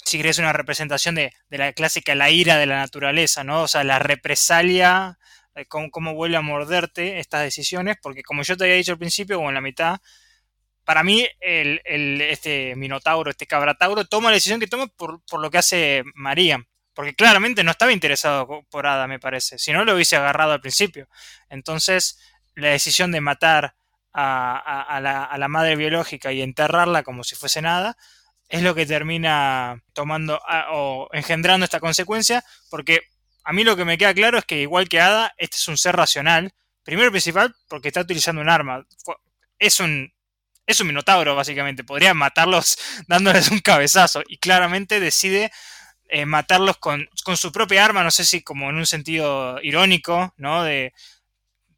si 0.03 0.17
querés 0.17 0.37
una 0.37 0.53
representación 0.53 1.15
de, 1.15 1.33
de, 1.49 1.57
la 1.57 1.73
clásica 1.73 2.13
la 2.15 2.29
ira 2.29 2.57
de 2.57 2.67
la 2.67 2.77
naturaleza, 2.77 3.43
¿no? 3.43 3.63
O 3.63 3.67
sea, 3.67 3.83
la 3.83 3.99
represalia 3.99 5.17
eh, 5.55 5.65
cómo, 5.67 6.13
vuelve 6.13 6.37
a 6.37 6.41
morderte 6.41 7.19
estas 7.19 7.43
decisiones, 7.43 7.97
porque 8.01 8.23
como 8.23 8.43
yo 8.43 8.57
te 8.57 8.65
había 8.65 8.75
dicho 8.75 8.91
al 8.91 8.97
principio, 8.97 9.39
o 9.39 9.47
en 9.49 9.55
la 9.55 9.61
mitad, 9.61 9.99
para 10.83 11.03
mí 11.03 11.27
el, 11.39 11.81
este 12.21 12.75
Minotauro, 12.75 13.31
este 13.31 13.47
Cabratauro, 13.47 14.05
toma 14.05 14.29
la 14.29 14.35
decisión 14.35 14.59
que 14.59 14.67
toma 14.67 14.87
por, 14.87 15.21
lo 15.39 15.49
que 15.49 15.57
hace 15.57 16.03
María, 16.13 16.63
porque 16.93 17.15
claramente 17.15 17.63
no 17.63 17.71
estaba 17.71 17.91
interesado 17.91 18.65
por 18.69 18.85
Ada, 18.87 19.07
me 19.07 19.19
parece, 19.19 19.57
si 19.57 19.71
no 19.73 19.85
lo 19.85 19.95
hubiese 19.95 20.15
agarrado 20.15 20.53
al 20.53 20.61
principio. 20.61 21.07
Entonces, 21.49 22.19
la 22.55 22.69
decisión 22.69 23.11
de 23.11 23.21
matar 23.21 23.75
a, 24.13 24.99
la, 25.01 25.25
a 25.25 25.37
la 25.37 25.47
madre 25.49 25.75
biológica 25.75 26.31
y 26.31 26.41
enterrarla 26.41 27.03
como 27.03 27.23
si 27.23 27.35
fuese 27.35 27.61
nada, 27.61 27.97
es 28.49 28.61
lo 28.61 28.75
que 28.75 28.85
termina 28.85 29.83
tomando 29.93 30.39
o 30.71 31.09
engendrando 31.11 31.63
esta 31.63 31.79
consecuencia, 31.79 32.43
porque 32.69 33.01
a 33.45 33.53
mí 33.53 33.63
lo 33.63 33.77
que 33.77 33.85
me 33.85 33.97
queda 33.97 34.13
claro 34.13 34.39
es 34.39 34.45
que 34.45 34.59
igual 34.59 34.89
que 34.89 34.99
Ada, 34.99 35.33
este 35.37 35.57
es 35.57 35.67
un 35.67 35.77
ser 35.77 35.95
racional. 35.95 36.53
Primero 36.83 37.07
y 37.09 37.11
principal, 37.11 37.55
porque 37.67 37.89
está 37.89 38.01
utilizando 38.01 38.41
un 38.41 38.49
arma. 38.49 38.85
Es 39.59 39.79
un, 39.79 40.11
es 40.65 40.79
un 40.79 40.87
minotauro, 40.87 41.35
básicamente. 41.35 41.83
Podría 41.83 42.15
matarlos 42.15 42.77
dándoles 43.07 43.51
un 43.51 43.59
cabezazo. 43.59 44.23
Y 44.27 44.39
claramente 44.39 44.99
decide 44.99 45.51
eh, 46.09 46.25
matarlos 46.25 46.77
con, 46.77 47.07
su 47.35 47.51
propia 47.51 47.85
arma. 47.85 48.03
No 48.03 48.11
sé 48.11 48.25
si 48.25 48.41
como 48.41 48.69
en 48.71 48.77
un 48.77 48.87
sentido 48.87 49.59
irónico, 49.61 50.33
¿no? 50.37 50.63
De 50.63 50.93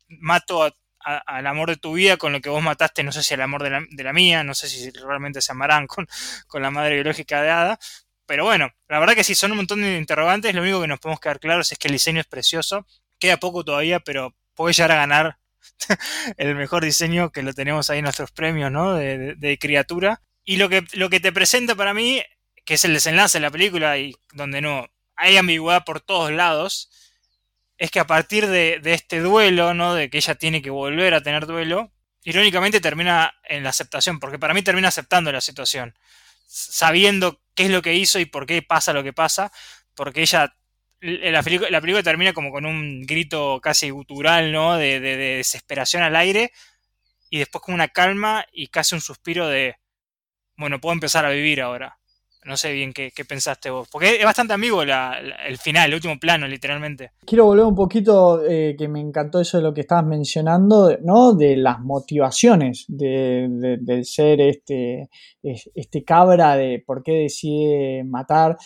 mato 0.07 0.73
al 1.03 1.47
amor 1.47 1.69
de 1.69 1.77
tu 1.77 1.93
vida 1.93 2.17
con 2.17 2.33
lo 2.33 2.41
que 2.41 2.49
vos 2.49 2.61
mataste, 2.61 3.03
no 3.03 3.13
sé 3.13 3.23
si 3.23 3.33
al 3.33 3.41
amor 3.41 3.63
de 3.63 3.69
la, 3.69 3.81
de 3.89 4.03
la 4.03 4.11
mía, 4.11 4.43
no 4.43 4.53
sé 4.53 4.67
si 4.67 4.89
realmente 4.91 5.41
se 5.41 5.53
amarán 5.53 5.87
con, 5.87 6.07
con 6.47 6.61
la 6.61 6.71
madre 6.71 6.95
biológica 6.95 7.41
de 7.41 7.49
Ada, 7.49 7.79
pero 8.27 8.43
bueno, 8.43 8.69
la 8.89 8.99
verdad 8.99 9.15
que 9.15 9.23
sí, 9.23 9.33
son 9.35 9.51
un 9.51 9.57
montón 9.57 9.81
de 9.81 9.97
interrogantes. 9.97 10.53
Lo 10.53 10.61
único 10.61 10.81
que 10.81 10.87
nos 10.87 10.99
podemos 10.99 11.19
quedar 11.19 11.39
claros 11.39 11.71
es 11.71 11.77
que 11.79 11.87
el 11.87 11.93
diseño 11.93 12.19
es 12.19 12.27
precioso. 12.27 12.85
Queda 13.19 13.37
poco 13.37 13.63
todavía, 13.63 14.01
pero 14.01 14.35
puede 14.53 14.73
llegar 14.73 14.91
a 14.91 14.97
ganar 14.97 15.37
el 16.37 16.55
mejor 16.55 16.83
diseño 16.83 17.31
que 17.31 17.41
lo 17.41 17.53
tenemos 17.53 17.89
ahí 17.89 17.99
en 17.99 18.03
nuestros 18.03 18.31
premios, 18.31 18.71
¿no? 18.71 18.93
De, 18.95 19.57
criatura. 19.59 20.21
Y 20.43 20.57
lo 20.57 20.69
que, 20.69 20.85
lo 20.93 21.09
que 21.09 21.21
te 21.21 21.31
presenta 21.31 21.73
para 21.75 21.93
mí, 21.93 22.21
que 22.65 22.75
es 22.75 22.85
el 22.85 22.93
desenlace 22.93 23.37
de 23.37 23.43
la 23.43 23.51
película 23.51 23.97
y 23.97 24.15
donde 24.33 24.61
no 24.61 24.87
hay 25.15 25.37
ambigüedad 25.37 25.85
por 25.85 26.01
todos 26.01 26.31
lados, 26.31 26.91
es 27.77 27.91
que 27.91 27.99
a 27.99 28.07
partir 28.07 28.47
de, 28.47 28.79
de 28.81 28.93
este 28.93 29.21
duelo, 29.21 29.73
¿no? 29.73 29.95
De 29.95 30.09
que 30.09 30.17
ella 30.17 30.35
tiene 30.35 30.61
que 30.61 30.69
volver 30.69 31.13
a 31.13 31.21
tener 31.21 31.45
duelo, 31.45 31.93
irónicamente 32.23 32.81
termina 32.81 33.33
en 33.45 33.63
la 33.63 33.69
aceptación, 33.69 34.19
porque 34.19 34.37
para 34.37 34.53
mí 34.53 34.61
termina 34.61 34.89
aceptando 34.89 35.31
la 35.31 35.39
situación, 35.39 35.97
sabiendo 36.47 37.41
qué 37.53 37.65
es 37.65 37.69
lo 37.69 37.81
que 37.81 37.93
hizo 37.93 38.19
y 38.19 38.25
por 38.25 38.45
qué 38.45 38.61
pasa 38.61 38.93
lo 38.93 39.03
que 39.03 39.13
pasa, 39.13 39.51
porque 39.93 40.21
ella, 40.21 40.55
la 41.01 41.43
película, 41.43 41.69
la 41.69 41.81
película 41.81 42.03
termina 42.03 42.33
como 42.33 42.51
con 42.51 42.65
un 42.65 43.03
grito 43.03 43.59
casi 43.61 43.89
gutural, 43.89 44.51
¿no? 44.51 44.77
De, 44.77 44.99
desesperación 44.99 46.03
al 46.03 46.15
aire, 46.15 46.51
y 47.29 47.39
después 47.39 47.61
con 47.61 47.75
una 47.75 47.89
calma 47.89 48.45
y 48.51 48.67
casi 48.67 48.95
un 48.95 49.01
suspiro 49.01 49.47
de, 49.47 49.75
bueno, 50.55 50.79
puedo 50.79 50.93
empezar 50.93 51.25
a 51.25 51.29
vivir 51.29 51.61
ahora. 51.61 51.99
No 52.47 52.55
sé 52.55 52.71
bien 52.71 52.93
qué, 52.93 53.11
pensaste 53.27 53.69
vos. 53.69 53.89
Porque 53.91 54.15
es 54.15 54.23
bastante 54.23 54.53
amigo 54.53 54.81
el 54.81 55.57
final, 55.57 55.89
el 55.89 55.95
último 55.95 56.17
plano, 56.17 56.47
literalmente. 56.47 57.11
Quiero 57.25 57.45
volver 57.45 57.65
un 57.65 57.75
poquito, 57.75 58.41
eh, 58.47 58.73
que 58.77 58.87
me 58.87 59.01
encantó 59.01 59.41
eso 59.41 59.57
de 59.57 59.63
lo 59.63 59.73
que 59.73 59.81
estabas 59.81 60.05
mencionando, 60.05 60.97
¿no? 61.03 61.33
De 61.33 61.57
las 61.57 61.81
motivaciones 61.81 62.85
de, 62.87 63.77
del 63.81 64.05
ser 64.05 64.39
este, 64.39 65.09
este 65.43 66.03
cabra, 66.05 66.55
de 66.55 66.81
por 66.85 67.03
qué 67.03 67.23
decide 67.23 68.05
matar. 68.05 68.57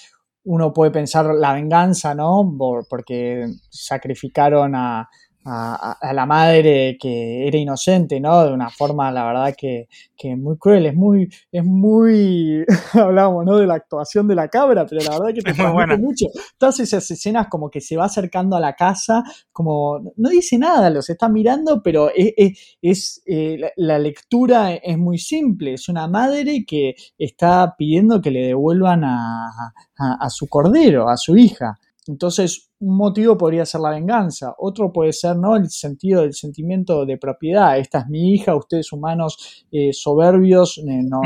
Uno 0.43 0.71
puede 0.71 0.91
pensar 0.91 1.25
la 1.33 1.53
venganza, 1.53 2.13
¿no? 2.13 2.55
porque 2.87 3.47
sacrificaron 3.69 4.75
a, 4.75 5.09
a, 5.45 6.13
la 6.13 6.25
madre 6.25 6.97
que 6.99 7.47
era 7.47 7.57
inocente, 7.57 8.19
¿no? 8.19 8.45
De 8.45 8.53
una 8.53 8.69
forma, 8.69 9.11
la 9.11 9.25
verdad, 9.25 9.55
que, 9.57 9.87
que 10.15 10.35
muy 10.35 10.57
cruel, 10.57 10.85
es 10.85 10.95
muy, 10.95 11.29
es 11.51 11.63
muy, 11.63 12.63
hablábamos, 12.93 13.45
¿no? 13.45 13.57
De 13.57 13.65
la 13.65 13.75
actuación 13.75 14.27
de 14.27 14.35
la 14.35 14.47
cabra, 14.49 14.85
pero 14.85 15.01
la 15.01 15.17
verdad 15.17 15.33
que 15.33 15.41
te 15.41 15.53
transmite 15.53 15.97
mucho. 15.97 16.25
Todas 16.57 16.79
esas 16.79 17.09
escenas 17.09 17.47
como 17.49 17.69
que 17.69 17.81
se 17.81 17.97
va 17.97 18.05
acercando 18.05 18.55
a 18.55 18.59
la 18.59 18.73
casa, 18.73 19.23
como, 19.51 20.13
no 20.15 20.29
dice 20.29 20.57
nada, 20.57 20.89
los 20.89 21.09
está 21.09 21.27
mirando, 21.29 21.81
pero 21.81 22.09
es, 22.15 22.77
es, 22.81 23.23
eh, 23.25 23.59
la, 23.77 23.99
lectura 23.99 24.73
es 24.75 24.97
muy 24.97 25.17
simple, 25.17 25.73
es 25.73 25.89
una 25.89 26.07
madre 26.07 26.65
que 26.65 26.95
está 27.17 27.75
pidiendo 27.77 28.21
que 28.21 28.31
le 28.31 28.47
devuelvan 28.47 29.03
a, 29.03 29.73
a 29.97 30.29
su 30.29 30.47
cordero, 30.47 31.07
a 31.09 31.17
su 31.17 31.37
hija. 31.37 31.79
Entonces, 32.07 32.70
un 32.81 32.97
motivo 32.97 33.37
podría 33.37 33.65
ser 33.65 33.81
la 33.81 33.91
venganza, 33.91 34.55
otro 34.57 34.91
puede 34.91 35.13
ser 35.13 35.35
¿no? 35.37 35.55
el 35.55 35.69
sentido 35.69 36.21
del 36.21 36.33
sentimiento 36.33 37.05
de 37.05 37.17
propiedad. 37.17 37.77
Esta 37.77 37.99
es 37.99 38.07
mi 38.07 38.33
hija, 38.33 38.55
ustedes 38.55 38.91
humanos 38.91 39.65
eh, 39.71 39.93
soberbios 39.93 40.79
eh, 40.79 41.03
no, 41.03 41.21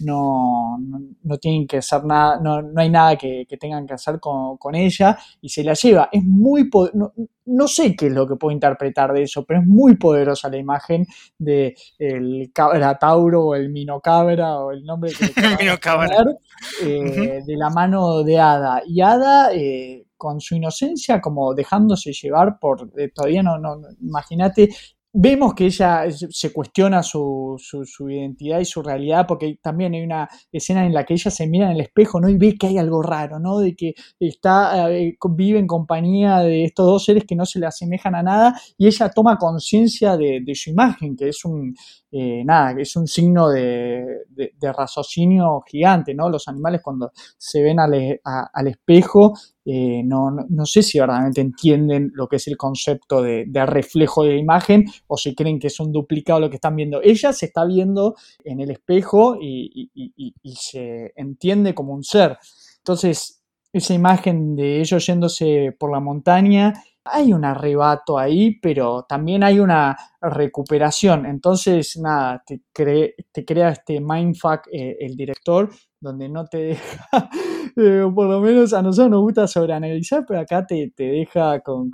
no, 0.00 0.78
no, 1.22 1.38
tienen 1.38 1.68
que 1.68 1.78
hacer 1.78 2.04
nada, 2.04 2.40
no, 2.40 2.60
hay 2.76 2.90
nada 2.90 3.16
que, 3.16 3.46
tengan 3.58 3.86
que 3.86 3.94
hacer 3.94 4.18
con, 4.18 4.74
ella 4.74 5.16
y 5.40 5.48
se 5.48 5.62
la 5.62 5.74
lleva. 5.74 6.08
Es 6.10 6.24
muy 6.24 6.68
no, 7.46 7.68
sé 7.68 7.94
qué 7.94 8.08
es 8.08 8.12
lo 8.12 8.26
que 8.26 8.34
puedo 8.34 8.52
interpretar 8.52 9.12
de 9.12 9.22
eso, 9.22 9.44
pero 9.44 9.60
es 9.60 9.66
muy 9.66 9.96
poderosa 9.96 10.48
la 10.48 10.56
imagen 10.56 11.06
de 11.38 11.76
el 11.98 12.50
tauro 12.52 13.46
o 13.46 13.54
el 13.54 13.70
minocabra 13.70 14.58
o 14.58 14.72
el 14.72 14.84
nombre 14.84 15.12
que 15.12 15.26
le 15.26 15.78
poner, 15.78 16.36
eh, 16.82 17.42
de 17.46 17.56
la 17.56 17.70
mano 17.70 18.24
de 18.24 18.40
Ada. 18.40 18.82
Y 18.84 19.00
Ada 19.00 19.50
con 20.16 20.40
su 20.40 20.56
inocencia, 20.56 21.20
como 21.20 21.54
dejándose 21.54 22.12
llevar 22.12 22.58
por, 22.58 22.90
eh, 22.98 23.10
todavía 23.14 23.42
no, 23.42 23.58
no 23.58 23.78
imagínate, 24.00 24.70
vemos 25.16 25.54
que 25.54 25.66
ella 25.66 26.06
se 26.10 26.52
cuestiona 26.52 27.00
su, 27.04 27.54
su, 27.56 28.10
identidad 28.10 28.58
y 28.58 28.64
su 28.64 28.82
realidad, 28.82 29.26
porque 29.28 29.60
también 29.62 29.94
hay 29.94 30.02
una 30.02 30.28
escena 30.50 30.84
en 30.84 30.92
la 30.92 31.04
que 31.04 31.14
ella 31.14 31.30
se 31.30 31.46
mira 31.46 31.66
en 31.66 31.72
el 31.72 31.82
espejo, 31.82 32.20
¿no? 32.20 32.28
Y 32.28 32.36
ve 32.36 32.56
que 32.58 32.66
hay 32.66 32.78
algo 32.78 33.00
raro, 33.00 33.38
¿no? 33.38 33.60
De 33.60 33.76
que 33.76 33.94
está, 34.18 34.90
eh, 34.90 35.16
vive 35.30 35.60
en 35.60 35.68
compañía 35.68 36.40
de 36.40 36.64
estos 36.64 36.86
dos 36.86 37.04
seres 37.04 37.24
que 37.28 37.36
no 37.36 37.46
se 37.46 37.60
le 37.60 37.66
asemejan 37.66 38.16
a 38.16 38.24
nada, 38.24 38.60
y 38.76 38.88
ella 38.88 39.08
toma 39.08 39.38
conciencia 39.38 40.16
de, 40.16 40.42
su 40.54 40.70
imagen, 40.70 41.16
que 41.16 41.28
es 41.28 41.44
un, 41.44 41.74
eh, 42.10 42.42
nada, 42.44 42.74
es 42.76 42.96
un 42.96 43.06
signo 43.06 43.48
de, 43.50 44.04
raciocinio 44.76 45.62
gigante, 45.64 46.12
¿no? 46.12 46.28
Los 46.28 46.48
animales 46.48 46.80
cuando 46.82 47.12
se 47.14 47.62
ven 47.62 47.78
al, 47.78 48.20
al 48.24 48.66
espejo 48.66 49.34
eh, 49.64 50.02
no, 50.04 50.30
no, 50.30 50.66
sé 50.66 50.82
si 50.82 50.98
verdaderamente 50.98 51.40
entienden 51.40 52.10
lo 52.14 52.28
que 52.28 52.36
es 52.36 52.46
el 52.48 52.56
concepto 52.56 53.22
de, 53.22 53.46
reflejo 53.66 54.24
de 54.24 54.36
imagen 54.36 54.84
o 55.06 55.16
si 55.16 55.34
creen 55.34 55.58
que 55.58 55.68
es 55.68 55.80
un 55.80 55.92
duplicado 55.92 56.40
lo 56.40 56.50
que 56.50 56.56
están 56.56 56.76
viendo. 56.76 57.00
Ella 57.02 57.32
se 57.32 57.46
está 57.46 57.64
viendo 57.64 58.14
en 58.44 58.60
el 58.60 58.70
espejo 58.70 59.38
y, 59.40 59.90
y 59.94 60.54
se 60.56 61.12
entiende 61.16 61.74
como 61.74 61.94
un 61.94 62.04
ser. 62.04 62.38
Entonces, 62.78 63.42
esa 63.72 63.92
imagen 63.92 64.54
de 64.54 64.80
ellos 64.80 65.04
yéndose 65.06 65.74
por 65.78 65.90
la 65.90 66.00
montaña 66.00 66.74
hay 67.04 67.32
un 67.32 67.44
arrebato 67.44 68.18
ahí, 68.18 68.58
pero 68.60 69.04
también 69.08 69.42
hay 69.42 69.60
una 69.60 69.96
recuperación. 70.20 71.26
Entonces, 71.26 71.96
nada, 71.98 72.42
te, 72.46 72.62
te 73.32 73.44
crea 73.44 73.70
este 73.70 74.00
mindfuck 74.00 74.68
eh, 74.72 74.96
el 75.00 75.16
director, 75.16 75.70
donde 76.00 76.28
no 76.28 76.46
te 76.46 76.58
deja, 76.58 77.08
eh, 77.76 78.04
por 78.14 78.26
lo 78.26 78.40
menos 78.40 78.72
a 78.72 78.82
nosotros 78.82 79.10
nos 79.10 79.22
gusta 79.22 79.46
sobreanalizar, 79.46 80.24
pero 80.26 80.40
acá 80.40 80.66
te, 80.66 80.92
deja 80.96 81.60
con, 81.60 81.90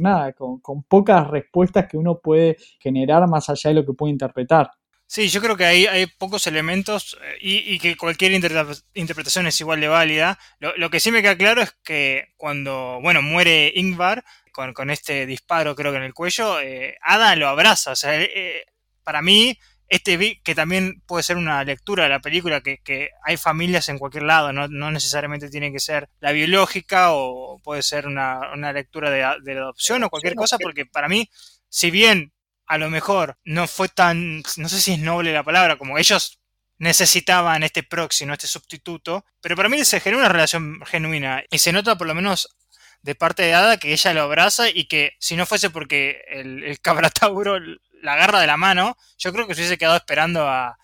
nada, 0.00 0.32
con, 0.32 0.82
pocas 0.84 1.28
respuestas 1.28 1.86
que 1.88 1.96
uno 1.96 2.18
puede 2.18 2.56
generar 2.78 3.28
más 3.28 3.48
allá 3.48 3.70
de 3.70 3.74
lo 3.74 3.86
que 3.86 3.94
puede 3.94 4.12
interpretar. 4.12 4.70
Sí, 5.12 5.28
yo 5.28 5.42
creo 5.42 5.58
que 5.58 5.66
hay, 5.66 5.84
hay 5.84 6.06
pocos 6.06 6.46
elementos 6.46 7.18
eh, 7.22 7.36
y, 7.42 7.78
que 7.80 7.98
cualquier 7.98 8.32
interpretación 8.32 9.46
es 9.46 9.60
igual 9.60 9.78
de 9.78 9.88
válida. 9.88 10.38
Lo, 10.58 10.88
que 10.88 11.00
sí 11.00 11.10
me 11.10 11.20
queda 11.20 11.36
claro 11.36 11.60
es 11.60 11.76
que 11.84 12.32
cuando, 12.38 12.98
bueno, 13.02 13.20
muere 13.20 13.70
Ingvar 13.76 14.24
con, 14.52 14.72
con 14.72 14.88
este 14.88 15.26
disparo 15.26 15.76
creo 15.76 15.92
que 15.92 15.98
en 15.98 16.04
el 16.04 16.14
cuello, 16.14 16.58
eh, 16.60 16.96
Ada 17.02 17.36
lo 17.36 17.48
abraza. 17.48 17.90
O 17.90 17.94
sea, 17.94 18.18
eh, 18.18 18.64
para 19.04 19.20
mí, 19.20 19.58
este 19.86 20.40
que 20.42 20.54
también 20.54 21.02
puede 21.04 21.22
ser 21.22 21.36
una 21.36 21.62
lectura 21.62 22.04
de 22.04 22.08
la 22.08 22.20
película, 22.20 22.62
que, 22.62 22.78
que 22.78 23.10
hay 23.22 23.36
familias 23.36 23.90
en 23.90 23.98
cualquier 23.98 24.22
lado, 24.22 24.54
no, 24.54 24.66
no, 24.68 24.90
necesariamente 24.90 25.50
tiene 25.50 25.70
que 25.72 25.80
ser 25.80 26.08
la 26.20 26.32
biológica 26.32 27.12
o 27.12 27.60
puede 27.62 27.82
ser 27.82 28.06
una, 28.06 28.50
una 28.54 28.72
lectura 28.72 29.10
de, 29.10 29.18
de 29.42 29.58
adopción 29.58 30.04
o 30.04 30.08
cualquier 30.08 30.36
cosa, 30.36 30.56
porque 30.56 30.86
para 30.86 31.08
mí, 31.08 31.28
si 31.68 31.90
bien 31.90 32.32
a 32.66 32.78
lo 32.78 32.90
mejor 32.90 33.38
no 33.44 33.66
fue 33.66 33.88
tan, 33.88 34.42
no 34.56 34.68
sé 34.68 34.80
si 34.80 34.92
es 34.92 34.98
noble 34.98 35.32
la 35.32 35.44
palabra, 35.44 35.76
como 35.76 35.98
ellos 35.98 36.40
necesitaban 36.78 37.62
este 37.62 37.82
próximo, 37.82 38.32
este 38.32 38.46
sustituto, 38.46 39.24
pero 39.40 39.54
para 39.54 39.68
mí 39.68 39.84
se 39.84 40.00
genera 40.00 40.22
una 40.22 40.28
relación 40.28 40.80
genuina 40.84 41.42
y 41.50 41.58
se 41.58 41.72
nota 41.72 41.96
por 41.96 42.06
lo 42.06 42.14
menos 42.14 42.56
de 43.02 43.14
parte 43.14 43.42
de 43.42 43.54
Ada 43.54 43.76
que 43.76 43.92
ella 43.92 44.14
lo 44.14 44.22
abraza 44.22 44.68
y 44.68 44.86
que 44.86 45.12
si 45.18 45.36
no 45.36 45.46
fuese 45.46 45.70
porque 45.70 46.22
el, 46.28 46.80
cabratauro 46.80 47.58
la 48.00 48.14
agarra 48.14 48.40
de 48.40 48.46
la 48.46 48.56
mano, 48.56 48.96
yo 49.18 49.32
creo 49.32 49.46
que 49.46 49.54
se 49.54 49.60
hubiese 49.60 49.78
quedado 49.78 49.96
esperando 49.96 50.48
a, 50.48 50.76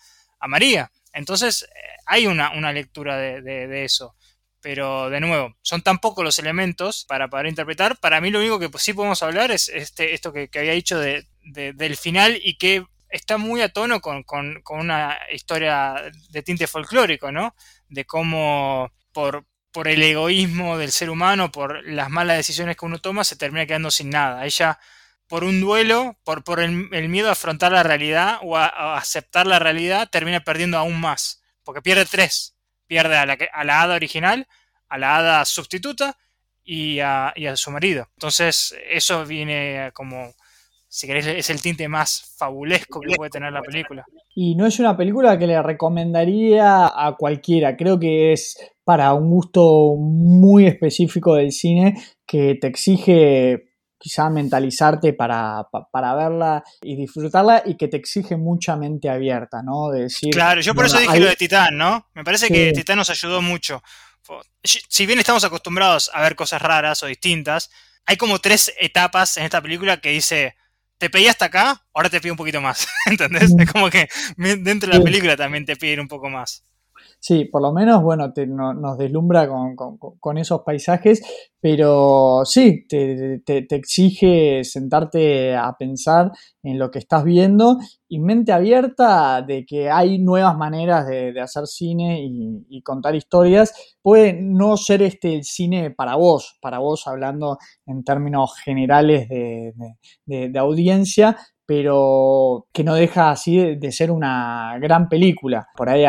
María. 0.47 0.91
Entonces 1.13 1.65
eh, 1.65 1.67
hay 2.07 2.29
una, 2.29 2.73
lectura 2.73 3.17
de, 3.17 3.85
eso. 3.85 4.15
Pero 4.61 5.09
de 5.09 5.21
nuevo, 5.21 5.57
son 5.63 5.83
tan 5.83 5.99
pocos 5.99 6.25
los 6.25 6.39
elementos 6.39 7.05
para 7.07 7.29
poder 7.29 7.47
interpretar. 7.47 7.99
Para 7.99 8.21
mí 8.21 8.31
lo 8.31 8.41
único 8.41 8.59
que 8.59 8.71
sí 8.79 8.93
podemos 8.93 9.23
hablar 9.23 9.51
es 9.51 9.69
este, 9.69 10.15
esto 10.15 10.33
que, 10.33 10.51
había 10.55 10.73
dicho 10.73 10.99
de, 10.99 11.27
del 11.43 11.97
final 11.97 12.39
y 12.43 12.59
que 12.59 12.85
está 13.11 13.39
muy 13.39 13.61
a 13.63 13.71
tono 13.71 14.01
con, 14.01 14.25
una 14.71 15.17
historia 15.33 15.95
de 16.31 16.43
tinte 16.43 16.67
folclórico, 16.67 17.33
¿no? 17.33 17.55
De 17.89 18.05
cómo 18.05 18.93
por, 19.13 19.45
el 19.85 20.03
egoísmo 20.03 20.77
del 20.77 20.91
ser 20.91 21.09
humano, 21.09 21.53
por 21.53 21.87
las 21.87 22.11
malas 22.11 22.37
decisiones 22.37 22.77
que 22.77 22.85
uno 22.85 22.99
toma, 22.99 23.23
se 23.23 23.37
termina 23.37 23.67
quedando 23.67 23.91
sin 23.91 24.11
nada. 24.11 24.45
Ella, 24.45 24.79
por 25.29 25.45
un 25.45 25.61
duelo, 25.61 26.19
por, 26.25 26.43
por 26.43 26.61
el, 26.61 27.09
miedo 27.09 27.29
a 27.29 27.33
afrontar 27.33 27.71
la 27.71 27.85
realidad 27.85 28.39
o 28.43 28.57
a, 28.57 28.97
aceptar 28.97 29.47
la 29.47 29.61
realidad, 29.61 30.09
termina 30.11 30.41
perdiendo 30.41 30.79
aún 30.79 31.01
más. 31.01 31.43
Porque 31.63 31.83
pierde 31.83 32.07
tres. 32.07 32.57
Pierde 32.89 33.17
a 33.17 33.27
la, 33.27 33.81
hada 33.81 33.95
original, 33.95 34.49
a 34.89 34.99
la 34.99 35.17
hada 35.17 35.45
sustituta 35.45 36.19
y 36.65 36.99
a, 36.99 37.33
y 37.37 37.47
a 37.47 37.57
su 37.57 37.71
marido. 37.71 38.09
Entonces, 38.17 38.75
eso 38.91 39.25
viene 39.25 39.91
como 39.95 40.35
si 40.89 41.07
querés, 41.07 41.27
es 41.27 41.51
el 41.51 41.61
tinte 41.61 41.87
más 41.87 42.35
fabulesco 42.37 43.01
que 43.01 43.15
puede 43.15 43.31
tener 43.31 43.53
la 43.53 43.63
película. 43.63 44.07
Y 44.35 44.55
no 44.55 44.67
es 44.67 44.79
una 44.81 44.97
película 44.97 45.39
que 45.39 45.47
le 45.47 45.63
recomendaría 45.63 46.87
a 46.87 47.15
cualquiera, 47.19 47.77
creo 47.77 47.99
que 47.99 48.33
es 48.33 48.57
para 48.85 49.13
un 49.13 49.29
gusto 49.29 49.97
muy 49.99 50.67
específico 50.67 51.35
del 51.35 51.53
cine 51.53 51.99
que 52.27 52.55
te 52.55 52.69
exige 52.69 53.68
quizá 53.99 54.31
mentalizarte 54.31 55.13
para, 55.13 55.67
verla 55.93 56.63
y 56.83 56.97
disfrutarla 56.97 57.63
y 57.67 57.77
que 57.77 57.89
te 57.89 57.97
exige 57.97 58.37
mucha 58.37 58.77
mente 58.77 59.11
abierta, 59.11 59.63
¿no? 59.63 59.91
De 59.91 60.03
decir, 60.03 60.31
claro, 60.33 60.61
yo 60.61 60.75
por 60.75 60.87
eso 60.87 60.99
dije 60.99 61.21
lo 61.21 61.27
de 61.27 61.37
Titán, 61.37 61.77
¿no? 61.77 62.07
Me 62.15 62.25
parece 62.25 62.49
que 62.49 62.73
Titán 62.73 62.99
nos 62.99 63.11
ayudó 63.11 63.43
mucho. 63.43 63.83
Si 64.63 65.07
bien 65.07 65.19
estamos 65.19 65.45
acostumbrados 65.45 66.11
a 66.13 66.23
ver 66.23 66.37
cosas 66.37 66.63
raras 66.63 67.03
o 67.03 67.07
distintas, 67.07 67.71
hay 68.07 68.17
como 68.17 68.39
tres 68.39 68.73
etapas 68.81 69.37
en 69.37 69.45
esta 69.45 69.61
película 69.61 70.01
que 70.01 70.11
dice, 70.11 70.57
te 70.99 71.11
pedí 71.11 71.29
hasta 71.29 71.47
acá, 71.47 71.85
ahora 71.95 72.11
te 72.11 72.21
pido 72.21 72.35
un 72.35 72.39
poquito 72.39 72.61
más. 72.61 72.87
¿Entendés? 73.07 73.55
Es 73.59 73.73
como 73.73 73.91
que 73.91 74.09
dentro 74.37 74.91
de 74.91 74.99
la 74.99 75.05
película 75.05 75.37
también 75.37 75.65
te 75.65 75.77
piden 75.77 76.01
un 76.01 76.09
poco 76.09 76.29
más. 76.29 76.65
Sí, 77.21 77.47
por 77.47 77.63
lo 77.63 77.73
menos, 77.73 78.01
bueno, 78.03 78.33
nos 78.47 78.97
deslumbra 78.97 79.49
con, 79.49 80.39
esos 80.39 80.63
paisajes, 80.63 81.21
pero 81.61 82.43
sí, 82.45 82.87
te, 82.89 83.43
exige 83.71 84.63
sentarte 84.63 85.57
a 85.57 85.77
pensar 85.77 86.31
en 86.63 86.79
lo 86.79 86.91
que 86.93 87.01
estás 87.01 87.25
viendo 87.25 87.79
y 88.09 88.21
mente 88.21 88.53
abierta 88.53 89.43
de 89.43 89.67
que 89.67 89.91
hay 89.91 90.19
nuevas 90.19 90.57
maneras 90.57 91.09
de, 91.09 91.39
hacer 91.41 91.67
cine 91.67 92.21
y, 92.23 92.83
contar 92.83 93.17
historias. 93.17 93.97
Puede 94.01 94.35
no 94.41 94.77
ser 94.77 95.03
este 95.03 95.35
el 95.35 95.43
cine 95.43 95.91
para 95.91 96.15
vos, 96.15 96.57
para 96.63 96.79
vos 96.79 97.07
hablando 97.09 97.59
en 97.85 98.05
términos 98.05 98.55
generales 98.65 99.29
de 99.29 100.59
audiencia, 100.59 101.37
pero 101.69 102.67
que 102.73 102.83
no 102.83 102.95
deja 102.95 103.31
así 103.31 103.77
de, 103.77 103.93
ser 103.93 104.11
una 104.11 104.79
gran 104.81 105.07
película. 105.07 105.69
Por 105.77 105.91
ahí, 105.91 106.03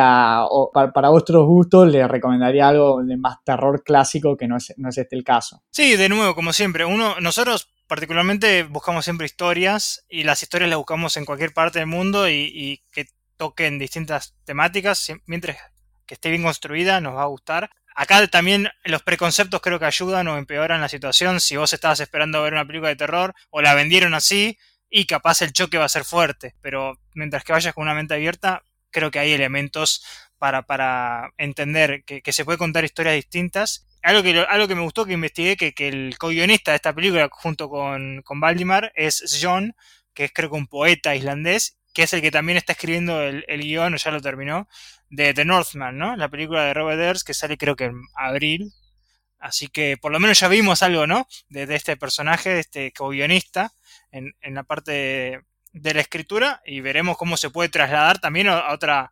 para, 0.73 1.09
vuestros 1.09 1.45
gustos, 1.45 1.89
les 1.89 2.07
recomendaría 2.07 2.69
algo 2.69 3.03
de 3.03 3.17
más 3.17 3.43
terror 3.43 3.83
clásico 3.83 4.37
que 4.37 4.47
no 4.47 4.55
es, 4.55 4.73
no 4.77 4.87
es 4.87 4.97
este 4.97 5.17
el 5.17 5.25
caso. 5.25 5.61
Sí, 5.69 5.97
de 5.97 6.07
nuevo, 6.07 6.33
como 6.33 6.53
siempre, 6.53 6.85
uno, 6.85 7.19
nosotros 7.19 7.73
particularmente 7.87 8.63
buscamos 8.63 9.03
siempre 9.03 9.25
historias 9.25 10.05
y 10.07 10.23
las 10.23 10.41
historias 10.41 10.69
las 10.69 10.77
buscamos 10.77 11.17
en 11.17 11.25
cualquier 11.25 11.53
parte 11.53 11.79
del 11.79 11.89
mundo 11.89 12.29
y, 12.29 12.81
que 12.93 13.07
toquen 13.35 13.79
distintas 13.79 14.37
temáticas, 14.45 15.11
mientras 15.25 15.57
que 16.05 16.13
esté 16.13 16.29
bien 16.29 16.43
construida 16.43 17.01
nos 17.01 17.15
va 17.15 17.23
a 17.23 17.27
gustar. 17.27 17.69
Acá 17.95 18.25
también 18.27 18.69
los 18.85 19.03
preconceptos 19.03 19.59
creo 19.59 19.77
que 19.77 19.85
ayudan 19.85 20.25
o 20.29 20.37
empeoran 20.37 20.79
la 20.79 20.87
situación. 20.87 21.41
Si 21.41 21.57
vos 21.57 21.73
estabas 21.73 21.99
esperando 21.99 22.41
ver 22.43 22.53
una 22.53 22.65
película 22.65 22.87
de 22.87 22.95
terror 22.95 23.35
o 23.49 23.61
la 23.61 23.73
vendieron 23.73 24.13
así, 24.13 24.57
y 24.89 25.05
capaz 25.05 25.41
el 25.41 25.53
choque 25.53 25.77
va 25.77 25.85
a 25.85 25.89
ser 25.89 26.03
fuerte, 26.03 26.55
pero 26.61 26.99
mientras 27.13 27.43
que 27.43 27.53
vayas 27.53 27.73
con 27.73 27.83
una 27.83 27.93
mente 27.93 28.15
abierta, 28.15 28.63
creo 28.91 29.11
que 29.11 29.19
hay 29.19 29.31
elementos 29.31 30.03
para, 30.37 30.63
para 30.63 31.31
entender 31.37 32.03
que, 32.05 32.33
se 32.33 32.45
puede 32.45 32.57
contar 32.57 32.83
historias 32.83 33.15
distintas. 33.15 33.85
Algo 34.01 34.23
que, 34.23 34.39
algo 34.39 34.67
que 34.67 34.75
me 34.75 34.81
gustó 34.81 35.05
que 35.05 35.13
investigué, 35.13 35.57
que, 35.57 35.73
que 35.73 35.89
el 35.89 36.17
co-guionista 36.17 36.71
de 36.71 36.77
esta 36.77 36.93
película 36.93 37.27
junto 37.31 37.69
con, 37.69 38.21
con 38.23 38.39
Valdimar 38.39 38.91
es 38.95 39.39
John, 39.41 39.75
que 40.13 40.25
es 40.25 40.31
creo 40.33 40.49
que 40.49 40.55
un 40.55 40.67
poeta 40.67 41.15
islandés, 41.15 41.77
que 41.93 42.03
es 42.03 42.13
el 42.13 42.21
que 42.21 42.31
también 42.31 42.57
está 42.57 42.73
escribiendo 42.73 43.21
el, 43.21 43.45
el 43.47 43.77
o 43.77 43.95
ya 43.95 44.11
lo 44.11 44.21
terminó, 44.21 44.67
de 45.09 45.33
The 45.33 45.45
Northman, 45.45 45.97
¿no? 45.97 46.15
La 46.15 46.29
película 46.29 46.63
de 46.63 46.73
Robert 46.73 46.99
Earls 46.99 47.23
que 47.23 47.33
sale 47.33 47.57
creo 47.57 47.75
que 47.75 47.85
en 47.85 48.01
abril. 48.15 48.71
Así 49.39 49.67
que 49.67 49.97
por 49.97 50.11
lo 50.11 50.19
menos 50.19 50.39
ya 50.39 50.47
vimos 50.47 50.83
algo, 50.83 51.07
¿no? 51.07 51.27
De, 51.49 51.65
de 51.65 51.75
este 51.75 51.97
personaje, 51.97 52.49
de 52.49 52.59
este 52.59 52.91
co-guionista 52.91 53.73
en, 54.11 54.33
la 54.41 54.63
parte 54.63 55.43
de, 55.71 55.93
la 55.93 56.01
escritura 56.01 56.61
y 56.65 56.81
veremos 56.81 57.17
cómo 57.17 57.37
se 57.37 57.49
puede 57.49 57.69
trasladar 57.69 58.19
también 58.19 58.47
a, 58.47 58.71
otra, 58.73 59.11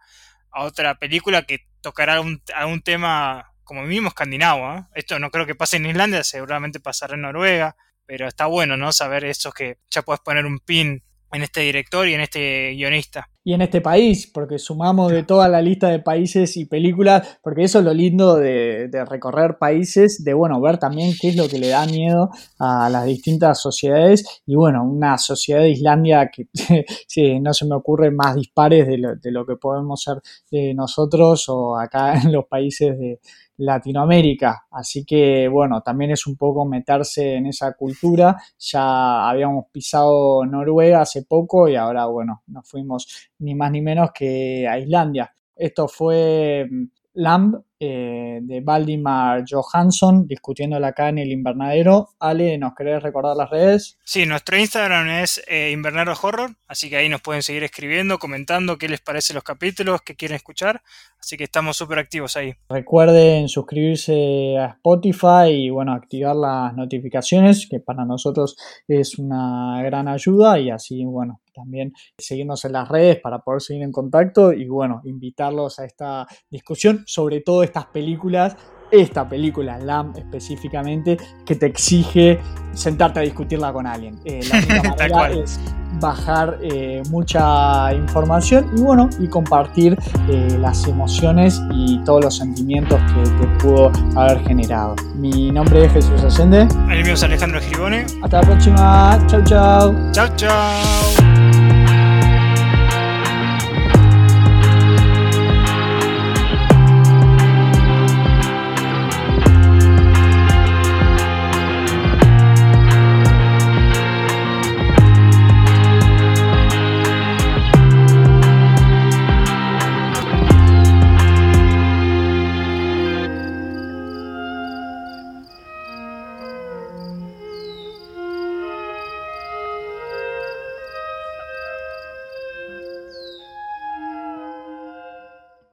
a 0.52 0.64
otra 0.64 0.96
película 1.00 1.44
que 1.44 1.68
tocará 1.82 2.20
un, 2.22 2.42
a 2.56 2.66
un 2.66 2.82
tema 2.82 3.54
como 3.64 3.84
mismo 3.84 4.08
escandinavo. 4.08 4.76
¿eh? 4.76 4.84
Esto 4.96 5.20
no 5.20 5.30
creo 5.30 5.46
que 5.46 5.56
pase 5.56 5.78
en 5.78 5.86
Islandia, 5.86 6.24
seguramente 6.24 6.80
pasará 6.80 7.16
en 7.16 7.22
Noruega, 7.22 7.76
pero 8.06 8.28
está 8.28 8.46
bueno, 8.46 8.78
¿no? 8.78 8.92
Saber 8.92 9.26
eso 9.26 9.52
que 9.52 9.80
ya 9.90 10.02
puedes 10.02 10.22
poner 10.22 10.46
un 10.46 10.60
pin 10.60 11.04
en 11.32 11.44
este 11.44 11.62
director 11.62 12.08
y 12.08 12.14
en 12.14 12.22
este 12.22 12.72
guionista. 12.72 13.30
Y 13.48 13.54
en 13.54 13.62
este 13.62 13.80
país, 13.80 14.28
porque 14.28 14.60
sumamos 14.60 15.10
de 15.10 15.24
toda 15.24 15.48
la 15.48 15.62
lista 15.62 15.88
de 15.88 16.00
países 16.00 16.58
y 16.58 16.66
películas, 16.66 17.40
porque 17.42 17.64
eso 17.64 17.80
es 17.80 17.86
lo 17.86 17.94
lindo 17.94 18.36
de, 18.36 18.90
recorrer 19.10 19.58
países, 19.58 20.22
de 20.26 20.34
bueno, 20.34 20.60
ver 20.60 20.80
también 20.80 21.14
qué 21.18 21.30
es 21.30 21.38
lo 21.38 21.48
que 21.48 21.58
le 21.58 21.70
da 21.70 21.86
miedo 21.86 22.30
a 22.60 22.90
las 22.90 23.06
distintas 23.06 23.62
sociedades. 23.62 24.42
Y 24.46 24.56
bueno, 24.56 24.84
una 24.84 25.18
sociedad 25.18 25.62
de 25.62 25.70
Islandia 25.70 26.30
que 26.30 26.48
sí, 27.08 27.40
no 27.40 27.54
se 27.54 27.66
me 27.66 27.76
ocurre 27.76 28.12
más 28.12 28.36
dispares 28.36 28.86
de 28.86 28.98
lo, 28.98 29.16
de 29.16 29.32
lo 29.32 29.46
que 29.46 29.56
podemos 29.56 30.02
ser 30.04 30.18
eh, 30.52 30.74
nosotros 30.74 31.46
o 31.48 31.78
acá 31.78 32.20
en 32.22 32.34
los 32.34 32.48
países 32.48 33.00
de, 33.00 33.22
Latinoamérica. 33.58 34.66
Así 34.72 35.06
que 35.06 35.48
bueno, 35.48 35.82
también 35.82 36.12
es 36.12 36.28
un 36.28 36.36
poco 36.36 36.66
meterse 36.66 37.36
en 37.36 37.48
esa 37.48 37.74
cultura. 37.74 38.38
Ya 38.60 39.30
habíamos 39.30 39.66
pisado 39.72 40.46
Noruega 40.46 41.02
hace 41.02 41.24
poco 41.24 41.68
y 41.68 41.76
ahora 41.76 42.06
bueno, 42.06 42.44
nos 42.48 42.68
fuimos 42.70 43.30
ni 43.40 43.56
más 43.56 43.72
ni 43.72 43.82
menos 43.82 44.12
que 44.14 44.68
a 44.68 44.80
Islandia. 44.80 45.34
Esto 45.56 45.88
fue 45.88 46.68
mm, 46.70 46.86
Lamb 47.18 47.64
eh, 47.80 48.40
de 48.42 48.62
Valdimar 48.62 49.44
Johansson, 49.48 50.28
discutiéndola 50.28 50.90
acá 50.90 51.10
en 51.10 51.18
el 51.18 51.32
invernadero. 51.32 52.10
Ale, 52.20 52.58
¿nos 52.58 52.74
querés 52.76 53.02
recordar 53.02 53.36
las 53.36 53.50
redes? 53.50 53.98
Sí, 54.04 54.26
nuestro 54.26 54.58
Instagram 54.58 55.10
es 55.10 55.42
eh, 55.48 55.72
Invernadero 55.72 56.14
Horror, 56.22 56.52
así 56.68 56.90
que 56.90 56.98
ahí 56.98 57.10
nos 57.10 57.22
pueden 57.22 57.42
seguir 57.42 57.64
escribiendo, 57.64 58.20
comentando 58.20 58.78
qué 58.78 58.88
les 58.88 59.02
parece 59.02 59.34
los 59.34 59.44
capítulos, 59.44 60.02
qué 60.02 60.16
quieren 60.16 60.36
escuchar, 60.36 60.82
así 61.20 61.38
que 61.38 61.44
estamos 61.46 61.76
súper 61.76 62.00
activos 62.00 62.38
ahí. 62.38 62.54
Recuerden 62.70 63.48
suscribirse 63.48 64.58
a 64.60 64.68
Spotify 64.68 65.50
y 65.50 65.70
bueno, 65.72 65.94
activar 65.94 66.36
las 66.36 66.76
notificaciones, 66.76 67.68
que 67.70 67.80
para 67.80 68.06
nosotros 68.06 68.56
es 68.88 69.18
una 69.18 69.82
gran 69.84 70.08
ayuda 70.08 70.60
y 70.60 70.70
así, 70.70 71.04
bueno, 71.04 71.42
también 71.58 71.94
seguirnos 72.18 72.64
en 72.66 72.74
las 72.74 72.88
redes 72.88 73.20
para 73.20 73.40
poder 73.40 73.62
seguir 73.62 73.84
en 73.84 73.92
contacto 73.92 74.54
y 74.54 74.68
bueno, 74.68 75.02
invitarlos 75.04 75.80
a 75.80 75.86
esta 75.86 76.28
discusión, 76.50 77.04
sobre 77.08 77.42
todo 77.42 77.64
estas 77.64 77.88
películas, 77.88 78.56
esta 78.92 79.28
película, 79.28 79.78
LAM 79.80 80.14
específicamente, 80.16 81.18
que 81.46 81.56
te 81.56 81.66
exige 81.66 82.40
sentarte 82.74 83.20
a 83.20 83.24
discutirla 83.24 83.74
con 83.74 83.88
alguien. 83.88 84.18
Eh, 84.26 84.42
la 84.50 84.58
única 84.58 84.84
manera 84.98 85.32
es 85.32 85.60
bajar 86.00 86.60
eh, 86.62 87.02
mucha 87.10 87.94
información 87.94 88.70
y 88.76 88.82
bueno, 88.82 89.10
y 89.20 89.28
compartir 89.28 89.98
eh, 90.30 90.58
las 90.60 90.88
emociones 90.88 91.62
y 91.72 92.00
todos 92.04 92.24
los 92.24 92.38
sentimientos 92.38 93.00
que 93.14 93.30
te 93.30 93.48
pudo 93.58 93.92
haber 94.16 94.40
generado. 94.46 94.96
Mi 95.16 95.52
nombre 95.52 95.86
es 95.86 95.94
Jesús 95.94 96.24
Ascende. 96.24 96.68
El 96.92 97.04
mío 97.04 97.14
es 97.14 97.24
Alejandro 97.24 97.60
Giribone. 97.60 98.06
Hasta 98.22 98.42
la 98.42 98.48
próxima. 98.48 99.20
Chau, 99.28 99.44
chau. 99.44 100.12
Chau, 100.12 100.28
chau. 100.36 101.57